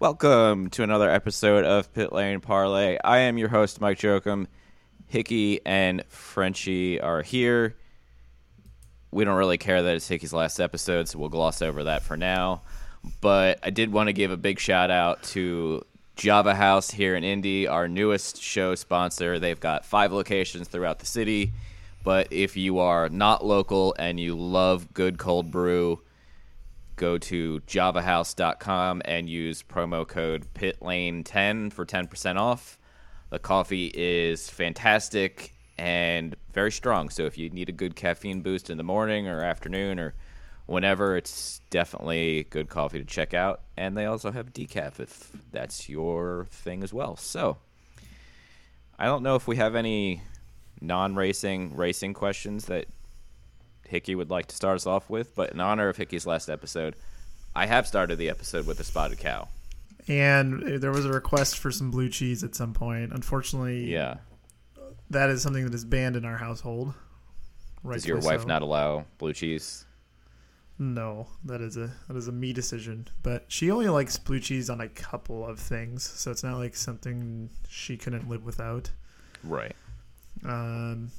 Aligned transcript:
Welcome 0.00 0.70
to 0.70 0.84
another 0.84 1.10
episode 1.10 1.64
of 1.64 1.92
Pit 1.92 2.12
Lane 2.12 2.38
Parlay. 2.38 2.98
I 3.02 3.18
am 3.18 3.36
your 3.36 3.48
host, 3.48 3.80
Mike 3.80 3.98
Jokum. 3.98 4.46
Hickey 5.08 5.60
and 5.66 6.04
Frenchie 6.08 7.00
are 7.00 7.20
here. 7.22 7.74
We 9.10 9.24
don't 9.24 9.34
really 9.34 9.58
care 9.58 9.82
that 9.82 9.96
it's 9.96 10.06
Hickey's 10.06 10.32
last 10.32 10.60
episode, 10.60 11.08
so 11.08 11.18
we'll 11.18 11.30
gloss 11.30 11.62
over 11.62 11.82
that 11.82 12.04
for 12.04 12.16
now. 12.16 12.62
But 13.20 13.58
I 13.64 13.70
did 13.70 13.90
want 13.90 14.06
to 14.06 14.12
give 14.12 14.30
a 14.30 14.36
big 14.36 14.60
shout 14.60 14.92
out 14.92 15.24
to 15.24 15.84
Java 16.14 16.54
House 16.54 16.92
here 16.92 17.16
in 17.16 17.24
Indy, 17.24 17.66
our 17.66 17.88
newest 17.88 18.40
show 18.40 18.76
sponsor. 18.76 19.40
They've 19.40 19.58
got 19.58 19.84
five 19.84 20.12
locations 20.12 20.68
throughout 20.68 21.00
the 21.00 21.06
city. 21.06 21.50
But 22.04 22.28
if 22.30 22.56
you 22.56 22.78
are 22.78 23.08
not 23.08 23.44
local 23.44 23.96
and 23.98 24.20
you 24.20 24.36
love 24.36 24.94
good 24.94 25.18
cold 25.18 25.50
brew, 25.50 26.02
go 26.98 27.16
to 27.16 27.60
javahouse.com 27.66 29.00
and 29.04 29.30
use 29.30 29.62
promo 29.62 30.06
code 30.06 30.46
pitlane10 30.54 31.72
for 31.72 31.86
10% 31.86 32.36
off. 32.36 32.78
The 33.30 33.38
coffee 33.38 33.90
is 33.94 34.50
fantastic 34.50 35.54
and 35.78 36.36
very 36.52 36.72
strong. 36.72 37.08
So 37.08 37.24
if 37.24 37.38
you 37.38 37.48
need 37.50 37.68
a 37.68 37.72
good 37.72 37.96
caffeine 37.96 38.42
boost 38.42 38.68
in 38.68 38.76
the 38.76 38.84
morning 38.84 39.28
or 39.28 39.42
afternoon 39.42 39.98
or 39.98 40.14
whenever, 40.66 41.16
it's 41.16 41.60
definitely 41.70 42.46
good 42.50 42.68
coffee 42.68 42.98
to 42.98 43.04
check 43.04 43.32
out. 43.32 43.62
And 43.76 43.96
they 43.96 44.06
also 44.06 44.30
have 44.32 44.52
decaf 44.52 45.00
if 45.00 45.30
that's 45.52 45.88
your 45.88 46.46
thing 46.50 46.82
as 46.82 46.92
well. 46.92 47.16
So 47.16 47.58
I 48.98 49.06
don't 49.06 49.22
know 49.22 49.36
if 49.36 49.46
we 49.46 49.56
have 49.56 49.74
any 49.74 50.22
non-racing 50.80 51.74
racing 51.76 52.14
questions 52.14 52.66
that 52.66 52.86
Hickey 53.88 54.14
would 54.14 54.30
like 54.30 54.46
to 54.46 54.54
start 54.56 54.76
us 54.76 54.86
off 54.86 55.08
with, 55.10 55.34
but 55.34 55.50
in 55.52 55.60
honor 55.60 55.88
of 55.88 55.96
Hickey's 55.96 56.26
last 56.26 56.48
episode, 56.48 56.94
I 57.56 57.66
have 57.66 57.86
started 57.86 58.16
the 58.16 58.28
episode 58.28 58.66
with 58.66 58.78
a 58.80 58.84
spotted 58.84 59.18
cow. 59.18 59.48
and 60.06 60.62
there 60.80 60.90
was 60.92 61.04
a 61.04 61.12
request 61.12 61.58
for 61.58 61.70
some 61.70 61.90
blue 61.90 62.08
cheese 62.08 62.42
at 62.42 62.54
some 62.54 62.72
point. 62.72 63.12
Unfortunately, 63.12 63.90
Yeah. 63.92 64.18
that 65.10 65.28
is 65.28 65.42
something 65.42 65.64
that 65.64 65.74
is 65.74 65.84
banned 65.84 66.16
in 66.16 66.24
our 66.24 66.38
household. 66.38 66.94
Right 67.82 67.94
Does 67.96 68.06
your 68.06 68.18
wife 68.20 68.42
so. 68.42 68.46
not 68.46 68.62
allow 68.62 69.04
blue 69.18 69.32
cheese? 69.34 69.84
No, 70.78 71.26
that 71.44 71.60
is 71.60 71.76
a 71.76 71.90
that 72.06 72.16
is 72.16 72.28
a 72.28 72.32
me 72.32 72.52
decision. 72.52 73.08
But 73.22 73.44
she 73.48 73.70
only 73.70 73.88
likes 73.88 74.16
blue 74.16 74.38
cheese 74.40 74.70
on 74.70 74.80
a 74.80 74.88
couple 74.88 75.44
of 75.44 75.58
things, 75.58 76.04
so 76.08 76.30
it's 76.30 76.42
not 76.44 76.56
like 76.56 76.76
something 76.76 77.50
she 77.68 77.96
couldn't 77.96 78.28
live 78.28 78.44
without. 78.44 78.90
Right. 79.44 79.74
Um, 80.44 81.10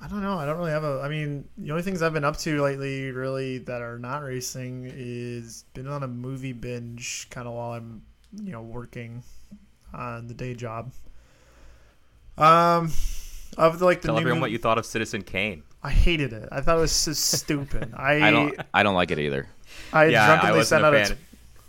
I 0.00 0.06
don't 0.08 0.22
know. 0.22 0.38
I 0.38 0.46
don't 0.46 0.56
really 0.56 0.70
have 0.70 0.84
a. 0.84 1.00
I 1.02 1.08
mean, 1.08 1.48
the 1.56 1.70
only 1.70 1.82
things 1.82 2.02
I've 2.02 2.12
been 2.12 2.24
up 2.24 2.36
to 2.38 2.62
lately, 2.62 3.10
really, 3.10 3.58
that 3.58 3.82
are 3.82 3.98
not 3.98 4.22
racing, 4.22 4.90
is 4.94 5.64
been 5.74 5.88
on 5.88 6.02
a 6.02 6.08
movie 6.08 6.52
binge, 6.52 7.26
kind 7.30 7.48
of 7.48 7.54
while 7.54 7.72
I'm, 7.72 8.02
you 8.32 8.52
know, 8.52 8.62
working 8.62 9.22
on 9.92 10.28
the 10.28 10.34
day 10.34 10.54
job. 10.54 10.92
Um, 12.36 12.92
of 13.56 13.78
the, 13.80 13.84
like 13.84 14.02
the 14.02 14.08
Tell 14.08 14.14
new, 14.14 14.20
everyone 14.20 14.40
what 14.40 14.50
you 14.52 14.58
thought 14.58 14.78
of 14.78 14.86
Citizen 14.86 15.22
Kane. 15.22 15.64
I 15.82 15.90
hated 15.90 16.32
it. 16.32 16.48
I 16.52 16.60
thought 16.60 16.78
it 16.78 16.80
was 16.80 16.92
so 16.92 17.12
stupid. 17.12 17.92
I 17.96 18.28
I 18.28 18.30
don't. 18.30 18.54
I 18.72 18.82
don't 18.82 18.94
like 18.94 19.10
it 19.10 19.18
either. 19.18 19.48
I 19.92 20.06
Yeah, 20.06 20.24
I 20.24 20.26
drunkenly 20.26 20.58
wasn't 20.58 20.68
sent 20.68 20.84
a 20.84 20.86
out 20.86 20.94
a 20.94 21.04
fan. 21.04 21.16
t- 21.16 21.22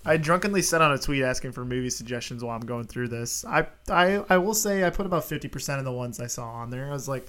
I 0.06 0.18
drunkenly 0.18 0.62
sent 0.62 0.82
out 0.82 0.94
a 0.94 1.00
tweet 1.00 1.24
asking 1.24 1.52
for 1.52 1.66
movie 1.66 1.90
suggestions 1.90 2.44
while 2.44 2.56
I'm 2.56 2.66
going 2.66 2.86
through 2.86 3.10
this. 3.10 3.44
I 3.46 3.68
I, 3.90 4.24
I 4.30 4.38
will 4.38 4.54
say 4.54 4.84
I 4.86 4.90
put 4.92 5.06
about 5.06 5.26
fifty 5.26 5.48
percent 5.48 5.80
of 5.80 5.86
the 5.86 5.92
ones 5.92 6.20
I 6.20 6.28
saw 6.28 6.50
on 6.50 6.70
there. 6.70 6.88
I 6.88 6.92
was 6.92 7.08
like, 7.08 7.28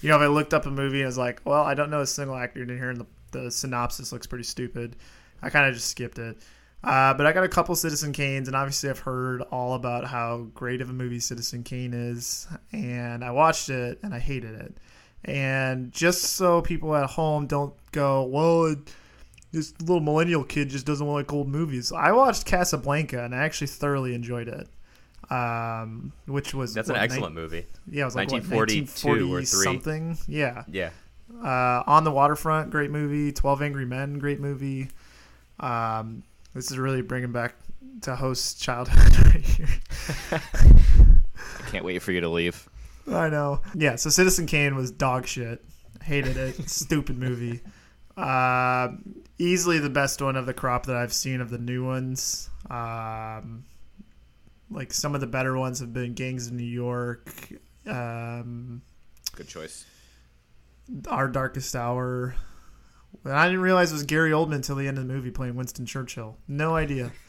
you 0.00 0.08
know, 0.08 0.16
if 0.16 0.22
I 0.22 0.26
looked 0.26 0.54
up 0.54 0.66
a 0.66 0.70
movie 0.70 0.98
and 0.98 1.04
I 1.04 1.06
was 1.06 1.18
like, 1.18 1.40
well, 1.44 1.62
I 1.62 1.74
don't 1.74 1.90
know 1.90 2.00
a 2.00 2.06
single 2.06 2.36
actor 2.36 2.62
in 2.62 2.68
here, 2.68 2.90
and 2.90 3.00
the, 3.00 3.06
the 3.32 3.50
synopsis 3.50 4.12
looks 4.12 4.26
pretty 4.26 4.44
stupid. 4.44 4.96
I 5.42 5.50
kind 5.50 5.66
of 5.66 5.74
just 5.74 5.88
skipped 5.88 6.18
it. 6.18 6.38
Uh, 6.84 7.12
but 7.14 7.26
I 7.26 7.32
got 7.32 7.42
a 7.42 7.48
couple 7.48 7.74
Citizen 7.74 8.12
Kanes, 8.12 8.46
and 8.46 8.54
obviously 8.54 8.88
I've 8.88 9.00
heard 9.00 9.42
all 9.50 9.74
about 9.74 10.06
how 10.06 10.46
great 10.54 10.80
of 10.80 10.90
a 10.90 10.92
movie 10.92 11.18
Citizen 11.18 11.64
Kane 11.64 11.92
is, 11.92 12.46
and 12.72 13.24
I 13.24 13.32
watched 13.32 13.68
it 13.68 13.98
and 14.02 14.14
I 14.14 14.20
hated 14.20 14.54
it. 14.54 14.76
And 15.24 15.90
just 15.92 16.22
so 16.22 16.62
people 16.62 16.94
at 16.94 17.10
home 17.10 17.46
don't 17.46 17.74
go, 17.90 18.24
well, 18.24 18.66
it, 18.66 18.78
this 19.50 19.74
little 19.80 20.00
millennial 20.00 20.44
kid 20.44 20.70
just 20.70 20.86
doesn't 20.86 21.06
like 21.06 21.32
old 21.32 21.48
movies. 21.48 21.90
I 21.90 22.12
watched 22.12 22.44
Casablanca 22.44 23.24
and 23.24 23.34
I 23.34 23.38
actually 23.38 23.66
thoroughly 23.66 24.14
enjoyed 24.14 24.46
it. 24.46 24.68
Um, 25.30 26.12
which 26.26 26.54
was 26.54 26.72
That's 26.74 26.88
what, 26.88 26.96
an 26.98 27.04
excellent 27.04 27.34
movie. 27.34 27.66
yeah, 27.90 28.02
it 28.02 28.04
was 28.06 28.16
like 28.16 28.30
1942 28.30 29.08
what, 29.28 29.38
or 29.40 29.44
three. 29.44 29.62
something. 29.64 30.16
Yeah, 30.26 30.64
Yeah. 30.68 30.90
uh, 31.44 31.82
on 31.86 32.04
the 32.04 32.10
waterfront, 32.10 32.70
great 32.70 32.90
movie. 32.90 33.32
Twelve 33.32 33.60
Angry 33.60 33.84
Men, 33.84 34.18
great 34.18 34.40
movie. 34.40 34.88
Um, 35.60 36.22
this 36.54 36.70
is 36.70 36.78
really 36.78 37.02
bringing 37.02 37.32
back 37.32 37.54
to 38.02 38.16
host 38.16 38.60
childhood 38.62 39.18
right 39.34 39.44
here. 39.44 39.68
I 40.32 41.70
can't 41.70 41.84
wait 41.84 42.00
for 42.02 42.12
you 42.12 42.20
to 42.20 42.28
leave. 42.28 42.68
I 43.10 43.28
know. 43.28 43.60
Yeah, 43.74 43.96
so 43.96 44.10
Citizen 44.10 44.46
Kane 44.46 44.74
was 44.76 44.90
dog 44.90 45.26
shit. 45.26 45.62
Hated 46.02 46.36
it. 46.36 46.54
Stupid 46.70 47.18
movie. 47.18 47.60
Uh, 48.16 48.88
easily 49.38 49.78
the 49.78 49.90
best 49.90 50.20
one 50.22 50.36
of 50.36 50.46
the 50.46 50.54
crop 50.54 50.86
that 50.86 50.96
I've 50.96 51.12
seen 51.12 51.40
of 51.40 51.50
the 51.50 51.58
new 51.58 51.84
ones. 51.84 52.50
Um, 52.70 53.64
like 54.70 54.92
some 54.92 55.14
of 55.14 55.20
the 55.20 55.26
better 55.26 55.56
ones 55.58 55.80
have 55.80 55.92
been 55.92 56.14
Gangs 56.14 56.46
of 56.48 56.52
New 56.54 56.62
York, 56.64 57.30
um, 57.86 58.82
Good 59.36 59.48
choice. 59.48 59.84
Our 61.08 61.28
Darkest 61.28 61.74
Hour. 61.76 62.34
And 63.24 63.32
I 63.32 63.46
didn't 63.46 63.60
realize 63.62 63.90
it 63.90 63.94
was 63.94 64.02
Gary 64.04 64.30
Oldman 64.32 64.56
until 64.56 64.76
the 64.76 64.86
end 64.88 64.98
of 64.98 65.06
the 65.06 65.12
movie 65.12 65.30
playing 65.30 65.54
Winston 65.56 65.86
Churchill. 65.86 66.36
No 66.48 66.74
idea. 66.76 67.12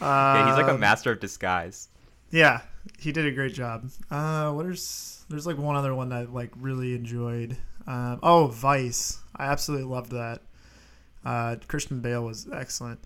Yeah, 0.00 0.48
he's 0.48 0.56
like 0.56 0.70
a 0.70 0.74
Um, 0.74 0.80
master 0.80 1.12
of 1.12 1.20
disguise. 1.20 1.88
Yeah, 2.30 2.60
he 2.98 3.12
did 3.12 3.26
a 3.26 3.32
great 3.32 3.52
job. 3.54 3.90
Uh, 4.10 4.50
what 4.52 4.64
is 4.66 5.24
there's 5.28 5.46
like 5.46 5.58
one 5.58 5.76
other 5.76 5.94
one 5.94 6.08
that 6.10 6.16
I 6.16 6.22
like 6.24 6.50
really 6.56 6.94
enjoyed. 6.94 7.56
Um, 7.86 8.18
oh, 8.22 8.46
Vice. 8.46 9.18
I 9.36 9.46
absolutely 9.46 9.86
loved 9.88 10.12
that. 10.12 10.42
Uh, 11.24 11.56
Christian 11.68 12.00
Bale 12.00 12.24
was 12.24 12.48
excellent. 12.52 13.00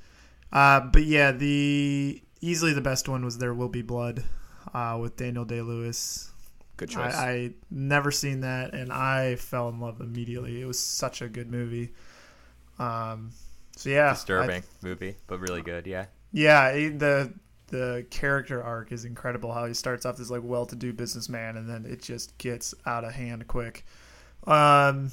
Uh, 0.52 0.81
but 0.81 1.04
yeah, 1.04 1.32
the 1.32 2.22
easily 2.44 2.72
the 2.72 2.81
best 2.81 3.09
one 3.09 3.25
was 3.25 3.38
There 3.38 3.55
Will 3.55 3.69
Be 3.69 3.82
Blood 3.82 4.22
uh, 4.72 4.99
with 5.00 5.16
Daniel 5.16 5.44
Day 5.44 5.62
Lewis. 5.62 6.31
Good 6.76 6.91
choice. 6.91 7.14
I, 7.14 7.31
I 7.31 7.50
never 7.70 8.11
seen 8.11 8.41
that, 8.41 8.75
and 8.75 8.93
I 8.93 9.37
fell 9.37 9.69
in 9.69 9.81
love 9.81 10.00
immediately. 10.00 10.61
It 10.61 10.64
was 10.67 10.79
such 10.79 11.23
a 11.23 11.29
good 11.29 11.50
movie. 11.50 11.93
Um, 12.79 13.31
so 13.76 13.91
yeah, 13.91 14.08
I- 14.08 14.12
Disturbing 14.14 14.62
movie, 14.82 15.17
but 15.26 15.41
really 15.41 15.62
good. 15.62 15.87
Yeah. 15.87 16.06
yeah, 16.32 16.73
the 16.73 17.32
the 17.69 18.06
character 18.11 18.62
arc 18.62 18.93
is 18.93 19.05
incredible. 19.05 19.52
How 19.52 19.67
he 19.67 19.75
starts 19.75 20.05
off 20.05 20.20
as 20.20 20.31
like 20.31 20.43
well-to-do 20.44 20.93
businessman, 20.93 21.56
and 21.56 21.69
then 21.69 21.87
it 21.87 22.02
just 22.02 22.37
gets 22.38 22.75
out 22.87 23.05
of 23.05 23.12
hand 23.12 23.47
quick. 23.49 23.85
Um, 24.47 25.11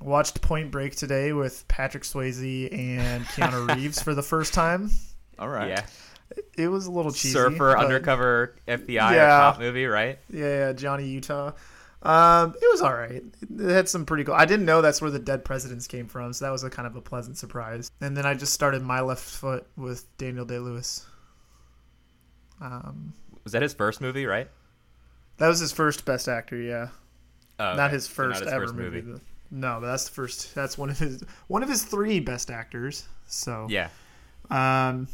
watched 0.00 0.40
Point 0.42 0.70
Break 0.70 0.94
today 0.94 1.32
with 1.32 1.66
Patrick 1.68 2.04
Swayze 2.04 2.72
and 2.72 3.24
Keanu 3.26 3.74
Reeves 3.76 4.00
for 4.02 4.14
the 4.14 4.22
first 4.22 4.52
time. 4.54 4.90
All 5.38 5.48
right. 5.48 5.68
Yeah. 5.70 5.86
It 6.56 6.68
was 6.68 6.86
a 6.86 6.90
little 6.90 7.12
cheesy. 7.12 7.32
Surfer, 7.34 7.76
undercover 7.78 8.54
FBI 8.68 9.14
Yeah. 9.14 9.38
cop 9.38 9.58
movie, 9.58 9.86
right? 9.86 10.18
Yeah, 10.30 10.46
yeah, 10.68 10.72
Johnny 10.72 11.08
Utah. 11.08 11.52
Um, 12.02 12.54
it 12.60 12.68
was 12.72 12.80
all 12.82 12.92
right. 12.94 13.22
It 13.58 13.70
had 13.70 13.88
some 13.88 14.04
pretty 14.06 14.24
cool. 14.24 14.34
I 14.34 14.44
didn't 14.44 14.66
know 14.66 14.82
that's 14.82 15.00
where 15.00 15.10
the 15.10 15.18
dead 15.20 15.44
presidents 15.44 15.86
came 15.86 16.08
from, 16.08 16.32
so 16.32 16.44
that 16.44 16.50
was 16.50 16.64
a 16.64 16.70
kind 16.70 16.86
of 16.86 16.96
a 16.96 17.00
pleasant 17.00 17.38
surprise. 17.38 17.90
And 18.00 18.16
then 18.16 18.26
I 18.26 18.34
just 18.34 18.52
started 18.52 18.82
my 18.82 19.00
left 19.00 19.22
foot 19.22 19.66
with 19.76 20.04
Daniel 20.18 20.44
Day 20.44 20.58
Lewis. 20.58 21.06
Um, 22.60 23.12
Was 23.44 23.52
that 23.52 23.62
his 23.62 23.74
first 23.74 24.00
movie, 24.00 24.26
right? 24.26 24.48
that 25.38 25.48
was 25.48 25.58
his 25.60 25.72
first 25.72 26.04
Best 26.04 26.28
Actor. 26.28 26.56
Yeah, 26.56 26.88
Oh, 27.58 27.74
not 27.74 27.86
okay. 27.86 27.94
his 27.94 28.04
So 28.04 28.12
first 28.14 28.40
not 28.40 28.44
his 28.44 28.52
ever 28.52 28.64
first 28.66 28.74
movie. 28.76 29.00
but- 29.00 29.20
No, 29.50 29.78
but 29.80 29.86
that's 29.88 30.04
the 30.04 30.10
first. 30.12 30.54
That's 30.54 30.78
one 30.78 30.90
of 30.90 30.98
his 30.98 31.22
one 31.48 31.62
of 31.62 31.68
his 31.68 31.84
three 31.84 32.20
Best 32.20 32.50
Actors. 32.50 33.06
So 33.26 33.66
Yeah. 33.70 33.88
Um, 34.50 35.08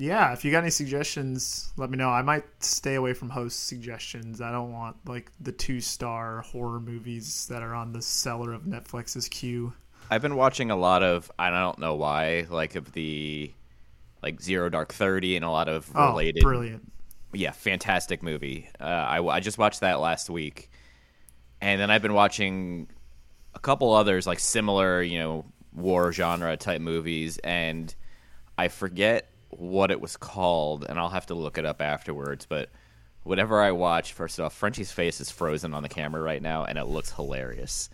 yeah, 0.00 0.32
if 0.32 0.44
you 0.44 0.50
got 0.50 0.62
any 0.62 0.70
suggestions, 0.70 1.72
let 1.76 1.90
me 1.90 1.98
know. 1.98 2.08
I 2.08 2.22
might 2.22 2.44
stay 2.60 2.94
away 2.94 3.12
from 3.12 3.28
host 3.28 3.66
suggestions. 3.66 4.40
I 4.40 4.50
don't 4.50 4.72
want 4.72 4.96
like 5.06 5.30
the 5.38 5.52
two 5.52 5.80
star 5.80 6.40
horror 6.40 6.80
movies 6.80 7.46
that 7.50 7.62
are 7.62 7.74
on 7.74 7.92
the 7.92 8.00
seller 8.00 8.54
of 8.54 8.62
Netflix's 8.62 9.28
queue. 9.28 9.74
I've 10.10 10.22
been 10.22 10.36
watching 10.36 10.70
a 10.70 10.76
lot 10.76 11.02
of 11.02 11.30
I 11.38 11.50
don't 11.50 11.78
know 11.78 11.94
why, 11.96 12.46
like 12.48 12.76
of 12.76 12.92
the 12.92 13.52
like 14.22 14.40
Zero 14.40 14.70
Dark 14.70 14.92
Thirty 14.94 15.36
and 15.36 15.44
a 15.44 15.50
lot 15.50 15.68
of 15.68 15.94
related. 15.94 16.02
Oh, 16.02 16.08
related. 16.08 16.42
brilliant! 16.42 16.92
Yeah, 17.32 17.50
fantastic 17.52 18.22
movie. 18.22 18.70
Uh, 18.80 18.84
I 18.84 19.22
I 19.22 19.40
just 19.40 19.58
watched 19.58 19.80
that 19.80 20.00
last 20.00 20.30
week, 20.30 20.70
and 21.60 21.80
then 21.80 21.90
I've 21.90 22.02
been 22.02 22.14
watching 22.14 22.88
a 23.54 23.58
couple 23.58 23.92
others 23.92 24.26
like 24.26 24.38
similar, 24.38 25.02
you 25.02 25.18
know, 25.18 25.44
war 25.74 26.10
genre 26.10 26.56
type 26.56 26.80
movies, 26.80 27.38
and 27.38 27.94
I 28.56 28.68
forget 28.68 29.29
what 29.50 29.90
it 29.90 30.00
was 30.00 30.16
called, 30.16 30.86
and 30.88 30.98
I'll 30.98 31.10
have 31.10 31.26
to 31.26 31.34
look 31.34 31.58
it 31.58 31.66
up 31.66 31.80
afterwards. 31.80 32.46
But 32.46 32.70
whatever 33.22 33.60
I 33.60 33.72
watch, 33.72 34.12
first 34.12 34.40
off, 34.40 34.54
Frenchie's 34.54 34.92
face 34.92 35.20
is 35.20 35.30
frozen 35.30 35.74
on 35.74 35.82
the 35.82 35.88
camera 35.88 36.20
right 36.22 36.42
now, 36.42 36.64
and 36.64 36.78
it 36.78 36.84
looks 36.86 37.12
hilarious. 37.12 37.90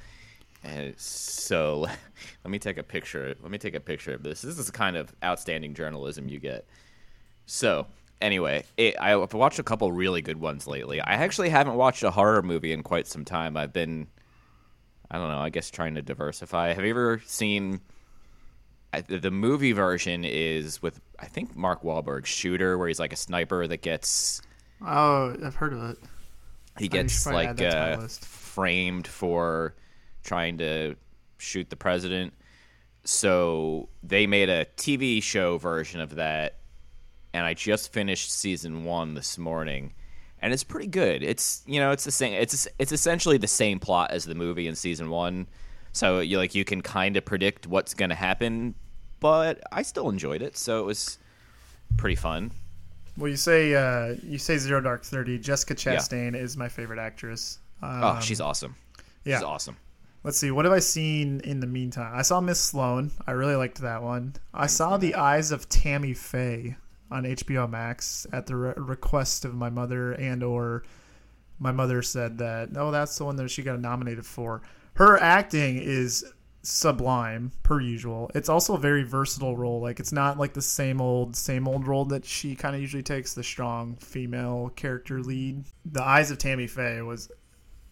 And 0.62 0.98
so, 0.98 1.80
let 2.44 2.50
me 2.50 2.58
take 2.58 2.78
a 2.78 2.82
picture. 2.82 3.34
Let 3.40 3.50
me 3.50 3.58
take 3.58 3.74
a 3.74 3.80
picture 3.80 4.14
of 4.14 4.22
this. 4.22 4.42
This 4.42 4.58
is 4.58 4.66
the 4.66 4.72
kind 4.72 4.96
of 4.96 5.14
outstanding 5.22 5.74
journalism 5.74 6.28
you 6.28 6.38
get. 6.38 6.66
So, 7.46 7.86
anyway, 8.20 8.64
it, 8.76 8.96
I've 9.00 9.32
watched 9.34 9.58
a 9.58 9.62
couple 9.62 9.90
really 9.92 10.22
good 10.22 10.40
ones 10.40 10.66
lately. 10.66 11.00
I 11.00 11.14
actually 11.14 11.48
haven't 11.48 11.74
watched 11.74 12.02
a 12.02 12.10
horror 12.10 12.42
movie 12.42 12.72
in 12.72 12.82
quite 12.82 13.06
some 13.06 13.24
time. 13.24 13.56
I've 13.56 13.72
been, 13.72 14.08
I 15.10 15.18
don't 15.18 15.28
know, 15.28 15.38
I 15.38 15.50
guess 15.50 15.70
trying 15.70 15.94
to 15.94 16.02
diversify. 16.02 16.72
Have 16.72 16.84
you 16.84 16.90
ever 16.90 17.22
seen? 17.24 17.80
I- 18.92 19.00
The 19.02 19.30
movie 19.30 19.72
version 19.72 20.24
is 20.24 20.80
with 20.82 21.00
I 21.18 21.26
think 21.26 21.56
Mark 21.56 21.82
Wahlberg, 21.82 22.26
Shooter, 22.26 22.76
where 22.78 22.88
he's 22.88 22.98
like 23.00 23.12
a 23.12 23.16
sniper 23.16 23.66
that 23.66 23.82
gets 23.82 24.42
Oh, 24.84 25.34
I've 25.44 25.54
heard 25.54 25.72
of 25.72 25.90
it. 25.90 25.98
he 26.78 26.88
gets 26.88 27.26
like 27.26 27.48
add 27.48 27.56
that 27.58 27.70
to 27.92 27.96
my 27.98 28.04
uh, 28.04 28.08
framed 28.08 29.06
for 29.06 29.74
trying 30.24 30.58
to 30.58 30.94
shoot 31.38 31.70
the 31.70 31.76
president. 31.76 32.32
So 33.04 33.88
they 34.02 34.26
made 34.26 34.48
a 34.48 34.64
TV 34.76 35.22
show 35.22 35.58
version 35.58 36.00
of 36.00 36.16
that, 36.16 36.56
and 37.32 37.44
I 37.46 37.54
just 37.54 37.92
finished 37.92 38.32
season 38.32 38.84
one 38.84 39.14
this 39.14 39.38
morning, 39.38 39.92
and 40.42 40.52
it's 40.52 40.64
pretty 40.64 40.88
good. 40.88 41.22
It's 41.22 41.62
you 41.66 41.78
know 41.80 41.92
it's 41.92 42.04
the 42.04 42.10
same. 42.10 42.32
It's 42.34 42.66
it's 42.78 42.92
essentially 42.92 43.38
the 43.38 43.46
same 43.46 43.78
plot 43.78 44.10
as 44.10 44.24
the 44.24 44.34
movie 44.34 44.66
in 44.66 44.74
season 44.74 45.08
one. 45.10 45.46
So 45.96 46.20
you 46.20 46.36
like 46.36 46.54
you 46.54 46.64
can 46.64 46.82
kind 46.82 47.16
of 47.16 47.24
predict 47.24 47.66
what's 47.66 47.94
going 47.94 48.10
to 48.10 48.14
happen, 48.14 48.74
but 49.18 49.60
I 49.72 49.80
still 49.82 50.10
enjoyed 50.10 50.42
it. 50.42 50.56
So 50.58 50.80
it 50.80 50.84
was 50.84 51.18
pretty 51.96 52.16
fun. 52.16 52.50
Well, 53.16 53.30
you 53.30 53.36
say 53.36 53.74
uh, 53.74 54.16
you 54.22 54.36
say 54.36 54.58
Zero 54.58 54.82
Dark 54.82 55.04
Thirty. 55.04 55.38
Jessica 55.38 55.72
Yeah. 55.90 55.96
Chastain 55.96 56.36
is 56.36 56.56
my 56.56 56.68
favorite 56.68 56.98
actress. 56.98 57.60
Um, 57.82 58.00
Oh, 58.04 58.20
she's 58.20 58.42
awesome. 58.42 58.76
yeah. 59.24 59.36
She's 59.38 59.42
awesome. 59.44 59.78
Let's 60.22 60.38
see. 60.38 60.50
What 60.50 60.64
have 60.66 60.74
I 60.74 60.80
seen 60.80 61.40
in 61.44 61.60
the 61.60 61.66
meantime? 61.66 62.12
I 62.14 62.22
saw 62.22 62.40
Miss 62.42 62.60
Sloane. 62.60 63.12
I 63.26 63.30
really 63.30 63.54
liked 63.56 63.78
that 63.80 64.02
one. 64.02 64.34
I 64.52 64.66
saw 64.66 64.96
The 64.98 65.14
Eyes 65.14 65.50
of 65.52 65.68
Tammy 65.68 66.12
Faye 66.14 66.76
on 67.10 67.22
HBO 67.24 67.70
Max 67.70 68.26
at 68.32 68.46
the 68.46 68.56
re- 68.56 68.74
request 68.76 69.44
of 69.46 69.54
my 69.54 69.70
mother 69.70 70.12
and 70.12 70.42
or 70.42 70.82
my 71.58 71.70
mother 71.72 72.02
said 72.02 72.36
that 72.38 72.70
no, 72.72 72.90
that's 72.90 73.16
the 73.16 73.24
one 73.24 73.36
that 73.36 73.48
she 73.50 73.62
got 73.62 73.80
nominated 73.80 74.26
for. 74.26 74.60
Her 74.96 75.20
acting 75.22 75.76
is 75.76 76.24
sublime 76.62 77.52
per 77.62 77.80
usual. 77.80 78.30
It's 78.34 78.48
also 78.48 78.74
a 78.74 78.78
very 78.78 79.02
versatile 79.02 79.56
role. 79.56 79.80
Like 79.80 80.00
it's 80.00 80.12
not 80.12 80.38
like 80.38 80.54
the 80.54 80.62
same 80.62 81.00
old 81.02 81.36
same 81.36 81.68
old 81.68 81.86
role 81.86 82.06
that 82.06 82.24
she 82.24 82.56
kind 82.56 82.74
of 82.74 82.80
usually 82.80 83.02
takes 83.02 83.34
the 83.34 83.44
strong 83.44 83.96
female 83.96 84.72
character 84.74 85.20
lead. 85.20 85.64
The 85.84 86.02
Eyes 86.02 86.30
of 86.30 86.38
Tammy 86.38 86.66
Faye 86.66 87.02
was 87.02 87.30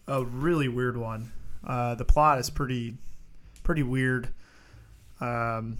a 0.07 0.23
really 0.25 0.67
weird 0.67 0.97
one. 0.97 1.31
Uh, 1.65 1.93
the 1.93 2.05
plot 2.05 2.39
is 2.39 2.49
pretty 2.49 2.97
pretty 3.63 3.83
weird. 3.83 4.29
Um, 5.21 5.77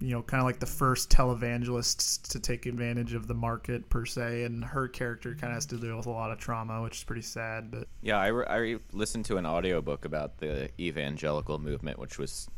you 0.00 0.10
know, 0.10 0.22
kind 0.22 0.40
of 0.40 0.46
like 0.46 0.60
the 0.60 0.66
first 0.66 1.10
televangelists 1.10 2.22
to 2.30 2.38
take 2.38 2.66
advantage 2.66 3.14
of 3.14 3.26
the 3.26 3.34
market 3.34 3.88
per 3.90 4.04
se, 4.06 4.44
and 4.44 4.64
her 4.64 4.86
character 4.88 5.34
kind 5.34 5.52
of 5.52 5.56
has 5.56 5.66
to 5.66 5.76
deal 5.76 5.96
with 5.96 6.06
a 6.06 6.10
lot 6.10 6.30
of 6.30 6.38
trauma, 6.38 6.80
which 6.82 6.98
is 6.98 7.04
pretty 7.04 7.22
sad. 7.22 7.70
But 7.70 7.88
Yeah, 8.00 8.18
I, 8.18 8.28
re- 8.28 8.46
I 8.46 8.56
re- 8.56 8.78
listened 8.92 9.24
to 9.26 9.36
an 9.38 9.46
audiobook 9.46 10.04
about 10.04 10.38
the 10.38 10.70
evangelical 10.80 11.58
movement, 11.58 11.98
which 11.98 12.16
was 12.18 12.48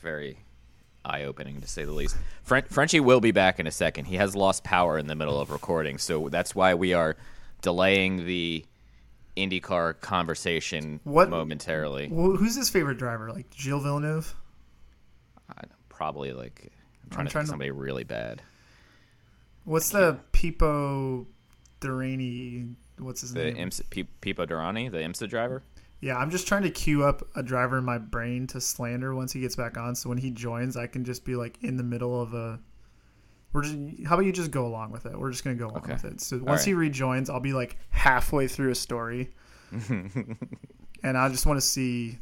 very 0.00 0.38
eye 1.04 1.24
opening 1.24 1.60
to 1.60 1.68
say 1.68 1.84
the 1.84 1.92
least. 1.92 2.16
Fren- 2.44 2.64
Frenchie 2.70 3.00
will 3.00 3.20
be 3.20 3.30
back 3.30 3.60
in 3.60 3.66
a 3.66 3.70
second. 3.70 4.06
He 4.06 4.16
has 4.16 4.34
lost 4.34 4.64
power 4.64 4.96
in 4.98 5.06
the 5.06 5.14
middle 5.14 5.38
of 5.38 5.50
recording, 5.50 5.98
so 5.98 6.30
that's 6.30 6.54
why 6.54 6.72
we 6.74 6.94
are 6.94 7.16
delaying 7.60 8.24
the 8.24 8.64
IndyCar 9.36 10.00
conversation 10.00 11.00
What- 11.04 11.28
momentarily. 11.28 12.08
wh- 12.08 12.38
who's 12.38 12.56
his 12.56 12.70
favorite 12.70 12.96
driver? 12.96 13.30
Like 13.32 13.46
Gilles 13.54 13.82
Villeneuve? 13.82 14.34
I- 15.50 15.64
probably 16.04 16.32
like 16.32 16.70
I'm 17.02 17.10
trying 17.10 17.20
I'm 17.20 17.26
to 17.26 17.32
trying 17.32 17.42
think 17.42 17.46
to- 17.46 17.50
somebody 17.50 17.70
really 17.70 18.04
bad. 18.04 18.42
What's 19.64 19.88
the 19.88 20.18
Pipo 20.32 21.24
Derani? 21.80 22.74
What's 22.98 23.22
his 23.22 23.32
The 23.32 23.52
name? 23.52 23.70
IMSA, 23.70 23.88
Pe- 23.88 24.02
Pipo 24.20 24.46
Derani, 24.46 24.90
the 24.90 24.98
IMSA 24.98 25.28
driver. 25.30 25.62
Yeah, 26.00 26.18
I'm 26.18 26.28
just 26.30 26.46
trying 26.46 26.64
to 26.64 26.70
queue 26.70 27.02
up 27.04 27.26
a 27.34 27.42
driver 27.42 27.78
in 27.78 27.84
my 27.84 27.96
brain 27.96 28.46
to 28.48 28.60
slander 28.60 29.14
once 29.14 29.32
he 29.32 29.40
gets 29.40 29.56
back 29.56 29.78
on. 29.78 29.94
So 29.94 30.10
when 30.10 30.18
he 30.18 30.30
joins, 30.30 30.76
I 30.76 30.86
can 30.86 31.02
just 31.04 31.24
be 31.24 31.34
like 31.36 31.56
in 31.62 31.78
the 31.78 31.82
middle 31.82 32.20
of 32.20 32.34
a. 32.34 32.60
We're 33.54 33.62
just. 33.62 33.76
How 34.06 34.14
about 34.16 34.26
you 34.26 34.32
just 34.32 34.50
go 34.50 34.66
along 34.66 34.90
with 34.92 35.06
it? 35.06 35.18
We're 35.18 35.30
just 35.30 35.42
gonna 35.44 35.56
go 35.56 35.68
along 35.68 35.78
Okay. 35.84 35.94
with 35.94 36.04
it. 36.04 36.20
So 36.20 36.36
once 36.36 36.60
right. 36.60 36.66
he 36.66 36.74
rejoins, 36.74 37.30
I'll 37.30 37.40
be 37.40 37.54
like 37.54 37.78
halfway 37.88 38.48
through 38.48 38.70
a 38.70 38.74
story, 38.74 39.30
and 39.88 41.16
I 41.16 41.28
just 41.30 41.46
want 41.46 41.56
to 41.58 41.66
see. 41.66 42.18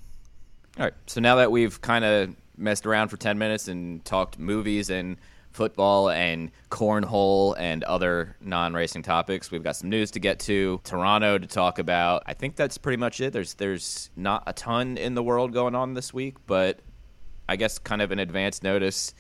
All 0.79 0.85
right. 0.85 0.95
So 1.09 1.21
now 1.21 1.35
that 1.37 1.51
we've 1.51 1.81
kind 1.81 2.05
of 2.05 2.37
messed 2.63 2.87
around 2.87 3.09
for 3.09 3.17
10 3.17 3.39
minutes 3.39 3.69
and 3.69 4.05
talked 4.05 4.39
movies 4.39 4.91
and 4.91 5.17
football 5.53 6.09
and 6.11 6.51
cornhole 6.71 7.55
and 7.59 7.85
other 7.85 8.37
non 8.41 8.75
racing 8.75 9.03
topics, 9.03 9.51
we've 9.51 9.63
got 9.63 9.77
some 9.77 9.91
news 9.91 10.11
to 10.13 10.21
get 10.21 10.39
to, 10.41 10.81
Toronto 10.85 11.39
to 11.39 11.47
talk 11.47 11.79
about. 11.79 12.23
I 12.27 12.35
think 12.35 12.57
that's 12.57 12.79
pretty 12.79 12.97
much 12.97 13.21
it. 13.21 13.33
There's 13.33 13.55
there's 13.55 14.11
not 14.17 14.43
a 14.47 14.53
ton 14.53 14.97
in 14.97 15.15
the 15.15 15.23
world 15.23 15.53
going 15.53 15.75
on 15.75 15.95
this 15.95 16.13
week, 16.13 16.37
but 16.47 16.81
I 17.49 17.57
guess 17.57 17.79
kind 17.79 18.03
of 18.03 18.11
an 18.11 18.19
advance 18.19 18.63
notice. 18.63 19.15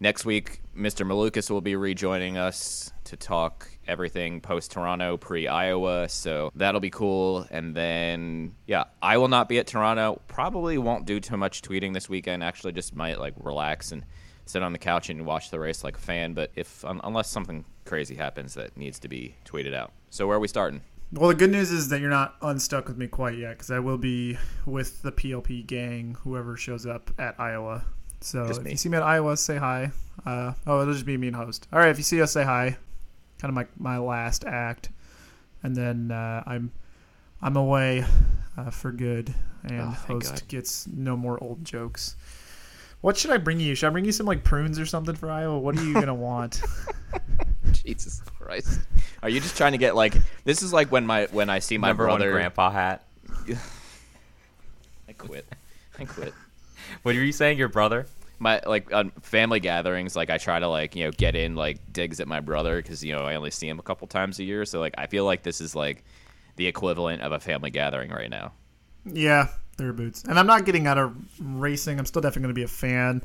Next 0.00 0.24
week, 0.24 0.60
Mr. 0.76 1.04
Malukas 1.06 1.50
will 1.50 1.60
be 1.60 1.74
rejoining 1.74 2.36
us 2.36 2.92
to 3.04 3.16
talk 3.16 3.68
everything 3.88 4.40
post 4.40 4.70
Toronto, 4.70 5.16
pre 5.16 5.48
Iowa. 5.48 6.08
So 6.08 6.50
that'll 6.54 6.80
be 6.80 6.90
cool. 6.90 7.46
And 7.50 7.74
then, 7.74 8.54
yeah, 8.66 8.84
I 9.02 9.16
will 9.18 9.28
not 9.28 9.48
be 9.48 9.58
at 9.58 9.66
Toronto. 9.66 10.20
Probably 10.28 10.78
won't 10.78 11.06
do 11.06 11.20
too 11.20 11.36
much 11.36 11.62
tweeting 11.62 11.94
this 11.94 12.08
weekend. 12.08 12.44
Actually, 12.44 12.72
just 12.72 12.94
might 12.94 13.18
like 13.18 13.34
relax 13.42 13.92
and 13.92 14.04
sit 14.46 14.62
on 14.62 14.72
the 14.72 14.78
couch 14.78 15.10
and 15.10 15.26
watch 15.26 15.50
the 15.50 15.58
race 15.58 15.82
like 15.84 15.96
a 15.96 16.00
fan. 16.00 16.34
But 16.34 16.50
if 16.54 16.84
un- 16.84 17.00
unless 17.04 17.28
something 17.28 17.64
crazy 17.84 18.14
happens 18.14 18.54
that 18.54 18.76
needs 18.76 18.98
to 19.00 19.08
be 19.08 19.34
tweeted 19.44 19.74
out. 19.74 19.92
So 20.10 20.26
where 20.26 20.36
are 20.36 20.40
we 20.40 20.48
starting? 20.48 20.82
Well, 21.10 21.30
the 21.30 21.34
good 21.34 21.50
news 21.50 21.70
is 21.70 21.88
that 21.88 22.00
you're 22.00 22.10
not 22.10 22.36
unstuck 22.42 22.86
with 22.86 22.98
me 22.98 23.06
quite 23.06 23.38
yet, 23.38 23.52
because 23.52 23.70
I 23.70 23.78
will 23.78 23.96
be 23.96 24.36
with 24.66 25.00
the 25.00 25.10
PLP 25.10 25.66
gang, 25.66 26.18
whoever 26.20 26.54
shows 26.56 26.84
up 26.84 27.10
at 27.18 27.40
Iowa. 27.40 27.84
So 28.20 28.44
if 28.44 28.66
you 28.66 28.76
see 28.76 28.90
me 28.90 28.98
at 28.98 29.02
Iowa, 29.02 29.36
say 29.36 29.56
hi. 29.56 29.92
Uh, 30.26 30.52
oh, 30.66 30.82
it'll 30.82 30.92
just 30.92 31.06
be 31.06 31.16
me 31.16 31.28
and 31.28 31.36
host. 31.36 31.66
All 31.72 31.78
right, 31.78 31.88
if 31.88 31.96
you 31.96 32.04
see 32.04 32.20
us, 32.20 32.32
say 32.32 32.44
hi. 32.44 32.76
Kind 33.40 33.50
of 33.50 33.54
my 33.54 33.66
my 33.78 33.98
last 33.98 34.44
act, 34.44 34.90
and 35.62 35.74
then 35.76 36.10
uh, 36.10 36.42
I'm 36.46 36.72
I'm 37.40 37.56
away 37.56 38.04
uh, 38.56 38.70
for 38.70 38.90
good, 38.92 39.32
and 39.64 39.80
Oh, 39.80 39.90
host 39.90 40.32
God. 40.32 40.48
gets 40.48 40.86
no 40.88 41.16
more 41.16 41.42
old 41.42 41.64
jokes. 41.64 42.16
What 43.00 43.16
should 43.16 43.30
I 43.30 43.36
bring 43.36 43.60
you? 43.60 43.76
Should 43.76 43.86
I 43.86 43.90
bring 43.90 44.04
you 44.04 44.10
some 44.12 44.26
like 44.26 44.42
prunes 44.42 44.78
or 44.80 44.86
something 44.86 45.14
for 45.14 45.30
Iowa? 45.30 45.58
What 45.58 45.78
are 45.78 45.84
you 45.84 45.94
gonna 45.94 46.14
want? 46.14 46.60
Jesus 47.72 48.20
Christ. 48.40 48.80
Are 49.22 49.28
you 49.28 49.38
just 49.40 49.56
trying 49.56 49.72
to 49.72 49.78
get 49.78 49.94
like 49.94 50.14
this 50.44 50.62
is 50.62 50.72
like 50.72 50.90
when 50.90 51.06
my 51.06 51.26
when 51.30 51.48
I 51.48 51.60
see 51.60 51.78
my 51.78 51.88
Number 51.88 52.06
brother 52.06 52.30
one 52.30 52.32
grandpa 52.40 52.70
hat. 52.70 53.04
I 55.08 55.12
quit. 55.12 55.46
I 55.98 56.04
quit. 56.04 56.34
What 57.02 57.14
were 57.14 57.22
you 57.22 57.32
saying? 57.32 57.58
Your 57.58 57.68
brother? 57.68 58.06
My 58.38 58.60
like 58.66 58.92
on 58.92 59.10
family 59.22 59.60
gatherings 59.60 60.14
like 60.14 60.30
i 60.30 60.38
try 60.38 60.58
to 60.58 60.68
like 60.68 60.94
you 60.94 61.04
know 61.04 61.10
get 61.10 61.34
in 61.34 61.54
like 61.56 61.78
digs 61.92 62.20
at 62.20 62.28
my 62.28 62.40
brother 62.40 62.80
because 62.80 63.04
you 63.04 63.14
know 63.14 63.22
i 63.22 63.34
only 63.34 63.50
see 63.50 63.68
him 63.68 63.78
a 63.78 63.82
couple 63.82 64.06
times 64.06 64.38
a 64.38 64.44
year 64.44 64.64
so 64.64 64.78
like 64.80 64.94
i 64.98 65.06
feel 65.06 65.24
like 65.24 65.42
this 65.42 65.60
is 65.60 65.74
like 65.74 66.04
the 66.56 66.66
equivalent 66.66 67.22
of 67.22 67.32
a 67.32 67.40
family 67.40 67.70
gathering 67.70 68.10
right 68.10 68.30
now 68.30 68.52
Yeah, 69.04 69.48
they're 69.76 69.92
boots. 69.92 70.24
And 70.24 70.38
I'm 70.38 70.46
not 70.46 70.64
getting 70.66 70.86
out 70.86 70.98
of 70.98 71.14
racing. 71.40 71.98
I'm 71.98 72.04
still 72.04 72.20
definitely 72.20 72.42
going 72.42 72.54
to 72.54 72.58
be 72.58 72.64
a 72.64 72.68
fan. 72.68 73.22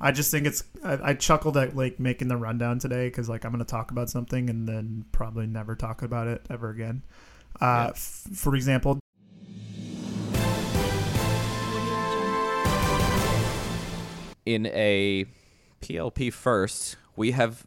I 0.00 0.12
just 0.12 0.30
think 0.30 0.46
it's. 0.46 0.62
I, 0.84 1.10
I 1.10 1.14
chuckled 1.14 1.56
at 1.56 1.74
like 1.76 1.98
making 1.98 2.28
the 2.28 2.36
rundown 2.36 2.78
today 2.78 3.08
because 3.08 3.28
like 3.28 3.44
I'm 3.44 3.52
going 3.52 3.64
to 3.64 3.70
talk 3.70 3.90
about 3.90 4.08
something 4.08 4.48
and 4.48 4.68
then 4.68 5.04
probably 5.12 5.46
never 5.46 5.74
talk 5.74 6.02
about 6.02 6.26
it 6.28 6.46
ever 6.50 6.70
again. 6.70 7.02
Uh, 7.60 7.88
f- 7.90 8.26
for 8.34 8.54
example, 8.54 8.98
in 14.46 14.66
a 14.66 15.26
PLP 15.82 16.32
first, 16.32 16.96
we 17.16 17.32
have 17.32 17.66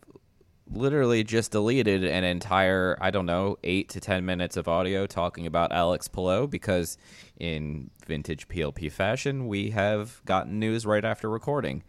literally 0.71 1.23
just 1.23 1.51
deleted 1.51 2.03
an 2.03 2.23
entire, 2.23 2.97
I 3.01 3.11
don't 3.11 3.25
know, 3.25 3.57
eight 3.63 3.89
to 3.89 3.99
10 3.99 4.25
minutes 4.25 4.55
of 4.57 4.67
audio 4.67 5.05
talking 5.05 5.45
about 5.45 5.71
Alex 5.71 6.07
Palou 6.07 6.47
because, 6.47 6.97
in 7.39 7.89
vintage 8.05 8.47
PLP 8.47 8.91
fashion, 8.91 9.47
we 9.47 9.71
have 9.71 10.21
gotten 10.25 10.59
news 10.59 10.85
right 10.85 11.03
after 11.03 11.29
recording. 11.29 11.83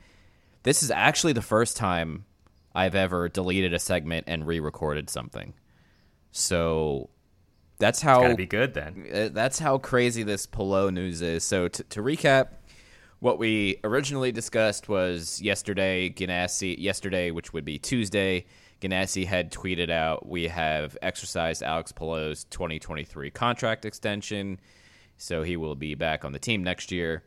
This 0.63 0.83
is 0.83 0.91
actually 0.91 1.33
the 1.33 1.43
first 1.43 1.77
time 1.77 2.25
I've 2.75 2.95
ever 2.95 3.29
deleted 3.29 3.75
a 3.75 3.79
segment 3.79 4.25
and 4.29 4.47
re 4.47 4.61
recorded 4.61 5.11
something. 5.11 5.55
So 6.33 7.11
that's 7.79 8.01
how. 8.01 8.23
Gotta 8.23 8.35
be 8.35 8.47
good 8.47 8.75
then. 8.75 9.07
Uh, 9.13 9.29
that's 9.33 9.59
how 9.59 9.79
crazy 9.79 10.23
this 10.23 10.47
Palou 10.47 10.91
news 10.91 11.23
is. 11.23 11.45
So 11.45 11.69
t- 11.69 11.83
to 11.89 12.03
recap, 12.03 12.49
what 13.21 13.39
we 13.39 13.79
originally 13.85 14.33
discussed 14.33 14.89
was 14.89 15.41
yesterday, 15.41 16.11
Ganassi, 16.11 16.77
yesterday, 16.79 17.31
which 17.31 17.53
would 17.53 17.65
be 17.65 17.79
Tuesday, 17.79 18.47
Ganassi 18.81 19.27
had 19.27 19.53
tweeted 19.53 19.91
out, 19.91 20.27
we 20.27 20.49
have 20.49 20.97
exercised 21.03 21.63
Alex 21.63 21.93
Palou's 21.93 22.45
2023 22.45 23.31
contract 23.31 23.85
extension, 23.85 24.59
so 25.19 25.43
he 25.43 25.59
will 25.59 25.75
be 25.75 25.95
back 25.95 26.25
on 26.25 26.33
the 26.33 26.39
team 26.39 26.65
next 26.65 26.91
year. 26.91 27.23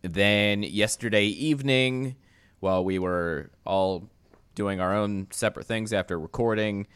Then 0.00 0.62
yesterday 0.62 1.26
evening, 1.26 2.16
while 2.60 2.82
we 2.82 2.98
were 2.98 3.50
all 3.66 4.08
doing 4.54 4.80
our 4.80 4.94
own 4.94 5.26
separate 5.30 5.66
things 5.66 5.92
after 5.92 6.18
recording, 6.18 6.86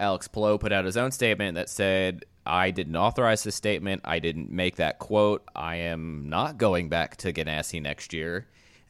Alex 0.00 0.26
Palou 0.26 0.58
put 0.58 0.72
out 0.72 0.84
his 0.84 0.96
own 0.96 1.12
statement 1.12 1.54
that 1.54 1.68
said, 1.68 2.24
I 2.46 2.70
didn't 2.70 2.96
authorize 2.96 3.42
this 3.44 3.54
statement. 3.54 4.02
I 4.04 4.18
didn't 4.18 4.50
make 4.50 4.76
that 4.76 4.98
quote. 4.98 5.42
I 5.54 5.76
am 5.76 6.28
not 6.28 6.58
going 6.58 6.88
back 6.88 7.16
to 7.18 7.32
Ganassi 7.32 7.80
next 7.82 8.12
year. 8.12 8.46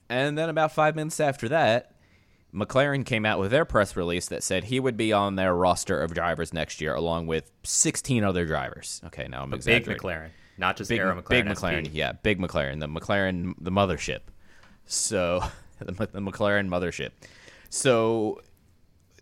And 0.09 0.37
then 0.39 0.49
about 0.49 0.73
five 0.73 0.95
minutes 0.95 1.19
after 1.21 1.49
that, 1.49 1.93
McLaren 2.55 3.05
came 3.05 3.27
out 3.27 3.39
with 3.39 3.51
their 3.51 3.65
press 3.65 3.97
release 3.97 4.29
that 4.29 4.43
said 4.43 4.65
he 4.65 4.81
would 4.81 4.97
be 4.97 5.13
on 5.13 5.35
their 5.37 5.55
roster 5.55 6.01
of 6.01 6.15
drivers 6.15 6.55
next 6.55 6.81
year, 6.81 6.95
along 6.95 7.27
with 7.27 7.51
16 7.65 8.25
other 8.25 8.47
drivers. 8.47 9.01
Okay, 9.07 9.27
now 9.29 9.43
I'm 9.43 9.53
exactly. 9.53 9.95
Big 9.95 9.97
exaggerating. 9.97 10.31
McLaren, 10.31 10.59
not 10.59 10.77
just 10.77 10.89
Big, 10.89 11.01
Arrow 11.01 11.21
McLaren. 11.21 11.29
big 11.29 11.45
SP. 11.49 11.51
McLaren, 11.59 11.91
yeah, 11.93 12.13
big 12.13 12.39
McLaren, 12.39 12.81
the 12.81 12.89
McLaren, 12.89 13.55
the 13.61 13.73
mothership. 13.73 14.21
So 14.87 15.43
the, 15.81 15.93
the 15.93 16.21
McLaren 16.21 16.69
mothership. 16.69 17.11
So 17.69 18.41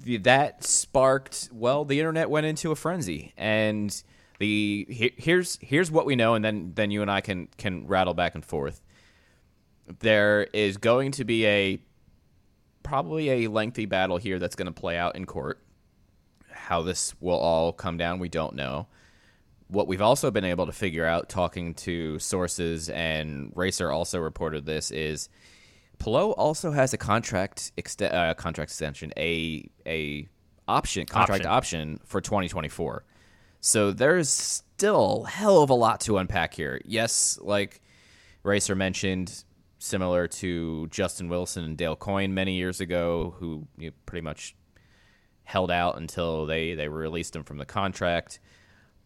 the- 0.01 0.19
that 0.19 0.63
sparked. 0.65 1.49
Well, 1.53 1.85
the 1.85 1.99
internet 1.99 2.31
went 2.31 2.47
into 2.47 2.71
a 2.71 2.77
frenzy, 2.77 3.33
and 3.37 4.01
the 4.39 4.87
he- 4.89 5.15
here's 5.17 5.59
here's 5.61 5.91
what 5.91 6.07
we 6.07 6.17
know, 6.17 6.35
and 6.35 6.45
then 6.45 6.73
then 6.75 6.91
you 6.91 7.03
and 7.03 7.11
I 7.11 7.21
can 7.21 7.49
can 7.57 7.87
rattle 7.87 8.15
back 8.15 8.35
and 8.35 8.45
forth. 8.45 8.81
There 10.01 10.45
is 10.53 10.77
going 10.77 11.13
to 11.13 11.25
be 11.25 11.47
a 11.47 11.79
probably 12.83 13.45
a 13.45 13.49
lengthy 13.49 13.87
battle 13.87 14.17
here 14.17 14.39
that's 14.39 14.57
going 14.57 14.67
to 14.67 14.73
play 14.73 14.97
out 14.97 15.17
in 15.17 15.27
court. 15.27 15.61
How 16.51 16.83
this 16.83 17.15
will 17.21 17.39
all 17.39 17.73
come 17.73 17.97
down, 17.97 18.19
we 18.19 18.29
don't 18.29 18.55
know 18.55 18.87
what 19.69 19.89
we've 19.89 20.03
also 20.03 20.31
been 20.31 20.45
able 20.45 20.67
to 20.67 20.73
figure 20.73 21.05
out 21.07 21.29
talking 21.29 21.75
to 21.75 22.19
sources 22.19 22.89
and 22.91 23.53
racer 23.55 23.91
also 23.91 24.19
reported 24.19 24.67
this 24.67 24.91
is 24.91 25.29
Palou 25.99 26.33
also 26.33 26.71
has 26.71 26.93
a 26.93 26.99
contract 26.99 27.73
ext- 27.79 28.03
uh, 28.03 28.35
contract 28.35 28.71
extension 28.71 29.13
a 29.17 29.69
a 29.87 30.29
option 30.69 31.07
contract 31.07 31.47
option. 31.47 31.99
for 32.05 32.21
2024 32.21 33.05
so 33.65 33.93
there's 33.93 34.29
still 34.29 35.25
hell 35.25 35.63
of 35.63 35.71
a 35.71 35.75
lot 35.75 36.01
to 36.01 36.19
unpack 36.19 36.55
here 36.55 36.81
yes 36.85 37.39
like 37.41 37.81
racer 38.43 38.75
mentioned 38.75 39.45
similar 39.79 40.27
to 40.27 40.87
Justin 40.87 41.29
Wilson 41.29 41.63
and 41.63 41.77
Dale 41.77 41.95
Coyne 41.95 42.33
many 42.33 42.55
years 42.55 42.81
ago 42.81 43.35
who 43.39 43.67
you 43.77 43.91
know, 43.91 43.97
pretty 44.07 44.23
much 44.23 44.57
held 45.43 45.71
out 45.71 45.99
until 45.99 46.47
they 46.47 46.75
they 46.75 46.89
released 46.89 47.37
him 47.37 47.45
from 47.45 47.59
the 47.59 47.67
contract 47.67 48.41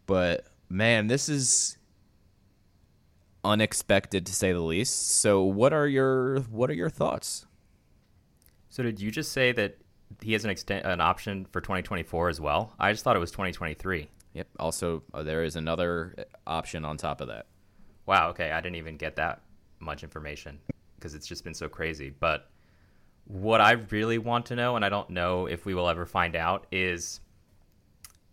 but 0.08 0.46
man, 0.68 1.06
this 1.06 1.28
is 1.28 1.76
unexpected 3.44 4.26
to 4.26 4.34
say 4.34 4.52
the 4.52 4.60
least. 4.60 5.18
So, 5.20 5.42
what 5.42 5.72
are 5.72 5.86
your 5.86 6.40
what 6.40 6.70
are 6.70 6.74
your 6.74 6.90
thoughts? 6.90 7.46
So 8.70 8.82
did 8.82 9.00
you 9.00 9.10
just 9.10 9.32
say 9.32 9.52
that 9.52 9.78
he 10.22 10.32
has 10.32 10.44
an 10.44 10.50
extent 10.50 10.86
an 10.86 11.00
option 11.00 11.46
for 11.52 11.60
2024 11.60 12.28
as 12.28 12.40
well? 12.40 12.72
I 12.78 12.92
just 12.92 13.04
thought 13.04 13.16
it 13.16 13.20
was 13.20 13.30
2023. 13.30 14.08
Yep. 14.38 14.48
Also, 14.60 15.02
uh, 15.12 15.24
there 15.24 15.42
is 15.42 15.56
another 15.56 16.14
option 16.46 16.84
on 16.84 16.96
top 16.96 17.20
of 17.20 17.26
that. 17.26 17.46
Wow. 18.06 18.28
Okay, 18.28 18.52
I 18.52 18.60
didn't 18.60 18.76
even 18.76 18.96
get 18.96 19.16
that 19.16 19.42
much 19.80 20.04
information 20.04 20.60
because 20.94 21.16
it's 21.16 21.26
just 21.26 21.42
been 21.42 21.54
so 21.54 21.68
crazy. 21.68 22.10
But 22.10 22.48
what 23.24 23.60
I 23.60 23.72
really 23.72 24.18
want 24.18 24.46
to 24.46 24.54
know, 24.54 24.76
and 24.76 24.84
I 24.84 24.90
don't 24.90 25.10
know 25.10 25.46
if 25.46 25.66
we 25.66 25.74
will 25.74 25.88
ever 25.88 26.06
find 26.06 26.36
out, 26.36 26.68
is 26.70 27.18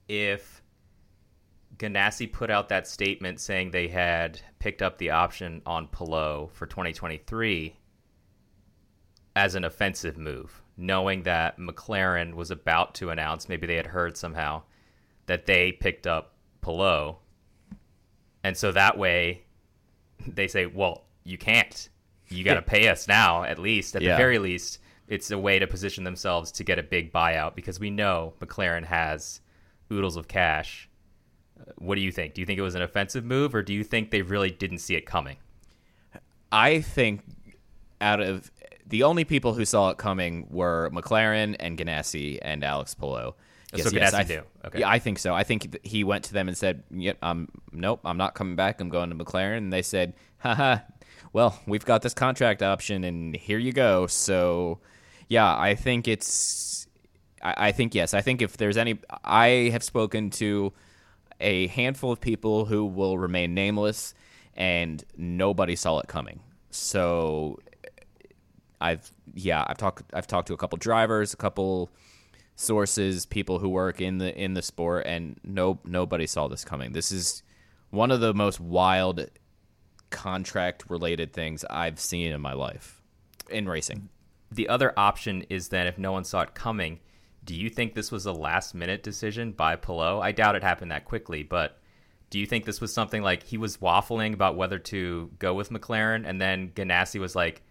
if 0.07 0.61
Ganassi 1.77 2.31
put 2.31 2.51
out 2.51 2.69
that 2.69 2.87
statement 2.87 3.39
saying 3.39 3.71
they 3.71 3.87
had 3.87 4.39
picked 4.59 4.83
up 4.83 4.99
the 4.99 5.09
option 5.09 5.63
on 5.65 5.87
Palou 5.87 6.49
for 6.53 6.67
2023 6.67 7.75
as 9.35 9.55
an 9.55 9.63
offensive 9.63 10.19
move, 10.19 10.61
knowing 10.77 11.23
that 11.23 11.57
McLaren 11.57 12.35
was 12.35 12.51
about 12.51 12.93
to 12.93 13.09
announce, 13.09 13.49
maybe 13.49 13.65
they 13.65 13.75
had 13.75 13.87
heard 13.87 14.15
somehow, 14.15 14.61
that 15.27 15.45
they 15.45 15.71
picked 15.71 16.07
up 16.07 16.33
Palou. 16.61 17.15
And 18.43 18.55
so 18.55 18.71
that 18.71 18.97
way 18.97 19.43
they 20.25 20.47
say, 20.47 20.65
well, 20.65 21.05
you 21.23 21.37
can't. 21.37 21.89
You 22.29 22.43
got 22.43 22.55
to 22.55 22.61
pay 22.61 22.87
us 22.89 23.07
now, 23.07 23.43
at 23.43 23.59
least. 23.59 23.95
At 23.95 24.01
Yeah. 24.01 24.11
the 24.13 24.17
very 24.17 24.39
least, 24.39 24.79
it's 25.07 25.29
a 25.31 25.37
way 25.37 25.59
to 25.59 25.67
position 25.67 26.03
themselves 26.03 26.51
to 26.53 26.63
get 26.63 26.79
a 26.79 26.83
big 26.83 27.11
buyout 27.13 27.55
because 27.55 27.79
we 27.79 27.89
know 27.89 28.33
McLaren 28.39 28.85
has 28.85 29.41
oodles 29.91 30.15
of 30.15 30.27
cash. 30.27 30.89
Uh, 31.59 31.71
What 31.77 31.95
do 31.95 32.01
you 32.01 32.11
think? 32.11 32.33
Do 32.33 32.41
you 32.41 32.45
think 32.45 32.57
it 32.59 32.63
was 32.63 32.75
an 32.75 32.81
offensive 32.81 33.23
move, 33.23 33.53
or 33.53 33.61
do 33.61 33.73
you 33.73 33.83
think 33.83 34.09
they 34.11 34.21
really 34.23 34.49
didn't 34.51 34.79
see 34.79 34.95
it 34.95 35.05
coming? 35.05 35.37
I 36.51 36.81
think 36.81 37.21
out 38.01 38.19
of 38.21 38.51
the 38.87 39.03
only 39.03 39.23
people 39.25 39.53
who 39.53 39.65
saw 39.65 39.89
it 39.89 39.97
coming 39.97 40.47
were 40.49 40.89
McLaren 40.93 41.55
and 41.59 41.77
Ganassi 41.77 42.39
and 42.41 42.63
Alex 42.63 42.93
Palou. 42.93 43.33
So 43.83 43.89
Ganassi 43.89 44.13
I 44.13 44.23
do. 44.23 44.41
Okay. 44.65 44.79
Yeah, 44.79 44.89
I 44.89 44.99
think 44.99 45.19
so. 45.19 45.33
I 45.33 45.43
think 45.43 45.71
th- 45.71 45.81
he 45.83 46.03
went 46.03 46.23
to 46.25 46.33
them 46.33 46.47
and 46.47 46.57
said, 46.57 46.83
"Yep, 46.91 47.17
um, 47.21 47.49
nope, 47.71 48.01
I'm 48.05 48.17
not 48.17 48.35
coming 48.35 48.55
back. 48.55 48.81
I'm 48.81 48.89
going 48.89 49.09
to 49.09 49.15
McLaren." 49.15 49.57
And 49.57 49.73
they 49.73 49.81
said, 49.81 50.13
"Haha, 50.39 50.79
well, 51.33 51.59
we've 51.67 51.85
got 51.85 52.01
this 52.01 52.13
contract 52.13 52.61
option, 52.61 53.03
and 53.03 53.35
here 53.35 53.57
you 53.57 53.71
go." 53.71 54.07
So, 54.07 54.79
yeah, 55.27 55.57
I 55.57 55.75
think 55.75 56.07
it's. 56.07 56.87
I, 57.41 57.67
I 57.67 57.71
think 57.71 57.95
yes. 57.95 58.13
I 58.13 58.21
think 58.21 58.41
if 58.41 58.57
there's 58.57 58.77
any, 58.77 58.99
I 59.23 59.69
have 59.71 59.83
spoken 59.83 60.29
to 60.31 60.73
a 61.39 61.67
handful 61.67 62.11
of 62.11 62.21
people 62.21 62.65
who 62.65 62.85
will 62.85 63.17
remain 63.17 63.53
nameless, 63.53 64.13
and 64.55 65.03
nobody 65.17 65.75
saw 65.75 65.99
it 65.99 66.07
coming. 66.07 66.39
So, 66.71 67.59
I've 68.81 69.11
yeah, 69.33 69.63
I've 69.67 69.77
talked 69.77 70.03
I've 70.13 70.27
talked 70.27 70.47
to 70.47 70.53
a 70.53 70.57
couple 70.57 70.77
drivers, 70.77 71.33
a 71.33 71.37
couple 71.37 71.89
sources, 72.55 73.25
people 73.25 73.59
who 73.59 73.69
work 73.69 74.01
in 74.01 74.17
the 74.17 74.35
in 74.35 74.53
the 74.53 74.61
sport, 74.61 75.05
and 75.05 75.39
no 75.43 75.79
nobody 75.83 76.27
saw 76.27 76.47
this 76.47 76.65
coming. 76.65 76.93
This 76.93 77.11
is 77.11 77.43
one 77.89 78.11
of 78.11 78.21
the 78.21 78.33
most 78.33 78.59
wild 78.59 79.29
contract 80.09 80.89
related 80.89 81.33
things 81.33 81.65
I've 81.69 81.99
seen 81.99 82.31
in 82.31 82.41
my 82.41 82.53
life 82.53 83.01
in 83.49 83.67
racing. 83.67 84.09
The 84.51 84.69
other 84.69 84.93
option 84.97 85.45
is 85.49 85.69
then 85.69 85.87
if 85.87 85.97
no 85.97 86.11
one 86.11 86.23
saw 86.23 86.41
it 86.41 86.55
coming, 86.55 86.99
do 87.43 87.53
you 87.53 87.69
think 87.69 87.93
this 87.93 88.11
was 88.11 88.25
a 88.25 88.31
last 88.31 88.73
minute 88.73 89.03
decision 89.03 89.51
by 89.51 89.75
Palou? 89.75 90.19
I 90.19 90.31
doubt 90.31 90.55
it 90.55 90.63
happened 90.63 90.91
that 90.91 91.05
quickly, 91.05 91.43
but 91.43 91.79
do 92.29 92.39
you 92.39 92.45
think 92.45 92.65
this 92.65 92.81
was 92.81 92.93
something 92.93 93.21
like 93.21 93.43
he 93.43 93.57
was 93.57 93.77
waffling 93.77 94.33
about 94.33 94.55
whether 94.55 94.79
to 94.79 95.31
go 95.39 95.53
with 95.53 95.69
McLaren 95.69 96.27
and 96.27 96.39
then 96.41 96.71
Ganassi 96.75 97.19
was 97.19 97.35
like, 97.35 97.61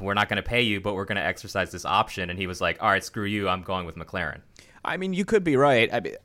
we're 0.00 0.14
not 0.14 0.28
going 0.28 0.36
to 0.36 0.48
pay 0.48 0.62
you, 0.62 0.80
but 0.80 0.94
we're 0.94 1.04
going 1.04 1.16
to 1.16 1.24
exercise 1.24 1.70
this 1.70 1.84
option. 1.84 2.30
And 2.30 2.38
he 2.38 2.46
was 2.46 2.60
like, 2.60 2.82
all 2.82 2.88
right, 2.88 3.04
screw 3.04 3.24
you. 3.24 3.48
I'm 3.48 3.62
going 3.62 3.86
with 3.86 3.96
McLaren. 3.96 4.40
I 4.84 4.96
mean, 4.96 5.12
you 5.12 5.24
could 5.24 5.44
be 5.44 5.56
right. 5.56 5.92
I, 5.92 6.16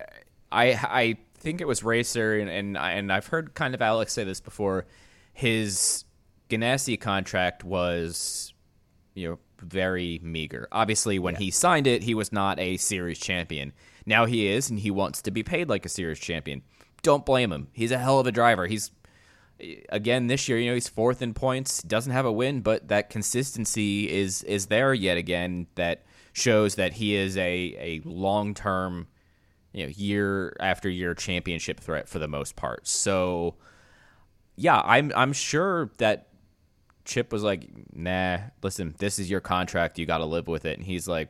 I, 0.51 0.79
I 0.83 1.17
think 1.37 1.59
it 1.59 1.67
was 1.67 1.83
Racer, 1.83 2.39
and, 2.39 2.49
and 2.49 2.77
and 2.77 3.11
I've 3.11 3.27
heard 3.27 3.53
kind 3.53 3.75
of 3.75 3.81
Alex 3.81 4.13
say 4.13 4.23
this 4.23 4.39
before. 4.39 4.85
His 5.33 6.05
Ganassi 6.49 6.99
contract 6.99 7.63
was, 7.63 8.53
you 9.13 9.29
know, 9.29 9.39
very 9.59 10.19
meager. 10.23 10.67
Obviously, 10.71 11.19
when 11.19 11.35
he 11.35 11.51
signed 11.51 11.87
it, 11.87 12.03
he 12.03 12.13
was 12.15 12.31
not 12.31 12.59
a 12.59 12.77
series 12.77 13.19
champion. 13.19 13.73
Now 14.05 14.25
he 14.25 14.47
is, 14.47 14.69
and 14.69 14.79
he 14.79 14.91
wants 14.91 15.21
to 15.23 15.31
be 15.31 15.43
paid 15.43 15.69
like 15.69 15.85
a 15.85 15.89
series 15.89 16.19
champion. 16.19 16.61
Don't 17.01 17.25
blame 17.25 17.51
him. 17.51 17.67
He's 17.73 17.91
a 17.91 17.97
hell 17.97 18.19
of 18.19 18.27
a 18.27 18.31
driver. 18.31 18.67
He's 18.67 18.91
again 19.89 20.27
this 20.27 20.47
year, 20.47 20.57
you 20.57 20.69
know, 20.69 20.73
he's 20.73 20.87
fourth 20.87 21.21
in 21.21 21.33
points, 21.33 21.81
doesn't 21.83 22.11
have 22.11 22.25
a 22.25 22.31
win, 22.31 22.61
but 22.61 22.87
that 22.87 23.09
consistency 23.09 24.09
is 24.09 24.43
is 24.43 24.67
there 24.67 24.93
yet 24.93 25.17
again 25.17 25.67
that 25.75 26.03
shows 26.33 26.75
that 26.75 26.93
he 26.93 27.15
is 27.15 27.37
a 27.37 27.41
a 27.77 28.01
long 28.03 28.53
term, 28.53 29.07
you 29.71 29.85
know, 29.85 29.91
year 29.95 30.55
after 30.59 30.89
year 30.89 31.13
championship 31.13 31.79
threat 31.79 32.09
for 32.09 32.19
the 32.19 32.27
most 32.27 32.55
part. 32.55 32.87
So, 32.87 33.55
yeah, 34.55 34.81
I'm 34.83 35.11
I'm 35.15 35.33
sure 35.33 35.91
that 35.97 36.27
Chip 37.05 37.31
was 37.31 37.43
like, 37.43 37.69
"Nah, 37.93 38.39
listen, 38.61 38.95
this 38.97 39.19
is 39.19 39.29
your 39.29 39.41
contract. 39.41 39.99
You 39.99 40.05
got 40.05 40.19
to 40.19 40.25
live 40.25 40.47
with 40.47 40.65
it." 40.65 40.77
And 40.77 40.85
he's 40.85 41.07
like, 41.07 41.29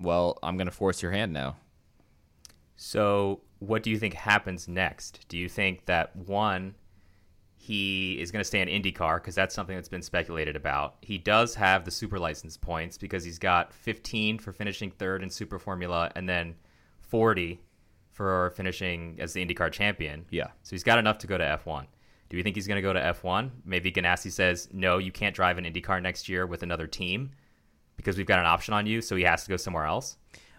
"Well, 0.00 0.38
I'm 0.42 0.56
going 0.56 0.66
to 0.66 0.72
force 0.72 1.02
your 1.02 1.12
hand 1.12 1.32
now." 1.32 1.56
So, 2.76 3.42
what 3.60 3.84
do 3.84 3.90
you 3.90 3.98
think 3.98 4.14
happens 4.14 4.66
next? 4.66 5.26
Do 5.28 5.38
you 5.38 5.48
think 5.48 5.86
that 5.86 6.16
one, 6.16 6.74
he 7.62 8.20
is 8.20 8.32
going 8.32 8.40
to 8.40 8.44
stay 8.44 8.60
in 8.60 8.66
IndyCar 8.66 9.18
because 9.18 9.36
that's 9.36 9.54
something 9.54 9.76
that's 9.76 9.88
been 9.88 10.02
speculated 10.02 10.56
about. 10.56 10.96
He 11.00 11.16
does 11.16 11.54
have 11.54 11.84
the 11.84 11.92
super 11.92 12.18
license 12.18 12.56
points 12.56 12.98
because 12.98 13.22
he's 13.22 13.38
got 13.38 13.72
15 13.72 14.40
for 14.40 14.50
finishing 14.50 14.90
third 14.90 15.22
in 15.22 15.30
Super 15.30 15.60
Formula 15.60 16.10
and 16.16 16.28
then 16.28 16.56
40 17.02 17.60
for 18.10 18.50
finishing 18.56 19.16
as 19.20 19.32
the 19.32 19.46
IndyCar 19.46 19.70
champion. 19.70 20.24
Yeah. 20.30 20.48
So 20.64 20.70
he's 20.70 20.82
got 20.82 20.98
enough 20.98 21.18
to 21.18 21.28
go 21.28 21.38
to 21.38 21.44
F1. 21.64 21.86
Do 22.30 22.36
you 22.36 22.42
think 22.42 22.56
he's 22.56 22.66
going 22.66 22.78
to 22.78 22.82
go 22.82 22.92
to 22.92 22.98
F1? 22.98 23.50
Maybe 23.64 23.92
Ganassi 23.92 24.32
says, 24.32 24.68
no, 24.72 24.98
you 24.98 25.12
can't 25.12 25.36
drive 25.36 25.56
an 25.56 25.64
IndyCar 25.64 26.02
next 26.02 26.28
year 26.28 26.48
with 26.48 26.64
another 26.64 26.88
team 26.88 27.30
because 27.96 28.16
we've 28.16 28.26
got 28.26 28.40
an 28.40 28.46
option 28.46 28.74
on 28.74 28.86
you, 28.86 29.00
so 29.00 29.14
he 29.14 29.22
has 29.22 29.44
to 29.44 29.48
go 29.48 29.56
somewhere 29.56 29.84
else. 29.84 30.16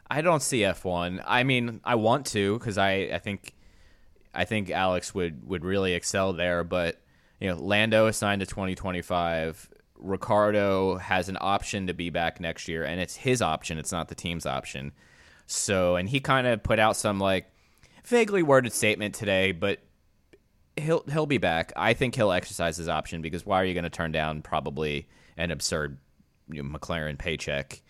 I 0.10 0.22
don't 0.22 0.42
see 0.42 0.60
F1. 0.60 1.22
I 1.28 1.44
mean, 1.44 1.82
I 1.84 1.96
want 1.96 2.28
to 2.28 2.58
because 2.60 2.78
I, 2.78 3.10
I 3.14 3.20
think 3.20 3.56
I 4.34 4.46
think 4.46 4.70
Alex 4.70 5.14
would, 5.14 5.48
would 5.48 5.64
really 5.64 5.94
excel 5.94 6.34
there. 6.34 6.64
But 6.64 7.02
you 7.40 7.50
know, 7.50 7.56
Lando 7.56 8.08
is 8.08 8.18
signed 8.18 8.42
to 8.42 8.46
2025. 8.46 9.70
Ricciardo 9.98 10.98
has 10.98 11.30
an 11.30 11.38
option 11.40 11.88
to 11.88 11.94
be 11.94 12.10
back 12.10 12.40
next 12.40 12.68
year, 12.68 12.84
and 12.84 13.00
it's 13.00 13.16
his 13.16 13.42
option. 13.42 13.78
It's 13.78 13.92
not 13.92 14.10
the 14.10 14.16
team's 14.16 14.46
option. 14.46 14.92
So, 15.46 15.96
and 15.96 16.10
he 16.10 16.20
kind 16.20 16.48
of 16.48 16.64
put 16.64 16.80
out 16.80 16.98
some 16.98 17.20
like 17.20 17.52
vaguely 18.06 18.44
worded 18.44 18.74
statement 18.74 19.16
today, 19.16 19.52
but 19.52 19.80
he'll 20.78 21.04
he'll 21.12 21.26
be 21.26 21.38
back. 21.38 21.72
I 21.76 21.94
think 21.94 22.16
he'll 22.16 22.32
exercise 22.32 22.78
his 22.78 22.90
option 22.90 23.22
because 23.22 23.46
why 23.46 23.62
are 23.62 23.66
you 23.66 23.74
going 23.74 23.84
to 23.84 23.90
turn 23.90 24.12
down 24.12 24.42
probably 24.42 25.08
an 25.38 25.52
absurd 25.52 25.98
you 26.50 26.64
know, 26.64 26.78
McLaren 26.78 27.18
paycheck? 27.18 27.82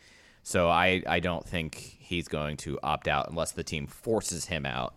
So 0.44 0.70
I 0.70 1.04
I 1.08 1.20
don't 1.20 1.48
think 1.48 1.76
he's 1.76 2.28
going 2.28 2.58
to 2.58 2.80
opt 2.84 3.08
out 3.08 3.30
unless 3.30 3.52
the 3.52 3.64
team 3.64 3.88
forces 3.88 4.46
him 4.46 4.66
out. 4.66 4.96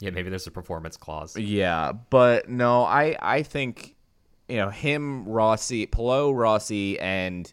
Yeah, 0.00 0.10
maybe 0.10 0.28
there's 0.28 0.46
a 0.46 0.50
performance 0.50 0.96
clause. 0.96 1.36
Yeah, 1.36 1.92
but 1.92 2.48
no, 2.48 2.84
I 2.84 3.16
I 3.20 3.42
think 3.42 3.96
you 4.48 4.56
know 4.56 4.70
him, 4.70 5.26
Rossi, 5.26 5.86
Palou, 5.86 6.32
Rossi, 6.32 6.98
and 7.00 7.50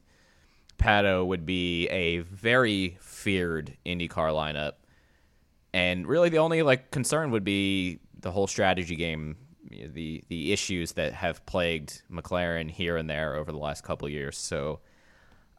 Pato 0.77 1.25
would 1.25 1.45
be 1.45 1.87
a 1.87 2.19
very 2.19 2.97
feared 2.99 3.77
IndyCar 3.85 4.31
lineup, 4.31 4.73
and 5.73 6.05
really 6.05 6.29
the 6.29 6.39
only 6.39 6.61
like 6.63 6.91
concern 6.91 7.31
would 7.31 7.45
be 7.45 7.99
the 8.19 8.31
whole 8.31 8.47
strategy 8.47 8.95
game, 8.95 9.37
the 9.69 10.23
the 10.27 10.51
issues 10.51 10.93
that 10.93 11.13
have 11.13 11.45
plagued 11.45 12.01
McLaren 12.11 12.69
here 12.69 12.97
and 12.97 13.09
there 13.09 13.35
over 13.35 13.51
the 13.51 13.57
last 13.57 13.83
couple 13.83 14.09
years. 14.09 14.37
So 14.37 14.81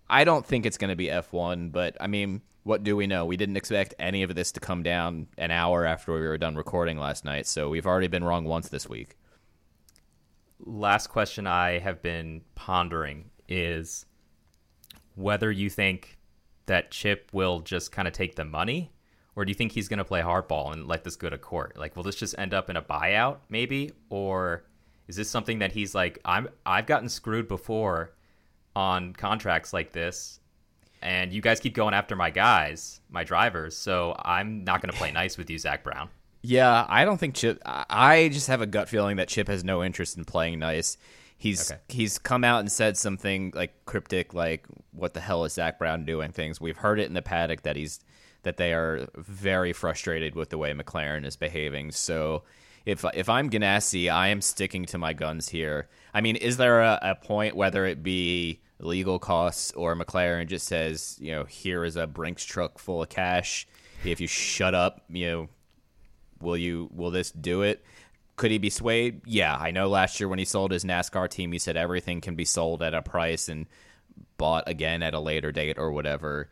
I 0.09 0.25
don't 0.25 0.45
think 0.45 0.67
it's 0.67 0.77
going 0.77 0.91
to 0.91 0.97
be 0.97 1.07
F1, 1.07 1.73
but 1.73 1.97
I 2.01 2.09
mean 2.09 2.43
what 2.65 2.83
do 2.83 2.97
we 2.97 3.07
know? 3.07 3.27
We 3.27 3.37
didn't 3.37 3.59
expect 3.59 3.95
any 3.99 4.23
of 4.23 4.35
this 4.35 4.51
to 4.53 4.61
come 4.61 4.83
down 4.83 5.29
an 5.39 5.51
hour 5.51 5.85
after 5.85 6.15
we 6.15 6.21
were 6.21 6.39
done 6.39 6.57
recording 6.57 6.99
last 6.99 7.25
night, 7.25 7.47
so 7.47 7.69
we've 7.69 7.87
already 7.87 8.09
been 8.09 8.25
wrong 8.25 8.45
once 8.45 8.69
this 8.69 8.89
week. 8.89 9.17
Last 10.59 11.09
question 11.09 11.47
I 11.47 11.79
have 11.79 12.01
been 12.01 12.41
pondering 12.55 13.31
is 13.49 14.07
whether 15.15 15.53
you 15.53 15.69
think 15.69 16.19
that 16.67 16.91
Chip 16.91 17.29
will 17.33 17.61
just 17.61 17.93
kind 17.93 18.09
of 18.09 18.15
take 18.15 18.35
the 18.35 18.47
money, 18.47 18.93
or 19.37 19.45
do 19.45 19.51
you 19.51 19.55
think 19.55 19.73
he's 19.73 19.89
going 19.89 19.99
to 19.99 20.05
play 20.05 20.23
hardball 20.23 20.73
and 20.73 20.87
let 20.87 21.05
this 21.05 21.17
go 21.17 21.29
to 21.29 21.37
court? 21.37 21.77
Like, 21.77 21.95
will 21.97 22.03
this 22.03 22.17
just 22.17 22.35
end 22.39 22.55
up 22.55 22.71
in 22.71 22.77
a 22.77 22.83
buyout, 22.83 23.39
maybe, 23.51 23.93
or 24.09 24.65
is 25.07 25.17
this 25.17 25.29
something 25.29 25.59
that 25.59 25.73
he's 25.73 25.95
like, 25.95 26.19
I'm 26.25 26.49
I've 26.65 26.87
gotten 26.87 27.11
screwed 27.11 27.47
before 27.47 28.15
on 28.75 29.13
contracts 29.13 29.75
like 29.75 29.93
this, 29.93 30.41
and 31.05 31.33
you 31.33 31.41
guys 31.41 31.61
keep 31.61 31.75
going 31.75 31.95
after 31.95 32.17
my 32.17 32.31
guys, 32.31 33.01
my 33.11 33.23
drivers, 33.23 33.77
so 33.77 34.17
I'm 34.19 34.65
not 34.65 34.81
going 34.83 34.91
to 34.91 34.97
play 34.99 35.13
nice 35.13 35.39
with 35.39 35.49
you, 35.51 35.59
Zak 35.59 35.85
Brown. 35.85 36.09
Yeah, 36.43 36.85
I 36.89 37.05
don't 37.05 37.19
think 37.19 37.35
Chip. 37.37 37.63
I 37.65 38.29
just 38.33 38.49
have 38.49 38.61
a 38.61 38.67
gut 38.67 38.89
feeling 38.89 39.17
that 39.17 39.29
Chip 39.29 39.49
has 39.49 39.63
no 39.65 39.85
interest 39.85 40.17
in 40.17 40.25
playing 40.25 40.59
nice. 40.59 40.97
He's 41.37 41.71
Okay. 41.71 41.81
he's 41.89 42.19
come 42.19 42.45
out 42.45 42.61
and 42.61 42.71
said 42.73 42.97
something 42.97 43.53
like 43.55 43.73
cryptic, 43.87 44.35
like 44.35 44.67
"What 44.93 45.15
the 45.15 45.21
hell 45.21 45.45
is 45.45 45.55
Zak 45.55 45.79
Brown 45.79 46.05
doing?" 46.05 46.33
Things 46.33 46.61
we've 46.61 46.77
heard 46.77 46.99
it 47.01 47.07
in 47.07 47.15
the 47.15 47.23
paddock 47.23 47.63
that 47.63 47.77
he's 47.77 48.01
that 48.43 48.57
they 48.57 48.73
are 48.75 49.09
very 49.17 49.73
frustrated 49.73 50.35
with 50.35 50.51
the 50.51 50.59
way 50.59 50.73
McLaren 50.73 51.25
is 51.25 51.35
behaving. 51.37 51.93
So 51.93 52.43
if 52.85 53.05
if 53.15 53.29
I'm 53.29 53.49
Ganassi, 53.51 54.13
I 54.13 54.29
am 54.29 54.41
sticking 54.43 54.85
to 54.87 54.99
my 54.99 55.13
guns 55.15 55.49
here. 55.49 55.89
I 56.13 56.21
mean, 56.21 56.37
is 56.37 56.57
there 56.59 56.81
a, 56.83 56.99
a 57.03 57.15
point 57.15 57.57
whether 57.57 57.87
it 57.87 58.03
be 58.03 58.61
legal 58.79 59.19
costs 59.19 59.73
or 59.73 59.95
McLaren 59.97 60.47
just 60.47 60.67
says, 60.67 61.17
you 61.21 61.33
know, 61.33 61.45
here 61.45 61.85
is 61.85 61.97
a 61.97 62.07
Brinks 62.07 62.45
truck 62.45 62.79
full 62.79 63.03
of 63.03 63.09
cash. 63.09 63.67
If 64.05 64.21
you 64.21 64.27
shut 64.27 64.75
up, 64.75 65.03
you 65.09 65.31
know, 65.31 65.49
will 66.41 66.57
you 66.57 66.91
will 66.93 67.11
this 67.11 67.31
do 67.31 67.63
it? 67.63 67.85
Could 68.37 68.51
he 68.51 68.59
be 68.59 68.71
swayed? 68.71 69.23
Yeah, 69.27 69.57
I 69.57 69.71
know 69.71 69.89
last 69.89 70.19
year 70.19 70.29
when 70.29 70.39
he 70.39 70.45
sold 70.45 70.73
his 70.73 70.85
NASCAR 70.85 71.31
team, 71.31 71.53
he 71.53 71.59
said 71.59 71.77
everything 71.77 72.21
can 72.21 72.35
be 72.35 72.45
sold 72.45 72.83
at 72.83 72.93
a 72.93 73.01
price 73.01 73.49
and 73.49 73.67
bought 74.37 74.65
again 74.67 75.03
at 75.03 75.15
a 75.15 75.21
later 75.21 75.53
date 75.53 75.79
or 75.79 75.93
whatever. 75.93 76.51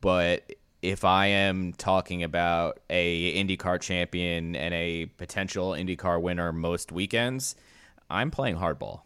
But 0.00 0.52
if 0.80 1.04
I 1.04 1.26
am 1.26 1.72
talking 1.72 2.22
about 2.22 2.78
a 2.88 3.34
IndyCar 3.34 3.80
champion 3.80 4.54
and 4.54 4.72
a 4.72 5.06
potential 5.06 5.70
IndyCar 5.72 6.22
winner 6.22 6.52
most 6.52 6.92
weekends, 6.92 7.56
I'm 8.08 8.30
playing 8.30 8.56
hardball. 8.56 9.00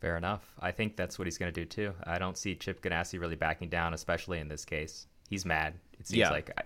Fair 0.00 0.16
enough. 0.16 0.52
I 0.60 0.70
think 0.70 0.96
that's 0.96 1.18
what 1.18 1.26
he's 1.26 1.38
going 1.38 1.52
to 1.52 1.60
do 1.60 1.64
too. 1.66 1.92
I 2.04 2.18
don't 2.18 2.36
see 2.38 2.54
Chip 2.54 2.80
Ganassi 2.82 3.20
really 3.20 3.34
backing 3.36 3.68
down, 3.68 3.94
especially 3.94 4.38
in 4.38 4.48
this 4.48 4.64
case. 4.64 5.06
He's 5.28 5.44
mad. 5.44 5.74
It 5.98 6.06
seems 6.06 6.18
Yeah. 6.18 6.30
like 6.30 6.50
I, 6.56 6.62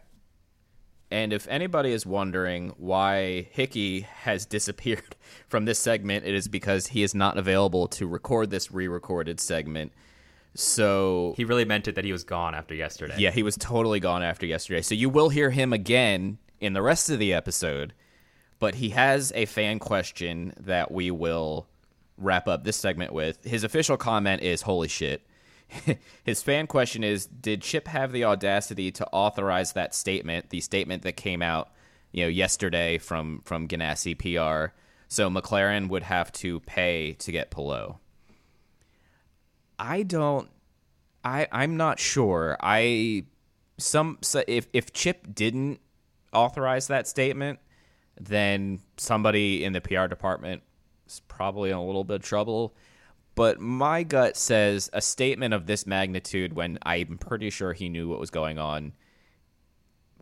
And 1.10 1.32
if 1.32 1.48
anybody 1.48 1.92
is 1.92 2.04
wondering 2.06 2.74
why 2.76 3.48
Hickey 3.52 4.00
has 4.02 4.44
disappeared 4.56 5.16
from 5.48 5.64
this 5.64 5.78
segment, 5.78 6.26
it 6.26 6.34
is 6.34 6.46
because 6.48 6.88
he 6.88 7.02
is 7.02 7.14
not 7.14 7.38
available 7.38 7.88
to 7.88 8.06
record 8.06 8.50
this 8.50 8.70
re-recorded 8.70 9.40
segment. 9.40 9.92
So 10.54 11.32
he 11.36 11.44
really 11.44 11.64
meant 11.64 11.88
it 11.88 11.94
that 11.94 12.04
he 12.04 12.12
was 12.12 12.24
gone 12.24 12.54
after 12.54 12.74
yesterday. 12.74 13.14
yeah, 13.18 13.30
he 13.30 13.42
was 13.42 13.56
totally 13.56 14.00
gone 14.00 14.22
after 14.22 14.44
yesterday. 14.46 14.82
So 14.82 14.94
you 14.94 15.08
will 15.08 15.30
hear 15.30 15.50
him 15.50 15.72
again 15.72 16.38
in 16.60 16.74
the 16.74 16.82
rest 16.82 17.08
of 17.08 17.18
the 17.18 17.32
episode, 17.32 17.94
but 18.58 18.74
he 18.76 18.90
has 18.90 19.32
a 19.34 19.46
fan 19.46 19.78
question 19.78 20.52
that 20.60 20.92
we 20.92 21.10
will 21.10 21.66
wrap 22.16 22.48
up 22.48 22.64
this 22.64 22.76
segment 22.76 23.12
with. 23.12 23.44
His 23.44 23.64
official 23.64 23.96
comment 23.96 24.42
is 24.42 24.62
holy 24.62 24.88
shit. 24.88 25.26
His 26.24 26.42
fan 26.42 26.66
question 26.66 27.02
is 27.02 27.26
did 27.26 27.62
Chip 27.62 27.88
have 27.88 28.12
the 28.12 28.24
audacity 28.24 28.90
to 28.92 29.06
authorize 29.12 29.72
that 29.72 29.94
statement, 29.94 30.50
the 30.50 30.60
statement 30.60 31.02
that 31.02 31.16
came 31.16 31.42
out, 31.42 31.70
you 32.12 32.24
know, 32.24 32.28
yesterday 32.28 32.98
from 32.98 33.40
from 33.44 33.68
Ganassi 33.68 34.16
PR, 34.18 34.74
so 35.08 35.30
McLaren 35.30 35.88
would 35.88 36.02
have 36.02 36.32
to 36.32 36.60
pay 36.60 37.14
to 37.14 37.32
get 37.32 37.50
Palou? 37.50 37.96
I 39.78 40.02
don't 40.02 40.48
I 41.24 41.48
I'm 41.50 41.76
not 41.76 41.98
sure. 41.98 42.56
I 42.60 43.24
some 43.78 44.18
so 44.20 44.42
if 44.46 44.66
if 44.72 44.92
Chip 44.92 45.34
didn't 45.34 45.80
authorize 46.32 46.88
that 46.88 47.06
statement, 47.06 47.58
then 48.20 48.80
somebody 48.96 49.64
in 49.64 49.72
the 49.72 49.80
PR 49.80 50.06
department 50.06 50.62
is 51.14 51.20
probably 51.20 51.70
in 51.70 51.76
a 51.76 51.84
little 51.84 52.04
bit 52.04 52.16
of 52.16 52.22
trouble. 52.22 52.74
But 53.34 53.60
my 53.60 54.02
gut 54.02 54.36
says 54.36 54.90
a 54.92 55.00
statement 55.00 55.54
of 55.54 55.66
this 55.66 55.86
magnitude, 55.86 56.52
when 56.52 56.78
I'm 56.82 57.18
pretty 57.18 57.50
sure 57.50 57.72
he 57.72 57.88
knew 57.88 58.08
what 58.08 58.20
was 58.20 58.30
going 58.30 58.58
on, 58.58 58.92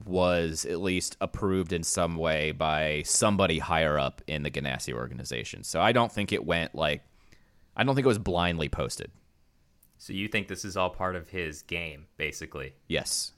was 0.04 0.64
at 0.64 0.80
least 0.80 1.16
approved 1.20 1.72
in 1.72 1.82
some 1.82 2.16
way 2.16 2.52
by 2.52 3.02
somebody 3.04 3.58
higher 3.58 3.98
up 3.98 4.22
in 4.26 4.42
the 4.42 4.50
Ganassi 4.50 4.94
organization. 4.94 5.64
So 5.64 5.80
I 5.80 5.92
don't 5.92 6.10
think 6.10 6.32
it 6.32 6.46
went 6.46 6.74
like, 6.74 7.02
I 7.76 7.84
don't 7.84 7.94
think 7.94 8.04
it 8.04 8.08
was 8.08 8.18
blindly 8.18 8.68
posted. 8.68 9.10
So 9.98 10.12
you 10.12 10.28
think 10.28 10.48
this 10.48 10.64
is 10.64 10.76
all 10.76 10.88
part 10.88 11.16
of 11.16 11.28
his 11.28 11.62
game, 11.62 12.06
basically? 12.16 12.74
Yes. 12.88 13.32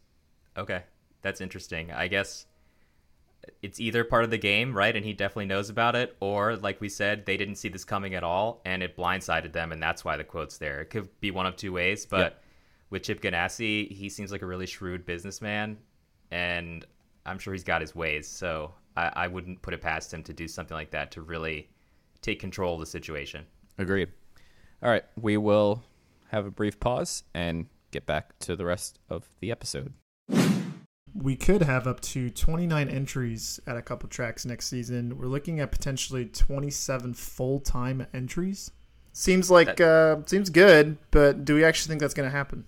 Okay, 0.56 0.82
that's 1.22 1.40
interesting. 1.40 1.90
I 1.90 2.06
guess 2.06 2.46
it's 3.62 3.80
either 3.80 4.04
part 4.04 4.24
of 4.24 4.30
the 4.30 4.38
game, 4.38 4.76
right? 4.76 4.94
And 4.94 5.04
he 5.04 5.12
definitely 5.12 5.46
knows 5.46 5.68
about 5.70 5.96
it, 5.96 6.16
or 6.20 6.56
like 6.56 6.80
we 6.80 6.88
said, 6.88 7.26
they 7.26 7.36
didn't 7.36 7.56
see 7.56 7.68
this 7.68 7.84
coming 7.84 8.14
at 8.14 8.22
all, 8.24 8.60
and 8.64 8.82
it 8.82 8.96
blindsided 8.96 9.52
them, 9.52 9.72
and 9.72 9.82
that's 9.82 10.04
why 10.04 10.16
the 10.16 10.24
quote's 10.24 10.58
there. 10.58 10.80
It 10.80 10.90
could 10.90 11.08
be 11.20 11.30
one 11.30 11.46
of 11.46 11.56
two 11.56 11.72
ways, 11.72 12.06
but 12.06 12.32
Yeah. 12.32 12.38
with 12.90 13.02
Chip 13.02 13.20
Ganassi, 13.20 13.90
he 13.90 14.08
seems 14.08 14.30
like 14.32 14.42
a 14.42 14.46
really 14.46 14.66
shrewd 14.66 15.04
businessman, 15.04 15.78
and 16.30 16.84
I'm 17.26 17.38
sure 17.38 17.52
he's 17.52 17.64
got 17.64 17.80
his 17.80 17.94
ways. 17.94 18.28
So 18.28 18.74
I, 18.96 19.10
I 19.14 19.26
wouldn't 19.28 19.62
put 19.62 19.74
it 19.74 19.80
past 19.80 20.12
him 20.12 20.22
to 20.24 20.32
do 20.32 20.46
something 20.48 20.74
like 20.76 20.90
that 20.90 21.10
to 21.12 21.22
really 21.22 21.68
take 22.20 22.38
control 22.40 22.74
of 22.74 22.80
the 22.80 22.86
situation. 22.86 23.44
Agreed. 23.78 24.08
All 24.82 24.90
right, 24.90 25.04
we 25.20 25.36
will 25.36 25.82
have 26.28 26.46
a 26.46 26.50
brief 26.50 26.78
pause 26.80 27.24
and 27.34 27.66
get 27.90 28.06
back 28.06 28.38
to 28.40 28.56
the 28.56 28.64
rest 28.64 28.98
of 29.08 29.28
the 29.40 29.50
episode. 29.50 29.92
We 31.14 31.36
could 31.36 31.62
have 31.62 31.86
up 31.86 32.00
to 32.00 32.30
29 32.30 32.88
entries 32.88 33.60
at 33.66 33.76
a 33.76 33.82
couple 33.82 34.08
tracks 34.08 34.46
next 34.46 34.68
season. 34.68 35.18
We're 35.18 35.26
looking 35.26 35.60
at 35.60 35.70
potentially 35.70 36.24
27 36.24 37.14
full 37.14 37.60
time 37.60 38.06
entries. 38.14 38.70
Seems 39.12 39.50
like 39.50 39.78
uh, 39.80 40.16
seems 40.24 40.48
good, 40.48 40.96
but 41.10 41.44
do 41.44 41.54
we 41.54 41.64
actually 41.64 41.90
think 41.90 42.00
that's 42.00 42.14
going 42.14 42.28
to 42.30 42.34
happen? 42.34 42.64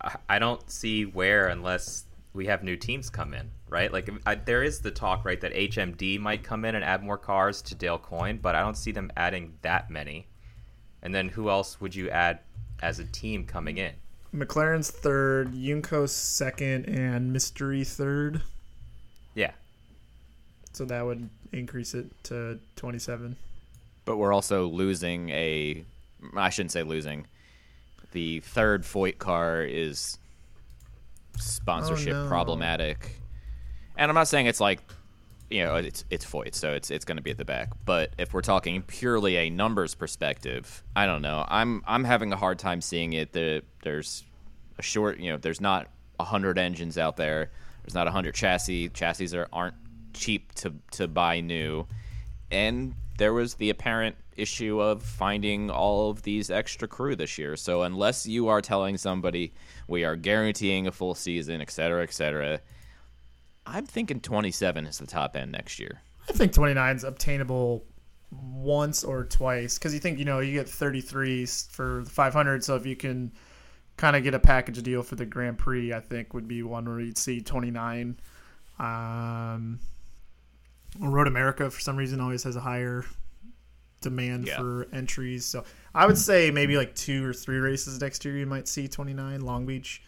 I- 0.00 0.16
I 0.28 0.38
don't 0.38 0.70
see 0.70 1.04
where 1.06 1.48
unless 1.48 2.04
we 2.32 2.46
have 2.46 2.62
new 2.62 2.76
teams 2.76 3.10
come 3.10 3.34
in, 3.34 3.50
right? 3.68 3.92
Like 3.92 4.08
I, 4.24 4.36
there 4.36 4.62
is 4.62 4.78
the 4.78 4.92
talk, 4.92 5.24
right, 5.24 5.40
that 5.40 5.52
HMD 5.52 6.20
might 6.20 6.44
come 6.44 6.64
in 6.64 6.76
and 6.76 6.84
add 6.84 7.02
more 7.02 7.18
cars 7.18 7.60
to 7.62 7.74
Dale 7.74 7.98
Coyne, 7.98 8.38
but 8.40 8.54
I 8.54 8.60
don't 8.60 8.76
see 8.76 8.92
them 8.92 9.10
adding 9.16 9.54
that 9.62 9.90
many. 9.90 10.28
And 11.02 11.12
then 11.12 11.28
who 11.28 11.50
else 11.50 11.80
would 11.80 11.94
you 11.94 12.08
add 12.10 12.38
as 12.80 13.00
a 13.00 13.04
team 13.04 13.44
coming 13.44 13.78
in? 13.78 13.94
McLaren's 14.34 14.90
third, 14.90 15.52
Juncos 15.52 16.10
second, 16.10 16.86
and 16.88 17.32
Mystery 17.32 17.84
third. 17.84 18.42
Yeah, 19.34 19.52
So 20.72 20.84
that 20.86 21.04
would 21.04 21.28
increase 21.52 21.94
it 21.94 22.06
to 22.24 22.58
27. 22.76 23.36
But 24.04 24.16
we're 24.16 24.32
also 24.32 24.66
losing 24.66 25.30
a. 25.30 25.84
I 26.36 26.50
shouldn't 26.50 26.72
say 26.72 26.82
losing. 26.82 27.26
The 28.12 28.40
third 28.40 28.82
Foyt 28.82 29.18
car 29.18 29.62
is 29.62 30.18
oh, 31.36 31.40
sponsorship 31.40 32.14
Oh, 32.14 32.22
no. 32.24 32.28
problematic, 32.28 33.16
and 33.96 34.10
I'm 34.10 34.14
not 34.16 34.26
saying 34.28 34.46
it's 34.46 34.60
like, 34.60 34.80
you 35.50 35.64
know, 35.64 35.74
it's 35.74 36.04
it's 36.10 36.24
Foyt, 36.24 36.54
so 36.54 36.72
it's 36.72 36.90
it's 36.90 37.04
going 37.04 37.16
to 37.16 37.22
be 37.22 37.32
at 37.32 37.38
the 37.38 37.44
back. 37.44 37.70
But 37.84 38.12
if 38.18 38.32
we're 38.32 38.40
talking 38.40 38.82
purely 38.82 39.36
a 39.36 39.50
numbers 39.50 39.94
perspective, 39.94 40.82
I 40.94 41.06
don't 41.06 41.22
know. 41.22 41.44
I'm 41.48 41.82
I'm 41.86 42.04
having 42.04 42.32
a 42.32 42.36
hard 42.36 42.58
time 42.58 42.80
seeing 42.80 43.12
it. 43.14 43.32
That 43.32 43.62
there's 43.82 44.24
a 44.78 44.82
short, 44.82 45.18
you 45.18 45.30
know, 45.30 45.36
there's 45.36 45.60
not 45.60 45.88
hundred 46.20 46.58
engines 46.58 46.98
out 46.98 47.16
there. 47.16 47.50
There's 47.82 47.94
not 47.94 48.06
hundred 48.08 48.34
chassis. 48.34 48.90
Chassis 48.90 49.36
are 49.36 49.48
aren't 49.52 49.74
cheap 50.14 50.54
to 50.56 50.72
to 50.92 51.08
buy 51.08 51.40
new, 51.40 51.86
and 52.50 52.94
there 53.18 53.32
was 53.32 53.54
the 53.54 53.70
apparent 53.70 54.16
issue 54.36 54.80
of 54.80 55.02
finding 55.02 55.68
all 55.68 56.10
of 56.10 56.22
these 56.22 56.50
extra 56.50 56.88
crew 56.88 57.14
this 57.14 57.36
year. 57.36 57.56
So 57.56 57.82
unless 57.82 58.24
you 58.24 58.48
are 58.48 58.62
telling 58.62 58.96
somebody 58.96 59.52
we 59.88 60.04
are 60.04 60.16
guaranteeing 60.16 60.86
a 60.86 60.92
full 60.92 61.14
season, 61.14 61.60
et 61.60 61.70
cetera, 61.70 62.02
et 62.02 62.12
cetera, 62.14 62.60
I'm 63.70 63.86
thinking 63.86 64.20
27 64.20 64.86
is 64.86 64.98
the 64.98 65.06
top 65.06 65.36
end 65.36 65.52
next 65.52 65.78
year. 65.78 66.00
I 66.28 66.32
think 66.32 66.52
29 66.52 66.96
is 66.96 67.04
obtainable 67.04 67.84
once 68.30 69.02
or 69.02 69.24
twice 69.24 69.78
because 69.78 69.92
you 69.94 70.00
think, 70.00 70.18
you 70.18 70.24
know, 70.24 70.40
you 70.40 70.52
get 70.52 70.66
33s 70.66 71.70
for 71.70 72.04
500. 72.04 72.62
So 72.64 72.76
if 72.76 72.86
you 72.86 72.96
can 72.96 73.32
kind 73.96 74.16
of 74.16 74.22
get 74.22 74.34
a 74.34 74.38
package 74.38 74.82
deal 74.82 75.02
for 75.02 75.16
the 75.16 75.26
Grand 75.26 75.58
Prix, 75.58 75.92
I 75.92 76.00
think 76.00 76.32
would 76.34 76.46
be 76.48 76.62
one 76.62 76.84
where 76.88 77.00
you'd 77.00 77.18
see 77.18 77.40
29. 77.40 78.18
Um, 78.78 79.80
Road 80.98 81.26
America, 81.28 81.70
for 81.70 81.80
some 81.80 81.96
reason, 81.96 82.20
always 82.20 82.42
has 82.44 82.56
a 82.56 82.60
higher 82.60 83.04
demand 84.00 84.46
Yeah. 84.46 84.58
for 84.58 84.86
entries. 84.92 85.44
So 85.44 85.64
I 85.94 86.06
would 86.06 86.18
say 86.18 86.50
maybe 86.50 86.76
like 86.76 86.94
two 86.94 87.24
or 87.26 87.32
three 87.32 87.58
races 87.58 88.00
next 88.00 88.24
year, 88.24 88.36
you 88.36 88.46
might 88.46 88.66
see 88.68 88.88
29 88.88 89.40
Long 89.42 89.66
Beach. 89.66 90.02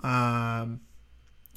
Um, 0.00 0.80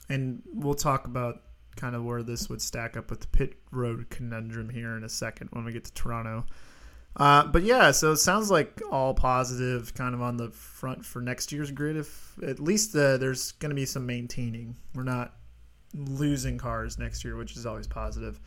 and 0.10 0.41
we'll 0.54 0.74
talk 0.76 1.06
about 1.06 1.41
kind 1.78 1.96
of 1.96 2.04
where 2.04 2.24
this 2.24 2.50
would 2.50 2.62
stack 2.62 2.98
up 2.98 3.10
with 3.10 3.22
the 3.22 3.28
pit 3.28 3.54
road 3.72 4.10
conundrum 4.10 4.70
here 4.70 4.98
in 4.98 5.04
a 5.04 5.10
second 5.10 5.50
when 5.52 5.63
we 5.63 5.72
get 5.72 5.86
to 5.86 5.94
Toronto. 5.94 6.46
Uh, 7.16 7.48
but 7.48 7.63
yeah, 7.63 7.92
so 7.92 8.12
it 8.12 8.18
sounds 8.18 8.52
like 8.52 8.82
all 8.92 9.13
positive, 9.13 9.94
kind 9.96 10.13
of 10.13 10.22
on 10.22 10.38
the 10.38 10.50
front 10.52 11.04
for 11.04 11.20
next 11.20 11.52
year's 11.52 11.72
grid. 11.72 11.98
If 11.98 12.36
at 12.44 12.60
least 12.60 12.94
the, 12.94 13.18
there's 13.20 13.54
going 13.54 13.72
to 13.72 13.76
be 13.76 13.86
some 13.86 14.06
maintaining, 14.06 14.76
we're 14.94 15.04
not 15.04 15.34
losing 15.96 16.58
cars 16.58 17.00
next 17.00 17.24
year, 17.24 17.36
which 17.36 17.56
is 17.56 17.66
always 17.66 17.88
positive. 17.88 18.40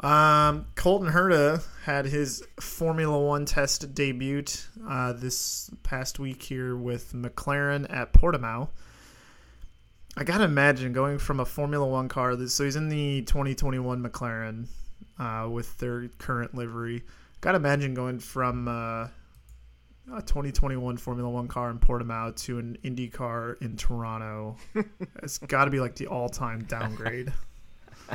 Um, 0.00 0.66
Colton 0.74 1.12
Herta 1.12 1.62
had 1.84 2.06
his 2.06 2.42
Formula 2.60 3.18
One 3.20 3.44
test 3.44 3.94
debut 3.94 4.44
uh, 4.88 5.12
this 5.12 5.70
past 5.82 6.18
week 6.18 6.42
here 6.42 6.76
with 6.76 7.12
McLaren 7.12 7.86
at 7.92 8.12
Portimao. 8.12 8.68
I 10.18 10.24
gotta 10.24 10.42
imagine 10.42 10.92
going 10.92 11.18
from 11.18 11.38
a 11.38 11.44
Formula 11.44 11.86
One 11.86 12.08
car. 12.08 12.34
This, 12.34 12.52
so 12.52 12.64
he's 12.64 12.74
in 12.74 12.88
the 12.88 13.22
2021 13.22 14.02
McLaren 14.02 14.66
uh, 15.16 15.48
with 15.48 15.78
their 15.78 16.08
current 16.18 16.56
livery. 16.56 17.04
Gotta 17.40 17.54
imagine 17.54 17.94
going 17.94 18.18
from 18.18 18.66
uh, 18.66 19.06
a 20.12 20.20
2021 20.22 20.96
Formula 20.96 21.30
One 21.30 21.46
car 21.46 21.70
in 21.70 21.78
Portimao 21.78 22.34
to 22.46 22.58
an 22.58 22.76
Indy 22.82 23.06
car 23.06 23.58
in 23.60 23.76
Toronto. 23.76 24.56
it's 25.22 25.38
got 25.38 25.66
to 25.66 25.70
be 25.70 25.78
like 25.78 25.94
the 25.94 26.08
all-time 26.08 26.64
downgrade. 26.64 27.32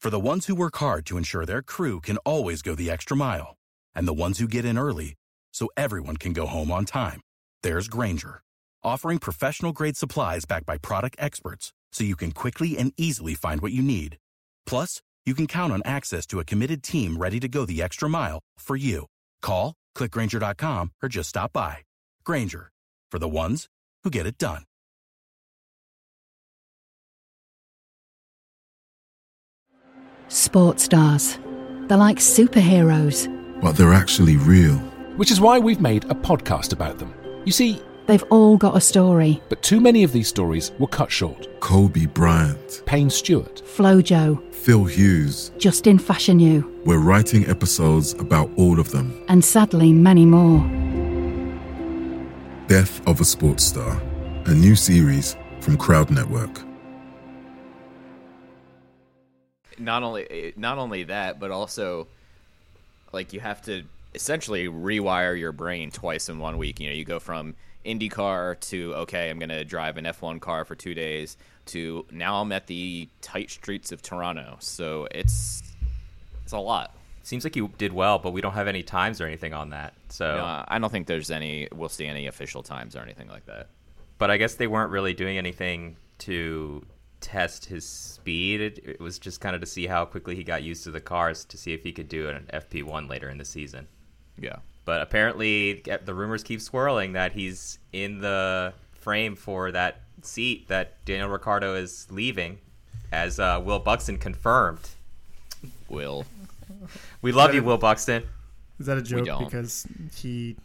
For 0.00 0.10
the 0.10 0.20
ones 0.20 0.44
who 0.44 0.54
work 0.54 0.76
hard 0.76 1.06
to 1.06 1.16
ensure 1.16 1.46
their 1.46 1.62
crew 1.62 1.98
can 2.02 2.18
always 2.18 2.60
go 2.60 2.74
the 2.74 2.90
extra 2.90 3.16
mile, 3.16 3.56
and 3.94 4.06
the 4.06 4.12
ones 4.12 4.38
who 4.38 4.46
get 4.46 4.66
in 4.66 4.76
early 4.76 5.14
so 5.50 5.70
everyone 5.78 6.18
can 6.18 6.34
go 6.34 6.44
home 6.44 6.70
on 6.70 6.84
time, 6.84 7.22
there's 7.62 7.88
Grainger, 7.88 8.42
offering 8.82 9.18
professional 9.18 9.72
grade 9.72 9.96
supplies 9.96 10.44
backed 10.44 10.66
by 10.66 10.78
product 10.78 11.16
experts 11.18 11.72
so 11.92 12.04
you 12.04 12.16
can 12.16 12.32
quickly 12.32 12.78
and 12.78 12.92
easily 12.96 13.34
find 13.34 13.60
what 13.60 13.72
you 13.72 13.82
need. 13.82 14.16
Plus, 14.66 15.02
you 15.26 15.34
can 15.34 15.46
count 15.46 15.72
on 15.72 15.82
access 15.84 16.26
to 16.26 16.40
a 16.40 16.44
committed 16.44 16.82
team 16.82 17.16
ready 17.18 17.38
to 17.40 17.48
go 17.48 17.66
the 17.66 17.82
extra 17.82 18.08
mile 18.08 18.40
for 18.58 18.76
you. 18.76 19.06
Call, 19.42 19.74
clickgranger.com, 19.96 20.92
or 21.02 21.08
just 21.08 21.28
stop 21.28 21.52
by. 21.52 21.78
Grainger, 22.24 22.70
for 23.10 23.18
the 23.18 23.28
ones 23.28 23.66
who 24.04 24.10
get 24.10 24.26
it 24.26 24.38
done. 24.38 24.62
Sports 30.28 30.84
stars. 30.84 31.38
They're 31.88 31.96
like 31.98 32.18
superheroes. 32.18 33.28
but 33.60 33.76
they're 33.76 33.92
actually 33.92 34.36
real. 34.36 34.76
Which 35.16 35.30
is 35.30 35.40
why 35.40 35.58
we've 35.58 35.80
made 35.80 36.04
a 36.04 36.14
podcast 36.14 36.72
about 36.72 36.98
them. 36.98 37.12
You 37.44 37.52
see, 37.52 37.82
They've 38.06 38.24
all 38.30 38.56
got 38.56 38.76
a 38.76 38.80
story. 38.80 39.40
but 39.48 39.62
too 39.62 39.80
many 39.80 40.02
of 40.02 40.12
these 40.12 40.28
stories 40.28 40.72
were 40.78 40.88
cut 40.88 41.10
short. 41.12 41.48
Kobe 41.60 42.06
Bryant, 42.06 42.82
Payne 42.86 43.10
Stewart, 43.10 43.62
Flo 43.66 44.00
Flojo, 44.02 44.42
Phil 44.54 44.84
Hughes. 44.84 45.52
Justin 45.58 45.98
Fashanu, 45.98 46.64
We're 46.84 46.98
writing 46.98 47.46
episodes 47.48 48.14
about 48.14 48.50
all 48.56 48.80
of 48.80 48.90
them. 48.90 49.24
and 49.28 49.44
sadly 49.44 49.92
many 49.92 50.24
more. 50.26 50.60
Death 52.66 53.06
of 53.06 53.20
a 53.20 53.24
Sports 53.24 53.64
Star, 53.64 54.00
a 54.46 54.54
new 54.54 54.74
series 54.76 55.36
from 55.60 55.76
Crowd 55.76 56.10
Network. 56.10 56.62
not 59.78 60.02
only 60.02 60.52
not 60.56 60.76
only 60.76 61.04
that, 61.04 61.40
but 61.40 61.50
also 61.50 62.06
like 63.12 63.32
you 63.32 63.40
have 63.40 63.62
to 63.62 63.82
essentially 64.14 64.66
rewire 64.68 65.38
your 65.38 65.52
brain 65.52 65.90
twice 65.90 66.28
in 66.28 66.38
one 66.38 66.58
week. 66.58 66.80
You 66.80 66.88
know, 66.90 66.94
you 66.94 67.04
go 67.04 67.18
from 67.18 67.54
IndyCar 67.84 68.58
to 68.60 68.94
okay, 68.96 69.30
I'm 69.30 69.38
going 69.38 69.48
to 69.50 69.64
drive 69.64 69.96
an 69.96 70.04
F1 70.04 70.40
car 70.40 70.64
for 70.64 70.74
two 70.74 70.94
days 70.94 71.36
to 71.66 72.04
now 72.10 72.40
I'm 72.40 72.52
at 72.52 72.66
the 72.66 73.08
tight 73.22 73.50
streets 73.50 73.92
of 73.92 74.02
Toronto. 74.02 74.56
So 74.60 75.08
it's 75.10 75.62
it's 76.42 76.52
a 76.52 76.58
lot. 76.58 76.94
seems 77.22 77.44
like 77.44 77.54
you 77.56 77.70
did 77.78 77.92
well, 77.92 78.18
but 78.18 78.32
we 78.32 78.40
don't 78.40 78.54
have 78.54 78.66
any 78.68 78.82
times 78.82 79.20
or 79.20 79.26
anything 79.26 79.52
on 79.54 79.70
that. 79.70 79.94
So, 80.08 80.26
Uh, 80.26 80.64
I 80.66 80.78
don't 80.78 80.90
think 80.90 81.06
there's 81.06 81.30
any. 81.30 81.68
We'll 81.72 81.88
see 81.88 82.06
any 82.06 82.26
official 82.26 82.62
times 82.62 82.96
or 82.96 83.00
anything 83.00 83.28
like 83.28 83.46
that. 83.46 83.68
but 84.18 84.30
I 84.30 84.36
guess 84.36 84.54
they 84.56 84.66
weren't 84.66 84.90
really 84.90 85.14
doing 85.14 85.38
anything 85.38 85.96
to 86.18 86.84
test 87.20 87.66
his 87.66 87.86
speed. 87.86 88.60
It, 88.60 88.78
it 88.84 89.00
was 89.00 89.18
just 89.18 89.40
kind 89.40 89.54
of 89.54 89.60
to 89.62 89.66
see 89.66 89.86
how 89.86 90.04
quickly 90.04 90.34
he 90.36 90.42
got 90.44 90.62
used 90.62 90.84
to 90.84 90.90
the 90.90 91.00
cars 91.00 91.44
to 91.46 91.56
see 91.56 91.72
if 91.72 91.82
he 91.82 91.92
could 91.92 92.08
do 92.08 92.28
an 92.28 92.46
FP1 92.52 93.08
later 93.08 93.30
in 93.30 93.38
the 93.38 93.44
season. 93.44 93.86
Yeah. 94.38 94.56
But 94.84 95.02
apparently, 95.02 95.84
the 96.04 96.14
rumors 96.14 96.42
keep 96.42 96.60
swirling 96.60 97.12
that 97.12 97.32
he's 97.32 97.78
in 97.92 98.20
the 98.20 98.72
frame 98.92 99.36
for 99.36 99.70
that 99.72 100.02
seat 100.22 100.68
that 100.68 101.04
Daniel 101.04 101.28
Ricciardo 101.28 101.74
is 101.74 102.06
leaving, 102.10 102.58
as 103.12 103.38
uh, 103.38 103.60
Will 103.64 103.78
Buxton 103.78 104.18
confirmed. 104.18 104.80
Will. 105.88 106.24
We 107.22 107.32
love 107.32 107.54
you, 107.54 107.62
Will 107.62 107.78
Buxton. 107.78 108.24
Is 108.78 108.86
that 108.86 108.96
a 108.96 109.02
joke? 109.02 109.26
Because 109.38 109.86
he 110.14 110.56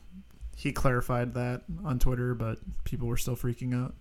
he 0.56 0.72
clarified 0.72 1.34
that 1.34 1.64
on 1.84 2.00
Twitter, 2.00 2.34
but 2.34 2.60
people 2.86 3.08
were 3.08 3.18
still 3.18 3.36
freaking 3.36 3.76
out. 3.76 3.94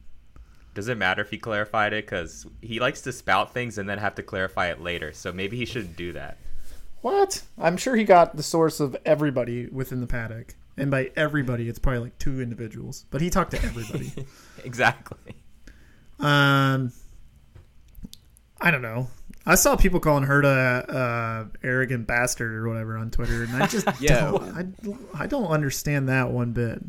Does 0.75 0.89
it 0.89 0.99
matter 0.99 1.23
if 1.23 1.31
he 1.31 1.39
clarified 1.39 1.93
it? 1.93 2.05
Because 2.05 2.47
he 2.61 2.81
likes 2.81 3.01
to 3.03 3.13
spout 3.13 3.53
things 3.53 3.79
and 3.79 3.89
then 3.89 3.99
have 3.99 4.15
to 4.17 4.23
clarify 4.23 4.71
it 4.71 4.81
later. 4.81 5.13
So 5.13 5.33
maybe 5.33 5.57
he 5.57 5.67
shouldn't 5.67 5.97
do 5.97 6.13
that. 6.13 6.39
What? 7.05 7.43
I'm 7.59 7.77
sure 7.77 7.97
he 7.97 8.05
got 8.05 8.35
the 8.35 8.43
source 8.43 8.81
of 8.81 8.97
everybody 9.05 9.67
within 9.67 10.01
the 10.01 10.07
paddock. 10.07 10.55
And 10.79 10.91
by 10.91 11.11
everybody, 11.17 11.69
it's 11.69 11.79
probably 11.79 11.99
like 12.01 12.19
two 12.19 12.41
individuals. 12.41 13.05
But 13.11 13.21
he 13.21 13.29
talked 13.29 13.51
to 13.51 13.63
everybody. 13.63 14.11
Exactly. 14.65 15.35
um, 16.19 16.91
I 18.59 18.71
don't 18.71 18.81
know. 18.81 19.09
I 19.45 19.57
saw 19.57 19.77
people 19.77 20.01
calling 20.01 20.25
her 20.25 20.41
a 20.41 20.47
uh, 20.49 21.45
arrogant 21.63 22.07
bastard 22.07 22.55
or 22.55 22.67
whatever 22.69 22.97
on 22.97 23.11
Twitter, 23.11 23.43
and 23.43 23.63
I 23.63 23.67
just 23.67 23.87
Yeah. 24.01 24.31
don't, 24.31 24.97
I, 25.15 25.25
I 25.25 25.27
don't 25.27 25.49
understand 25.49 26.09
that 26.09 26.31
one 26.31 26.53
bit. 26.53 26.83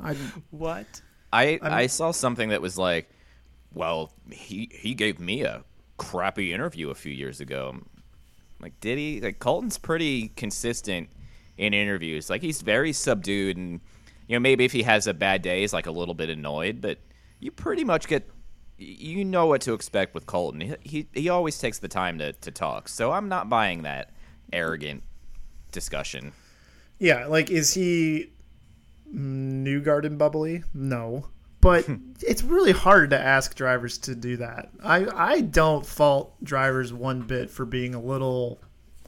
I 0.00 0.14
What? 0.52 0.86
I 1.32 1.58
I 1.60 1.86
saw 1.88 2.12
something 2.12 2.50
that 2.50 2.62
was 2.62 2.78
like, 2.78 3.10
well, 3.74 4.12
he 4.30 4.70
he 4.72 4.94
gave 4.94 5.18
me 5.18 5.42
a 5.42 5.64
crappy 5.96 6.52
interview 6.52 6.90
a 6.90 6.94
few 6.94 7.12
years 7.12 7.40
ago. 7.40 7.80
Like, 8.60 8.78
did 8.80 8.98
he? 8.98 9.20
Like 9.20 9.38
Colton's 9.38 9.78
pretty 9.78 10.28
consistent 10.28 11.08
in 11.58 11.74
interviews. 11.74 12.30
Like 12.30 12.42
he's 12.42 12.62
very 12.62 12.92
subdued, 12.92 13.56
and 13.56 13.80
you 14.26 14.36
know 14.36 14.40
maybe 14.40 14.64
if 14.64 14.72
he 14.72 14.82
has 14.82 15.06
a 15.06 15.14
bad 15.14 15.42
day, 15.42 15.60
he's 15.60 15.72
like 15.72 15.86
a 15.86 15.90
little 15.90 16.14
bit 16.14 16.30
annoyed, 16.30 16.80
but 16.80 16.98
you 17.40 17.50
pretty 17.50 17.84
much 17.84 18.08
get. 18.08 18.28
You 18.78 19.24
know 19.24 19.46
what 19.46 19.62
to 19.62 19.72
expect 19.72 20.14
with 20.14 20.26
Colton. 20.26 20.60
He 20.60 20.74
he, 20.82 21.08
he 21.14 21.28
always 21.30 21.58
takes 21.58 21.78
the 21.78 21.88
time 21.88 22.18
to, 22.18 22.34
to 22.34 22.50
talk. 22.50 22.88
So 22.88 23.10
I'm 23.12 23.28
not 23.28 23.48
buying 23.48 23.82
that 23.82 24.10
arrogant 24.52 25.02
discussion. 25.72 26.32
yeah, 26.98 27.26
like 27.26 27.50
is 27.50 27.74
he 27.74 28.32
Newgarden 29.14 30.18
bubbly? 30.18 30.62
No, 30.74 31.28
but 31.66 31.84
hmm. 31.84 31.96
it's 32.22 32.44
really 32.44 32.70
hard 32.70 33.10
to 33.10 33.18
ask 33.18 33.56
drivers 33.56 33.98
to 33.98 34.14
do 34.14 34.36
that. 34.36 34.70
I 34.84 35.06
I 35.06 35.40
don't 35.40 35.84
fault 35.84 36.32
drivers 36.44 36.92
one 36.92 37.22
bit 37.22 37.50
for 37.50 37.64
being 37.64 37.94
a 37.94 38.00
little 38.00 38.60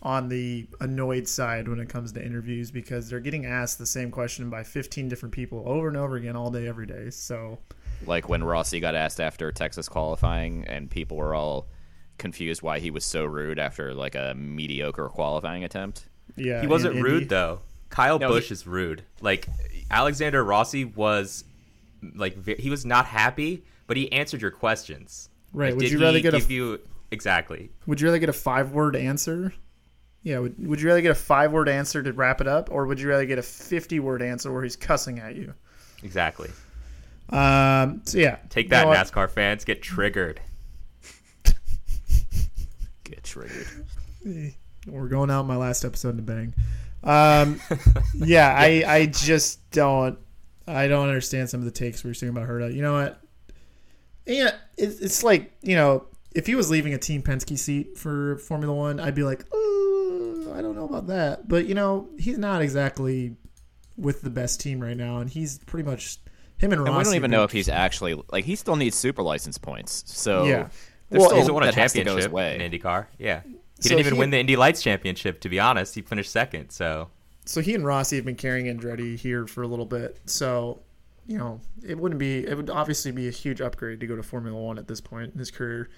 on 0.03 0.29
the 0.29 0.67
annoyed 0.81 1.29
side 1.29 1.69
when 1.69 1.79
it 1.79 1.89
comes 1.89 2.13
to 2.13 2.25
interviews 2.25 2.71
because 2.71 3.09
they're 3.09 3.21
getting 3.21 3.47
asked 3.47 3.79
the 3.79 3.87
same 3.87 4.11
question 4.11 4.49
by 4.51 4.63
15 4.63 5.09
different 5.09 5.35
people 5.35 5.63
over 5.67 5.89
and 5.89 5.97
over 5.97 6.17
again 6.17 6.37
all 6.37 6.51
day 6.51 6.67
every 6.67 6.87
day. 6.87 7.11
So 7.11 7.59
like 8.07 8.29
when 8.29 8.43
Rossi 8.43 8.81
got 8.81 8.97
asked 8.97 9.21
after 9.21 9.53
Texas 9.53 9.89
qualifying, 9.89 10.65
and 10.67 10.91
people 10.91 11.17
were 11.17 11.35
all 11.35 11.69
confused 12.17 12.63
why 12.63 12.81
he 12.81 12.91
was 12.91 13.05
so 13.05 13.25
rude 13.25 13.61
after 13.61 13.95
like 13.95 14.17
a 14.17 14.35
mediocre 14.37 15.09
qualifying 15.09 15.63
attempt. 15.63 16.09
yeah, 16.37 16.61
He 16.61 16.67
wasn't 16.67 16.97
rude 16.97 17.23
Indy- 17.23 17.25
though. 17.27 17.61
Kyle 17.89 18.19
No, 18.19 18.29
Busch 18.29 18.49
he- 18.49 18.53
is 18.53 18.67
rude. 18.67 19.05
Like 19.21 19.47
Alexander 19.91 20.45
Rossi 20.45 20.85
was 20.85 21.45
like 22.15 22.37
ve- 22.37 22.57
he 22.59 22.71
was 22.71 22.85
not 22.85 23.07
happy, 23.07 23.65
but 23.87 23.97
he 23.97 24.11
answered 24.13 24.41
your 24.43 24.51
questions. 24.51 25.29
Right, 25.53 25.73
Like, 25.73 25.81
would 25.83 25.91
you 25.91 26.01
rather 26.01 26.21
get 26.21 26.35
a- 26.35 26.41
you 26.41 26.81
exactly? 27.11 27.71
Would 27.87 28.01
you 28.01 28.07
rather 28.09 28.19
get 28.19 28.29
a 28.29 28.33
five 28.35 28.73
word 28.73 28.97
answer? 28.97 29.53
Yeah, 30.23 30.41
would, 30.41 30.67
would 30.67 30.81
you 30.81 30.89
rather 30.89 31.01
get 31.01 31.11
a 31.13 31.15
five 31.15 31.53
word 31.53 31.69
answer 31.69 32.03
to 32.03 32.13
wrap 32.13 32.41
it 32.41 32.49
up, 32.49 32.71
or 32.71 32.87
would 32.87 33.01
you 33.01 33.09
rather 33.09 33.25
get 33.25 33.39
a 33.39 33.43
50 33.43 34.01
word 34.01 34.21
answer 34.21 34.53
where 34.53 34.63
he's 34.63 34.77
cussing 34.77 35.19
at 35.21 35.37
you? 35.37 35.55
Exactly. 36.03 36.51
Um, 37.31 38.03
so 38.05 38.19
yeah, 38.19 38.37
Take 38.51 38.67
You 38.67 38.71
that, 38.71 38.87
know? 38.87 38.93
NASCAR 38.93 39.31
fans. 39.31 39.65
Get 39.65 39.81
triggered. 39.83 40.41
Get 43.05 43.23
triggered. 43.25 43.67
We're 44.87 45.09
going 45.09 45.31
out 45.31 45.43
in 45.43 45.47
my 45.47 45.57
last 45.57 45.85
episode 45.85 46.17
to 46.17 46.23
bang. 46.23 46.55
Um, 47.05 47.61
yeah, 48.15 48.55
I 48.59 48.85
I 48.89 49.07
just 49.07 49.71
don't 49.71 50.19
I 50.69 50.87
don't 50.89 51.09
understand 51.09 51.49
some 51.51 51.61
of 51.61 51.65
the 51.65 51.71
takes 51.73 52.05
we 52.05 52.11
were 52.11 52.15
saying 52.15 52.31
about 52.31 52.49
Herta. 52.49 52.75
You 52.75 52.83
know 52.83 52.93
what? 52.95 53.21
Yeah, 54.27 54.53
it's, 54.77 55.01
it's 55.01 55.23
like 55.25 55.53
you 55.63 55.75
know 55.75 56.07
if 56.35 56.47
he 56.47 56.55
was 56.55 56.71
leaving 56.71 56.93
a 56.95 56.99
Team 56.99 57.23
Penske 57.23 57.59
seat 57.59 57.97
for 57.97 58.37
Formula 58.39 58.75
One, 58.75 59.01
I'd 59.01 59.15
be 59.15 59.23
like, 59.23 59.45
oh, 59.53 60.53
I 60.55 60.61
don't 60.61 60.75
know 60.77 60.85
about 60.85 61.07
that. 61.07 61.49
But 61.49 61.67
you 61.67 61.75
know, 61.75 62.09
he's 62.19 62.39
not 62.39 62.61
exactly 62.63 63.37
with 63.97 64.21
the 64.23 64.31
best 64.31 64.61
team 64.61 64.81
right 64.81 64.97
now, 64.97 65.19
and 65.19 65.31
he's 65.31 65.59
pretty 65.61 65.89
much 65.89 66.19
him 66.59 66.73
and 66.73 66.81
Rossi. 66.83 66.89
And 66.91 66.99
we 66.99 67.05
don't 67.05 67.15
even 67.15 67.31
know 67.31 67.45
if 67.45 67.53
he's 67.53 67.69
actually 67.69 68.23
like 68.31 68.45
he 68.45 68.55
still 68.57 68.77
needs 68.77 68.97
super 68.97 69.23
license 69.23 69.57
points. 69.59 70.05
So 70.07 70.45
Yeah. 70.45 70.69
there's 71.09 71.21
Well, 71.21 71.25
still 71.31 71.31
He 71.31 71.39
hasn't 71.41 71.55
won 71.55 71.63
a 71.63 71.67
that 71.67 71.75
has 71.77 71.93
to 71.95 72.05
go 72.05 72.17
his 72.17 72.25
championship 72.27 72.33
way. 72.33 72.61
in 72.61 72.71
IndyCar. 72.71 73.07
Yeah. 73.19 73.41
He 73.45 73.53
So 73.81 73.89
didn't 73.91 74.01
even 74.01 74.15
he- 74.15 74.19
win 74.19 74.31
the 74.31 74.39
Indy 74.39 74.57
Lights 74.57 74.83
championship. 74.83 75.41
To 75.41 75.49
be 75.49 75.59
honest, 75.61 75.95
he 75.95 76.03
finished 76.03 76.31
second. 76.31 76.71
So 76.71 77.09
so 77.49 77.63
he 77.63 77.75
and 77.75 77.83
Rossi 77.83 78.17
have 78.17 78.27
been 78.27 78.37
carrying 78.37 78.67
Andretti 78.67 79.19
here 79.19 79.47
for 79.47 79.63
a 79.63 79.67
little 79.67 79.87
bit. 79.87 80.21
So, 80.27 80.81
you 81.27 81.39
know, 81.39 81.63
it 81.83 81.97
wouldn't 81.97 82.19
be 82.19 82.47
it 82.47 82.55
would 82.55 82.69
obviously 82.69 83.11
be 83.11 83.27
a 83.27 83.31
huge 83.31 83.63
upgrade 83.63 84.01
to 84.01 84.07
go 84.07 84.17
to 84.17 84.23
Formula 84.23 84.61
One 84.61 84.79
at 84.79 84.87
this 84.87 85.01
point 85.01 85.33
in 85.33 85.39
his 85.39 85.51
career. 85.51 85.89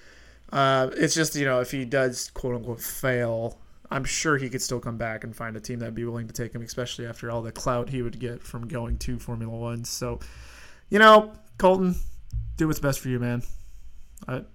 Uh, 0.52 0.90
it's 0.92 1.12
just 1.12 1.34
you 1.34 1.44
know 1.44 1.60
if 1.60 1.72
he 1.72 1.84
does 1.84 2.30
quote 2.30 2.54
unquote 2.54 2.80
fail, 2.80 3.58
I'm 3.90 4.04
sure 4.04 4.36
he 4.36 4.48
could 4.48 4.62
still 4.62 4.78
come 4.78 4.96
back 4.96 5.24
and 5.24 5.34
find 5.34 5.56
a 5.56 5.60
team 5.60 5.80
that'd 5.80 5.92
be 5.92 6.04
willing 6.04 6.28
to 6.28 6.32
take 6.32 6.54
him, 6.54 6.62
especially 6.62 7.06
after 7.06 7.32
all 7.32 7.42
the 7.42 7.50
clout 7.50 7.88
he 7.88 8.02
would 8.02 8.20
get 8.20 8.44
from 8.44 8.68
going 8.68 8.96
to 8.98 9.18
Formula 9.18 9.52
One. 9.52 9.84
So, 9.84 10.20
you 10.88 11.00
know, 11.00 11.32
Colton, 11.58 11.96
do 12.58 12.68
what's 12.68 12.78
best 12.78 13.00
for 13.00 13.08
you, 13.08 13.18
man. 13.18 13.42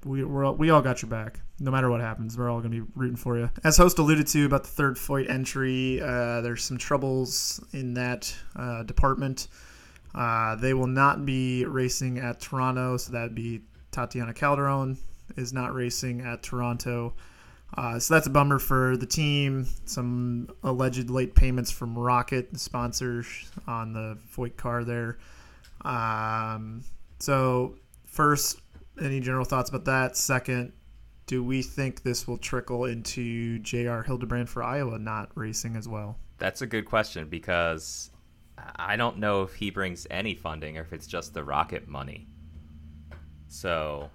We 0.05 0.23
we 0.23 0.69
all 0.69 0.81
got 0.81 1.01
your 1.01 1.09
back. 1.09 1.41
No 1.59 1.71
matter 1.71 1.89
what 1.89 2.01
happens, 2.01 2.37
we're 2.37 2.49
all 2.49 2.59
going 2.59 2.71
to 2.71 2.81
be 2.81 2.91
rooting 2.95 3.15
for 3.15 3.37
you. 3.37 3.49
As 3.63 3.77
host 3.77 3.97
alluded 3.97 4.27
to 4.27 4.45
about 4.45 4.63
the 4.63 4.69
third 4.69 4.97
Foyt 4.97 5.29
entry, 5.29 6.01
uh, 6.01 6.41
there's 6.41 6.63
some 6.63 6.77
troubles 6.77 7.63
in 7.71 7.93
that 7.93 8.35
uh, 8.55 8.83
department. 8.83 9.47
Uh, 10.13 10.55
they 10.55 10.73
will 10.73 10.87
not 10.87 11.25
be 11.25 11.65
racing 11.65 12.19
at 12.19 12.41
Toronto, 12.41 12.97
so 12.97 13.13
that'd 13.13 13.35
be 13.35 13.61
Tatiana 13.91 14.33
Calderon 14.33 14.97
is 15.37 15.53
not 15.53 15.73
racing 15.73 16.21
at 16.21 16.43
Toronto. 16.43 17.13
Uh, 17.77 17.99
so 17.99 18.13
that's 18.13 18.27
a 18.27 18.29
bummer 18.29 18.59
for 18.59 18.95
the 18.95 19.05
team. 19.05 19.67
Some 19.85 20.49
alleged 20.63 21.09
late 21.09 21.35
payments 21.35 21.71
from 21.71 21.97
Rocket, 21.97 22.53
the 22.53 22.59
sponsors 22.59 23.27
on 23.67 23.93
the 23.93 24.17
Foyt 24.33 24.55
car 24.55 24.83
there. 24.83 25.17
Um, 25.81 26.83
so 27.19 27.75
first, 28.05 28.61
any 29.01 29.19
general 29.19 29.45
thoughts 29.45 29.69
about 29.69 29.85
that? 29.85 30.15
Second, 30.15 30.71
do 31.27 31.43
we 31.43 31.61
think 31.61 32.03
this 32.03 32.27
will 32.27 32.37
trickle 32.37 32.85
into 32.85 33.59
J.R. 33.59 34.03
Hildebrand 34.03 34.49
for 34.49 34.61
Iowa 34.63 34.99
not 34.99 35.31
racing 35.35 35.75
as 35.75 35.87
well? 35.87 36.17
that's 36.37 36.61
a 36.61 36.67
good 36.67 36.85
question 36.85 37.27
because 37.27 38.09
I 38.75 38.95
don't 38.95 39.17
know 39.17 39.43
if 39.43 39.53
he 39.53 39.69
brings 39.69 40.07
any 40.09 40.35
funding 40.35 40.77
or 40.77 40.81
if 40.81 40.93
it's 40.93 41.07
just 41.07 41.33
the 41.33 41.43
rocket 41.43 41.87
money. 41.87 42.27
So 43.47 44.09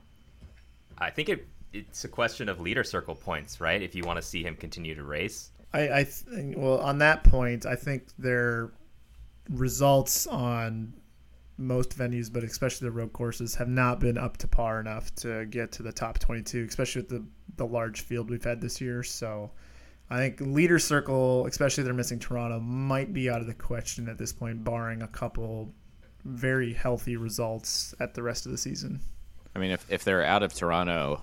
I 0.98 1.10
think 1.10 1.28
it 1.28 1.46
it's 1.72 2.04
a 2.04 2.08
question 2.08 2.48
of 2.48 2.60
leader 2.60 2.82
circle 2.82 3.14
points, 3.14 3.60
right? 3.60 3.80
If 3.80 3.94
you 3.94 4.02
want 4.02 4.16
to 4.16 4.22
see 4.22 4.42
him 4.42 4.56
continue 4.56 4.94
to 4.96 5.04
race. 5.04 5.52
I, 5.72 6.00
I 6.00 6.04
th- 6.04 6.56
well 6.56 6.78
on 6.78 6.98
that 6.98 7.22
point, 7.24 7.64
I 7.64 7.76
think 7.76 8.08
their 8.18 8.72
results 9.48 10.26
on 10.26 10.92
most 11.60 11.96
venues, 11.96 12.32
but 12.32 12.42
especially 12.42 12.86
the 12.86 12.92
road 12.92 13.12
courses, 13.12 13.54
have 13.56 13.68
not 13.68 14.00
been 14.00 14.18
up 14.18 14.38
to 14.38 14.48
par 14.48 14.80
enough 14.80 15.14
to 15.16 15.44
get 15.46 15.72
to 15.72 15.82
the 15.82 15.92
top 15.92 16.18
22, 16.18 16.66
especially 16.68 17.02
with 17.02 17.10
the 17.10 17.24
the 17.56 17.66
large 17.66 18.00
field 18.02 18.30
we've 18.30 18.44
had 18.44 18.60
this 18.60 18.80
year. 18.80 19.02
So 19.02 19.50
I 20.08 20.16
think 20.16 20.40
leader 20.40 20.78
circle, 20.78 21.46
especially 21.46 21.84
they're 21.84 21.92
missing 21.92 22.18
Toronto, 22.18 22.58
might 22.60 23.12
be 23.12 23.28
out 23.28 23.40
of 23.40 23.46
the 23.46 23.54
question 23.54 24.08
at 24.08 24.16
this 24.18 24.32
point, 24.32 24.64
barring 24.64 25.02
a 25.02 25.08
couple 25.08 25.72
very 26.24 26.72
healthy 26.72 27.16
results 27.16 27.94
at 28.00 28.14
the 28.14 28.22
rest 28.22 28.46
of 28.46 28.52
the 28.52 28.58
season. 28.58 29.00
I 29.54 29.58
mean, 29.58 29.70
if 29.70 29.90
if 29.90 30.04
they're 30.04 30.24
out 30.24 30.42
of 30.42 30.54
Toronto 30.54 31.22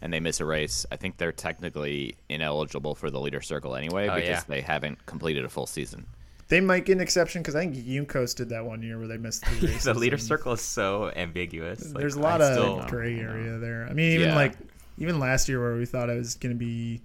and 0.00 0.12
they 0.12 0.20
miss 0.20 0.40
a 0.40 0.44
race, 0.44 0.84
I 0.92 0.96
think 0.96 1.16
they're 1.16 1.32
technically 1.32 2.16
ineligible 2.28 2.94
for 2.94 3.10
the 3.10 3.20
leader 3.20 3.40
circle 3.40 3.74
anyway 3.76 4.08
Oh, 4.08 4.14
because 4.14 4.28
yeah. 4.28 4.42
they 4.48 4.60
haven't 4.60 5.04
completed 5.06 5.44
a 5.44 5.48
full 5.48 5.66
season. 5.66 6.06
They 6.52 6.60
might 6.60 6.84
get 6.84 6.92
an 6.92 7.00
exception 7.00 7.40
because 7.40 7.56
I 7.56 7.60
think 7.66 7.76
Juncos 7.76 8.36
did 8.36 8.50
that 8.50 8.66
one 8.66 8.82
year 8.82 8.98
where 8.98 9.08
they 9.08 9.16
missed 9.16 9.42
three 9.46 9.68
races. 9.70 9.84
the 9.84 9.94
leader 9.94 10.18
circle 10.18 10.52
is 10.52 10.60
so 10.60 11.10
ambiguous. 11.16 11.82
Like, 11.94 12.00
There's 12.02 12.14
a 12.16 12.20
lot 12.20 12.42
I 12.42 12.48
of 12.48 12.52
still- 12.52 12.84
gray 12.88 13.18
area 13.18 13.56
there. 13.56 13.86
I 13.88 13.94
mean, 13.94 14.12
even 14.12 14.28
Yeah. 14.28 14.34
like 14.36 14.52
even 14.98 15.18
last 15.18 15.48
year 15.48 15.62
where 15.62 15.74
we 15.76 15.86
thought 15.86 16.10
it 16.10 16.18
was 16.18 16.34
going 16.34 16.54
to 16.54 16.58
be, 16.58 17.00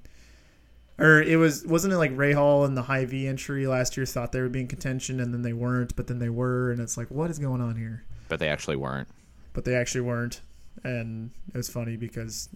or 0.99 1.21
it 1.21 1.37
was 1.37 1.65
wasn't 1.65 1.93
it 1.93 1.97
like 1.97 2.11
Rahal 2.11 2.65
and 2.65 2.75
the 2.75 2.81
Hy-Vee 2.81 3.25
entry 3.25 3.65
last 3.67 3.95
year 3.95 4.05
thought 4.05 4.33
they 4.33 4.41
would 4.41 4.51
be 4.51 4.59
in 4.59 4.67
contention 4.67 5.21
and 5.21 5.33
then 5.33 5.43
they 5.43 5.53
weren't, 5.53 5.95
but 5.95 6.07
then 6.07 6.19
they 6.19 6.27
were, 6.27 6.71
and 6.71 6.81
it's 6.81 6.97
like 6.97 7.09
what 7.09 7.29
is 7.31 7.39
going 7.39 7.61
on 7.61 7.77
here? 7.77 8.03
But 8.27 8.39
they 8.39 8.49
actually 8.49 8.75
weren't. 8.75 9.07
But 9.53 9.63
they 9.63 9.75
actually 9.75 10.01
weren't, 10.01 10.41
and 10.83 11.31
it 11.53 11.55
was 11.57 11.69
funny 11.69 11.95
because 11.95 12.49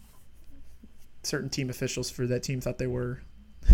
certain 1.23 1.49
team 1.49 1.69
officials 1.69 2.09
for 2.11 2.27
that 2.27 2.43
team 2.43 2.59
thought 2.59 2.79
they 2.79 2.87
were. 2.87 3.21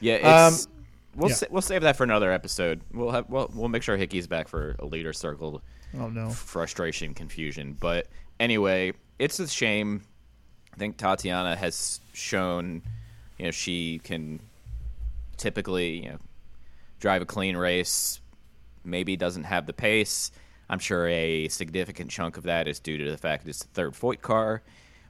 Yeah, 0.00 0.16
it's 0.16 0.66
Um, 0.66 0.72
we'll 1.16 1.30
yeah. 1.30 1.36
sa- 1.36 1.46
we'll 1.50 1.62
save 1.62 1.82
that 1.82 1.96
for 1.96 2.04
another 2.04 2.32
episode. 2.32 2.80
We'll 2.92 3.10
have 3.10 3.28
we'll, 3.28 3.50
we'll 3.54 3.68
make 3.68 3.82
sure 3.82 3.96
Hickey's 3.96 4.26
back 4.26 4.48
for 4.48 4.76
a 4.78 4.84
leader 4.86 5.12
circle 5.12 5.62
Oh 5.98 6.08
no. 6.08 6.30
frustration, 6.30 7.14
confusion. 7.14 7.76
But 7.78 8.06
anyway, 8.40 8.92
it's 9.18 9.38
a 9.38 9.48
shame. 9.48 10.02
I 10.72 10.76
think 10.76 10.96
Tatiana 10.96 11.54
has 11.56 12.00
shown, 12.12 12.82
you 13.38 13.46
know, 13.46 13.50
she 13.52 14.00
can 14.02 14.40
typically, 15.36 16.04
you 16.04 16.08
know, 16.10 16.18
drive 17.00 17.22
a 17.22 17.26
clean 17.26 17.56
race. 17.56 18.20
Maybe 18.84 19.16
doesn't 19.16 19.44
have 19.44 19.66
the 19.66 19.72
pace. 19.72 20.30
I'm 20.68 20.78
sure 20.78 21.06
a 21.08 21.48
significant 21.48 22.10
chunk 22.10 22.36
of 22.36 22.44
that 22.44 22.66
is 22.66 22.80
due 22.80 22.98
to 22.98 23.10
the 23.10 23.16
fact 23.16 23.46
it's 23.46 23.60
the 23.60 23.68
third 23.68 23.92
Foyt 23.92 24.20
car. 24.20 24.62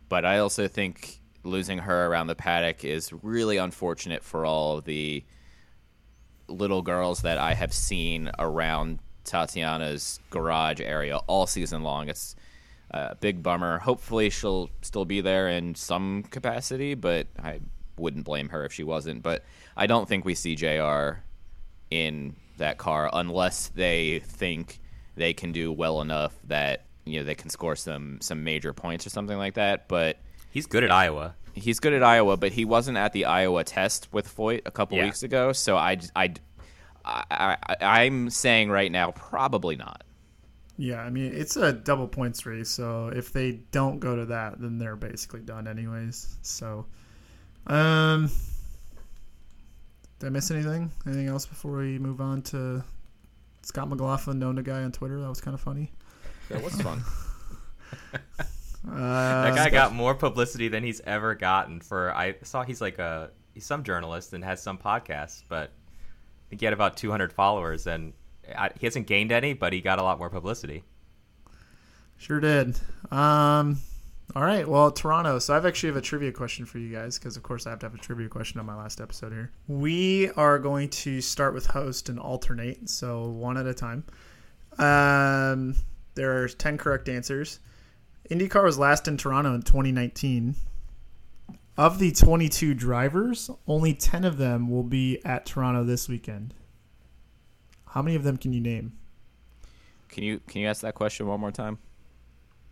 But 0.09 0.25
I 0.25 0.39
also 0.39 0.69
think 0.69 1.21
losing 1.45 1.79
her 1.79 2.07
around 2.07 2.27
the 2.27 2.35
paddock 2.35 2.85
is 2.85 3.13
really 3.13 3.57
unfortunate 3.57 4.23
for 4.23 4.45
all 4.45 4.81
the 4.81 5.25
little 6.49 6.83
girls 6.83 7.23
that 7.23 7.39
I 7.39 7.55
have 7.55 7.73
seen 7.73 8.31
around 8.39 8.99
Tatiana's 9.25 10.21
garage 10.31 10.81
area 10.81 11.19
all 11.27 11.47
season 11.47 11.83
long. 11.83 12.09
It's 12.09 12.37
a 12.91 13.15
big 13.15 13.43
bummer. 13.43 13.79
Hopefully, 13.79 14.31
she'll 14.31 14.71
still 14.83 15.05
be 15.05 15.21
there 15.21 15.49
in 15.49 15.75
some 15.75 16.25
capacity, 16.25 16.95
but 16.95 17.27
I 17.43 17.61
wouldn't 17.97 18.25
blame 18.25 18.51
her 18.51 18.65
if 18.65 18.73
she 18.73 18.85
wasn't. 18.85 19.23
But 19.23 19.45
I 19.77 19.87
don't 19.87 20.09
think 20.09 20.25
we 20.25 20.35
see 20.35 20.55
JR 20.55 21.23
in 21.91 22.37
that 22.59 22.79
car 22.79 23.11
unless 23.13 23.69
they 23.69 24.21
think 24.21 24.81
they 25.17 25.33
can 25.33 25.53
do 25.53 25.73
well 25.73 26.01
enough 26.01 26.35
that 26.45 26.87
you 27.05 27.19
know 27.19 27.25
they 27.25 27.35
can 27.35 27.51
score 27.51 27.77
some 27.77 28.21
some 28.21 28.45
major 28.45 28.73
points 28.73 29.07
or 29.07 29.11
something 29.11 29.39
like 29.39 29.55
that. 29.55 29.89
But 29.89 30.19
He's 30.55 30.67
good 30.67 30.85
at 30.85 30.93
Iowa. 30.93 31.35
He's 31.55 31.81
good 31.81 31.93
at 31.93 32.03
Iowa, 32.03 32.37
but 32.37 32.53
he 32.53 32.65
wasn't 32.65 32.99
at 32.99 33.13
the 33.13 33.25
Iowa 33.25 33.65
test 33.65 34.09
with 34.13 34.35
Foyt 34.35 34.63
a 34.67 34.71
couple 34.71 34.99
Yeah. 34.99 35.05
weeks 35.05 35.23
ago. 35.23 35.53
So 35.53 35.77
I, 35.77 35.99
I, 36.17 36.35
I, 37.05 37.57
I, 37.69 37.77
I'm 37.81 38.31
saying 38.31 38.71
right 38.71 38.91
now, 38.91 39.13
probably 39.13 39.77
not. 39.77 40.03
Yeah, 40.77 41.01
I 41.03 41.09
mean 41.11 41.33
it's 41.33 41.57
a 41.57 41.73
double 41.73 42.09
points 42.09 42.45
race, 42.47 42.69
so 42.69 43.09
if 43.09 43.33
they 43.33 43.61
don't 43.71 44.01
go 44.01 44.17
to 44.17 44.27
that, 44.27 44.61
then 44.61 44.79
they're 44.79 44.97
basically 44.97 45.41
done 45.41 45.69
anyways. 45.69 46.37
So, 46.43 46.87
um, 47.69 48.29
did 50.19 50.27
I 50.27 50.31
miss 50.31 50.51
anything? 50.51 50.91
Anything 51.07 51.29
else 51.29 51.47
before 51.47 51.77
we 51.79 51.99
move 52.01 52.21
on 52.21 52.43
to 52.43 52.83
Scott 53.63 53.89
McLaughlin, 53.89 54.41
known 54.41 54.57
the 54.57 54.65
guy 54.65 54.83
on 54.83 54.91
Twitter? 54.91 55.21
That 55.21 55.29
was 55.29 55.41
kind 55.41 55.55
of 55.55 55.61
funny. 55.61 55.93
That 56.49 56.63
was 56.63 56.75
fun. 56.83 57.05
Uh, 58.87 59.43
That 59.43 59.55
guy 59.55 59.71
got 59.71 59.93
more 59.95 60.15
publicity 60.15 60.69
than 60.69 60.83
he's 60.83 61.01
ever 61.01 61.35
gotten. 61.35 61.81
For 61.81 62.15
I 62.15 62.37
saw 62.43 62.63
he's 62.65 62.81
like 62.81 62.99
a 62.99 63.31
he's 63.55 63.65
some 63.65 63.83
journalist 63.83 64.33
and 64.33 64.45
has 64.45 64.63
some 64.63 64.79
podcasts, 64.79 65.43
but 65.49 65.71
I 65.71 66.51
think 66.51 66.61
he 66.61 66.67
had 66.67 66.75
about 66.75 66.97
200 66.97 67.33
followers, 67.33 67.87
and 67.87 68.13
I, 68.57 68.71
he 68.79 68.87
hasn't 68.87 69.07
gained 69.07 69.33
any, 69.33 69.55
but 69.55 69.73
he 69.73 69.81
got 69.81 69.99
a 69.99 70.03
lot 70.03 70.19
more 70.19 70.31
publicity. 70.31 70.85
Sure 72.17 72.41
did. 72.41 72.79
Um, 73.11 73.79
all 74.37 74.43
right. 74.43 74.67
Well, 74.69 74.91
Toronto. 74.91 75.39
So 75.39 75.55
I've 75.57 75.67
actually 75.67 75.89
have 75.89 75.97
a 75.97 76.01
trivia 76.03 76.33
question 76.33 76.65
for 76.65 76.79
you 76.79 76.93
guys 76.93 77.19
because, 77.19 77.37
of 77.37 77.43
course, 77.43 77.67
I 77.67 77.71
have 77.71 77.79
to 77.81 77.87
have 77.87 77.95
a 77.95 77.99
trivia 77.99 78.29
question 78.29 78.61
on 78.61 78.67
my 78.67 78.77
last 78.77 79.01
episode 79.01 79.33
here. 79.33 79.51
We 79.69 80.31
are 80.31 80.59
going 80.59 80.89
to 80.91 81.21
start 81.21 81.55
with 81.55 81.67
host 81.67 82.09
and 82.09 82.19
alternate, 82.19 82.89
so 82.89 83.29
one 83.31 83.57
at 83.57 83.67
a 83.67 83.75
time. 83.75 84.05
Um, 84.79 85.77
there 86.15 86.43
are 86.43 86.49
ten 86.49 86.79
correct 86.79 87.09
answers. 87.09 87.61
IndyCar 88.31 88.65
was 88.65 88.79
last 88.79 89.07
in 89.09 89.17
Toronto 89.17 89.55
in 89.55 89.63
2019. 89.63 90.55
Of 91.77 91.99
the 91.99 92.13
22 92.13 92.73
drivers, 92.75 93.51
only 93.67 93.95
10 93.95 94.25
of 94.25 94.37
them 94.39 94.71
will 94.71 94.85
be 94.85 95.21
at 95.25 95.45
Toronto 95.45 95.83
this 95.83 96.09
weekend. 96.09 96.55
How 97.89 98.01
many 98.01 98.15
of 98.17 98.23
them 98.23 98.37
can 98.37 98.53
you 98.53 98.61
name? 98.61 98.93
Can 100.09 100.23
you 100.23 100.41
can 100.47 100.61
you 100.61 100.69
ask 100.69 100.83
that 100.83 100.95
question 100.95 101.27
one 101.27 101.41
more 101.41 101.51
time? 101.51 101.79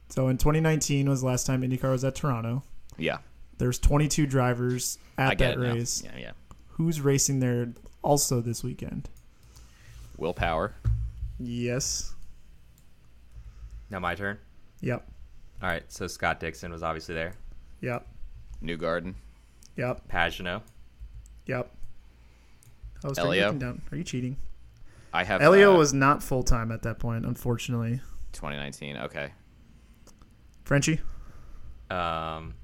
So 0.08 0.28
in 0.28 0.38
2019 0.38 1.08
was 1.08 1.20
the 1.22 1.26
last 1.26 1.46
time 1.46 1.62
IndyCar 1.62 1.90
was 1.90 2.04
at 2.04 2.14
Toronto. 2.14 2.62
Yeah, 2.96 3.18
There's 3.58 3.78
22 3.78 4.26
drivers 4.26 4.98
at 5.18 5.38
that 5.38 5.54
it 5.54 5.58
now. 5.58 5.72
race. 5.72 6.02
Yeah, 6.04 6.16
yeah. 6.18 6.30
Who's 6.68 7.00
racing 7.00 7.40
there 7.40 7.72
also 8.02 8.40
this 8.40 8.62
weekend? 8.62 9.08
Will 10.18 10.34
Power. 10.34 10.74
Yes. 11.40 12.14
Now 13.90 13.98
my 13.98 14.14
turn. 14.14 14.38
Yep. 14.80 15.08
All 15.62 15.68
right, 15.68 15.84
so 15.92 16.06
Scott 16.08 16.40
Dixon 16.40 16.72
was 16.72 16.82
obviously 16.82 17.14
there. 17.14 17.34
Yep. 17.80 18.06
Newgarden. 18.62 19.14
Yep. 19.76 20.08
Pagenaud. 20.08 20.62
Yep. 21.46 21.70
Oh, 23.04 23.12
start 23.12 23.28
Elio. 23.28 23.52
down. 23.52 23.82
Are 23.90 23.96
you 23.96 24.04
cheating? 24.04 24.36
I 25.12 25.24
have 25.24 25.40
Elio 25.40 25.74
uh, 25.74 25.78
was 25.78 25.92
not 25.92 26.22
full 26.22 26.42
time 26.42 26.72
at 26.72 26.82
that 26.82 26.98
point, 26.98 27.24
unfortunately. 27.26 28.00
2019. 28.32 28.96
Okay. 28.96 29.32
Frenchie? 30.64 31.00
Um, 31.90 32.54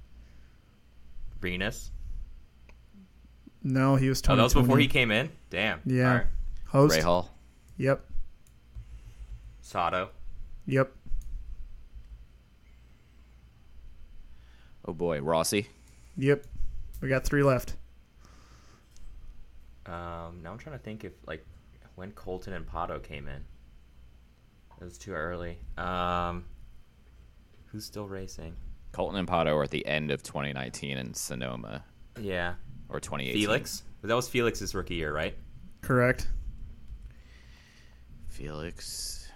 Renus. 1.41 1.91
No, 3.63 3.97
he 3.97 4.09
was 4.09 4.21
Oh, 4.21 4.35
2020. 4.35 4.37
that 4.37 4.43
was 4.45 4.55
before 4.55 4.79
he 4.79 4.89
came 4.89 5.11
in. 5.11 5.31
Damn. 5.51 5.81
Yeah. 5.85 6.09
All 6.09 6.15
right. 6.17 6.27
Host? 6.67 6.99
Rahal. 7.01 7.29
Yep. 7.77 8.05
Sato. 9.61 10.11
Yep. 10.67 10.93
Oh 14.89 14.95
boy, 14.95 15.21
Rossi. 15.21 15.69
Yep. 16.17 16.47
We 17.03 17.11
got 17.11 17.23
three 17.23 17.43
left. 17.43 17.77
Um, 19.85 20.41
now 20.43 20.51
I'm 20.51 20.57
trying 20.59 20.79
to 20.79 20.83
think 20.83 21.05
if 21.05 21.13
like 21.27 21.45
when 21.95 22.11
Colton 22.13 22.55
and 22.55 22.67
Pato 22.67 23.01
came 23.03 23.29
in. 23.29 23.45
It 24.81 24.85
was 24.85 24.97
too 24.97 25.13
early. 25.13 25.59
Um, 25.77 26.45
who's 27.67 27.85
still 27.85 28.09
racing? 28.09 28.57
Colton 28.93 29.19
and 29.19 29.29
Pato 29.29 29.55
are 29.57 29.65
at 29.65 29.71
the 29.71 29.85
end 29.87 30.11
of 30.11 30.23
2019 30.23 30.97
in 30.97 31.13
Sonoma 31.13 31.85
Yeah, 32.19 32.55
or 32.89 32.99
2018. 32.99 33.43
Felix. 33.43 33.83
That 34.03 34.15
was 34.15 34.27
Felix's 34.29 34.75
rookie 34.75 34.95
year, 34.95 35.13
right? 35.13 35.37
Correct. 35.83 36.29
Felix. 38.29 39.29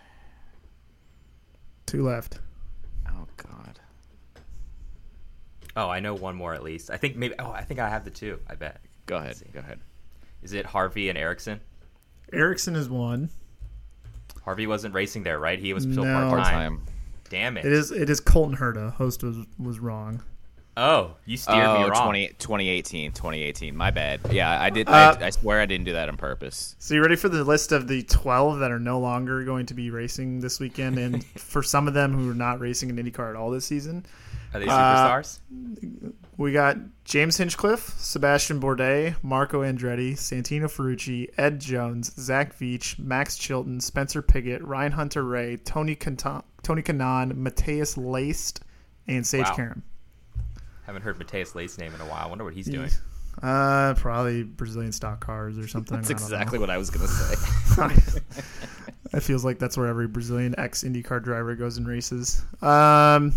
Two 1.84 2.04
left. 2.04 2.38
Oh 3.08 3.26
God. 3.36 3.78
Oh, 5.76 5.88
I 5.88 6.00
know 6.00 6.14
one 6.14 6.36
more 6.36 6.54
at 6.54 6.62
least. 6.62 6.90
I 6.90 6.96
think 6.96 7.16
maybe. 7.16 7.34
Oh, 7.38 7.50
I 7.50 7.62
think 7.62 7.80
I 7.80 7.88
have 7.88 8.04
the 8.04 8.10
two. 8.10 8.38
I 8.48 8.54
bet. 8.54 8.80
Go 9.06 9.16
ahead. 9.16 9.36
Go 9.52 9.60
ahead. 9.60 9.80
Is 10.42 10.52
it 10.52 10.66
Harvey 10.66 11.08
and 11.08 11.16
Ericsson? 11.18 11.60
Ericsson 12.32 12.76
is 12.76 12.88
one. 12.88 13.30
Harvey 14.44 14.66
wasn't 14.66 14.94
racing 14.94 15.22
there, 15.22 15.38
right? 15.38 15.58
He 15.58 15.72
was 15.72 15.84
still 15.84 16.04
No. 16.04 16.14
part 16.14 16.28
Part 16.30 16.44
time. 16.44 16.76
time. 16.78 16.86
Damn 17.30 17.56
it. 17.56 17.64
It 17.64 17.72
is 17.72 17.90
it 17.90 18.10
is 18.10 18.20
Colton 18.20 18.56
Herta. 18.56 18.92
Host 18.94 19.22
was 19.22 19.36
was 19.58 19.78
wrong. 19.78 20.22
Oh, 20.74 21.16
you 21.26 21.36
steered 21.36 21.66
oh, 21.66 21.82
me 21.82 21.90
wrong. 21.90 22.04
20, 22.06 22.28
2018. 22.38 23.12
2018. 23.12 23.76
My 23.76 23.90
bad. 23.90 24.20
Yeah, 24.30 24.58
I 24.60 24.70
did. 24.70 24.88
Uh, 24.88 25.16
I, 25.20 25.26
I 25.26 25.30
swear 25.30 25.60
I 25.60 25.66
didn't 25.66 25.84
do 25.84 25.92
that 25.92 26.08
on 26.08 26.16
purpose. 26.16 26.76
So 26.78 26.94
you 26.94 27.02
ready 27.02 27.16
for 27.16 27.28
the 27.28 27.44
list 27.44 27.72
of 27.72 27.88
the 27.88 28.02
12 28.04 28.58
that 28.60 28.70
are 28.70 28.78
no 28.78 28.98
longer 28.98 29.44
going 29.44 29.66
to 29.66 29.74
be 29.74 29.90
racing 29.90 30.40
this 30.40 30.58
weekend 30.58 30.98
and 30.98 31.24
for 31.36 31.62
some 31.62 31.88
of 31.88 31.94
them 31.94 32.14
who 32.14 32.30
are 32.30 32.34
not 32.34 32.58
racing 32.58 32.88
in 32.88 32.96
IndyCar 32.96 33.30
at 33.30 33.36
all 33.36 33.50
this 33.50 33.66
season? 33.66 34.06
Are 34.54 34.60
they 34.60 34.66
Uh, 34.66 35.22
superstars? 35.22 35.38
We 36.36 36.52
got 36.52 36.76
James 37.04 37.36
Hinchcliffe, 37.36 37.94
Sebastian 37.98 38.60
Bourdais, 38.60 39.14
Marco 39.22 39.62
Andretti, 39.62 40.12
Santino 40.14 40.64
Ferrucci, 40.64 41.28
Ed 41.38 41.60
Jones, 41.60 42.12
Zach 42.18 42.56
Veach, 42.58 42.98
Max 42.98 43.36
Chilton, 43.36 43.80
Spencer 43.80 44.22
Pigot, 44.22 44.62
Ryan 44.62 44.92
Hunter-Reay, 44.92 45.64
Tony 45.64 45.94
Kanaan, 45.94 46.42
Tony 46.62 46.82
Kanaan, 46.82 47.32
Matheus 47.34 47.96
Leist, 47.96 48.60
and 49.06 49.26
Sage 49.26 49.44
Wow. 49.46 49.54
Karam. 49.54 49.82
Haven't 50.84 51.02
heard 51.02 51.18
Matheus 51.18 51.54
Leist's 51.54 51.78
name 51.78 51.94
in 51.94 52.00
a 52.00 52.06
while. 52.06 52.24
I 52.24 52.28
wonder 52.28 52.44
what 52.44 52.54
he's 52.54 52.66
doing. 52.66 52.90
Uh, 53.42 53.94
probably 53.94 54.42
Brazilian 54.42 54.92
stock 54.92 55.20
cars 55.24 55.56
or 55.58 55.66
something. 55.68 55.96
That's 55.96 56.08
don't 56.08 56.18
know. 56.20 56.24
exactly 56.26 56.58
what 56.58 56.68
I 56.70 56.76
was 56.78 56.90
gonna 56.90 57.08
say. 57.08 58.20
It 59.14 59.22
feels 59.22 59.44
like 59.44 59.58
that's 59.58 59.76
where 59.76 59.88
every 59.88 60.06
Brazilian 60.08 60.54
ex 60.56 60.84
IndyCar 60.84 61.22
driver 61.22 61.54
goes 61.54 61.76
and 61.76 61.86
races. 61.86 62.42
Um, 62.62 63.34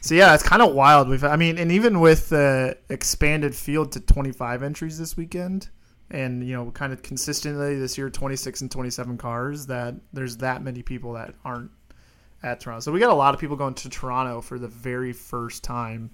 so 0.00 0.14
yeah, 0.14 0.34
it's 0.34 0.42
kind 0.42 0.62
of 0.62 0.74
wild. 0.74 1.08
We've, 1.08 1.24
I 1.24 1.36
mean, 1.36 1.58
and 1.58 1.72
even 1.72 2.00
with 2.00 2.28
the 2.28 2.76
expanded 2.88 3.54
field 3.54 3.92
to 3.92 4.00
25 4.00 4.62
entries 4.62 4.98
this 4.98 5.16
weekend, 5.16 5.68
and 6.10 6.46
you 6.46 6.54
know, 6.54 6.70
kind 6.70 6.92
of 6.92 7.02
consistently 7.02 7.78
this 7.78 7.98
year, 7.98 8.08
26 8.08 8.62
and 8.62 8.70
27 8.70 9.18
cars, 9.18 9.66
that 9.66 9.94
there's 10.12 10.38
that 10.38 10.62
many 10.62 10.82
people 10.82 11.14
that 11.14 11.34
aren't 11.44 11.70
at 12.42 12.60
Toronto. 12.60 12.80
So 12.80 12.92
we 12.92 13.00
got 13.00 13.10
a 13.10 13.14
lot 13.14 13.34
of 13.34 13.40
people 13.40 13.56
going 13.56 13.74
to 13.74 13.88
Toronto 13.88 14.40
for 14.40 14.58
the 14.58 14.68
very 14.68 15.12
first 15.12 15.64
time. 15.64 16.10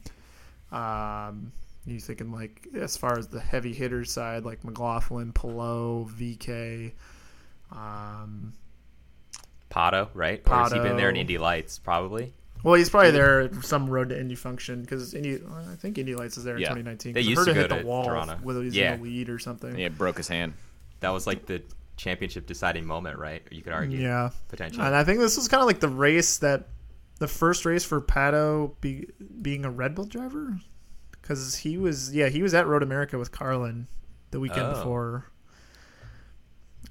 Um, 0.72 1.52
you 1.86 2.00
thinking 2.00 2.32
like 2.32 2.66
as 2.74 2.96
far 2.96 3.18
as 3.18 3.28
the 3.28 3.40
heavy 3.40 3.72
hitter 3.72 4.04
side, 4.04 4.44
like 4.44 4.64
McLaughlin, 4.64 5.32
Palou, 5.32 6.06
VK. 6.08 6.92
Um, 7.70 8.54
Pato, 9.70 10.08
right? 10.14 10.40
Or 10.46 10.56
has 10.56 10.72
he 10.72 10.78
been 10.78 10.96
there 10.96 11.10
in 11.10 11.16
Pato. 11.16 11.20
Indy 11.20 11.38
Lights? 11.38 11.78
Probably. 11.78 12.32
Well, 12.64 12.74
he's 12.74 12.90
probably 12.90 13.12
there 13.12 13.42
at 13.42 13.64
some 13.64 13.88
road 13.88 14.08
to 14.08 14.18
Indy 14.18 14.34
function 14.34 14.80
because 14.80 15.14
Indy, 15.14 15.40
I 15.70 15.76
think 15.76 15.98
Indy 15.98 16.16
Lights 16.16 16.36
is 16.38 16.44
there 16.44 16.56
in 16.56 16.62
Yeah. 16.62 16.68
2019. 16.70 17.12
They 17.12 17.20
I 17.20 17.22
used 17.22 17.38
heard 17.38 17.44
to 17.46 17.54
go 17.54 17.60
hit 17.60 17.68
the 17.68 17.78
to 17.80 17.86
wall, 17.86 18.04
Toronto. 18.06 18.38
whether 18.42 18.62
he's 18.62 18.74
Yeah. 18.74 18.94
in 18.94 19.02
the 19.02 19.04
lead 19.10 19.28
or 19.28 19.38
something. 19.38 19.78
yeah, 19.78 19.90
broke 19.90 20.16
his 20.16 20.26
hand. 20.28 20.54
That 21.00 21.10
was 21.10 21.26
like 21.26 21.46
the 21.46 21.62
championship 21.96 22.46
deciding 22.46 22.86
moment, 22.86 23.18
right? 23.18 23.42
You 23.52 23.62
could 23.62 23.72
argue. 23.74 24.00
Yeah. 24.00 24.30
Potentially. 24.48 24.84
And 24.84 24.96
I 24.96 25.04
think 25.04 25.20
this 25.20 25.36
was 25.36 25.46
kind 25.46 25.60
of 25.60 25.66
like 25.66 25.78
the 25.80 25.88
race 25.88 26.38
that 26.38 26.68
the 27.20 27.28
first 27.28 27.64
race 27.64 27.84
for 27.84 28.00
Pato 28.00 28.72
be, 28.80 29.06
being 29.42 29.64
a 29.64 29.70
Red 29.70 29.94
Bull 29.94 30.06
driver 30.06 30.58
because 31.12 31.54
he 31.56 31.76
was 31.78 32.12
yeah 32.14 32.28
he 32.28 32.42
was 32.42 32.54
at 32.54 32.66
Road 32.66 32.82
America 32.82 33.18
with 33.18 33.30
Carlin 33.30 33.86
the 34.30 34.40
weekend 34.40 34.62
Oh. 34.66 34.74
before. 34.74 35.26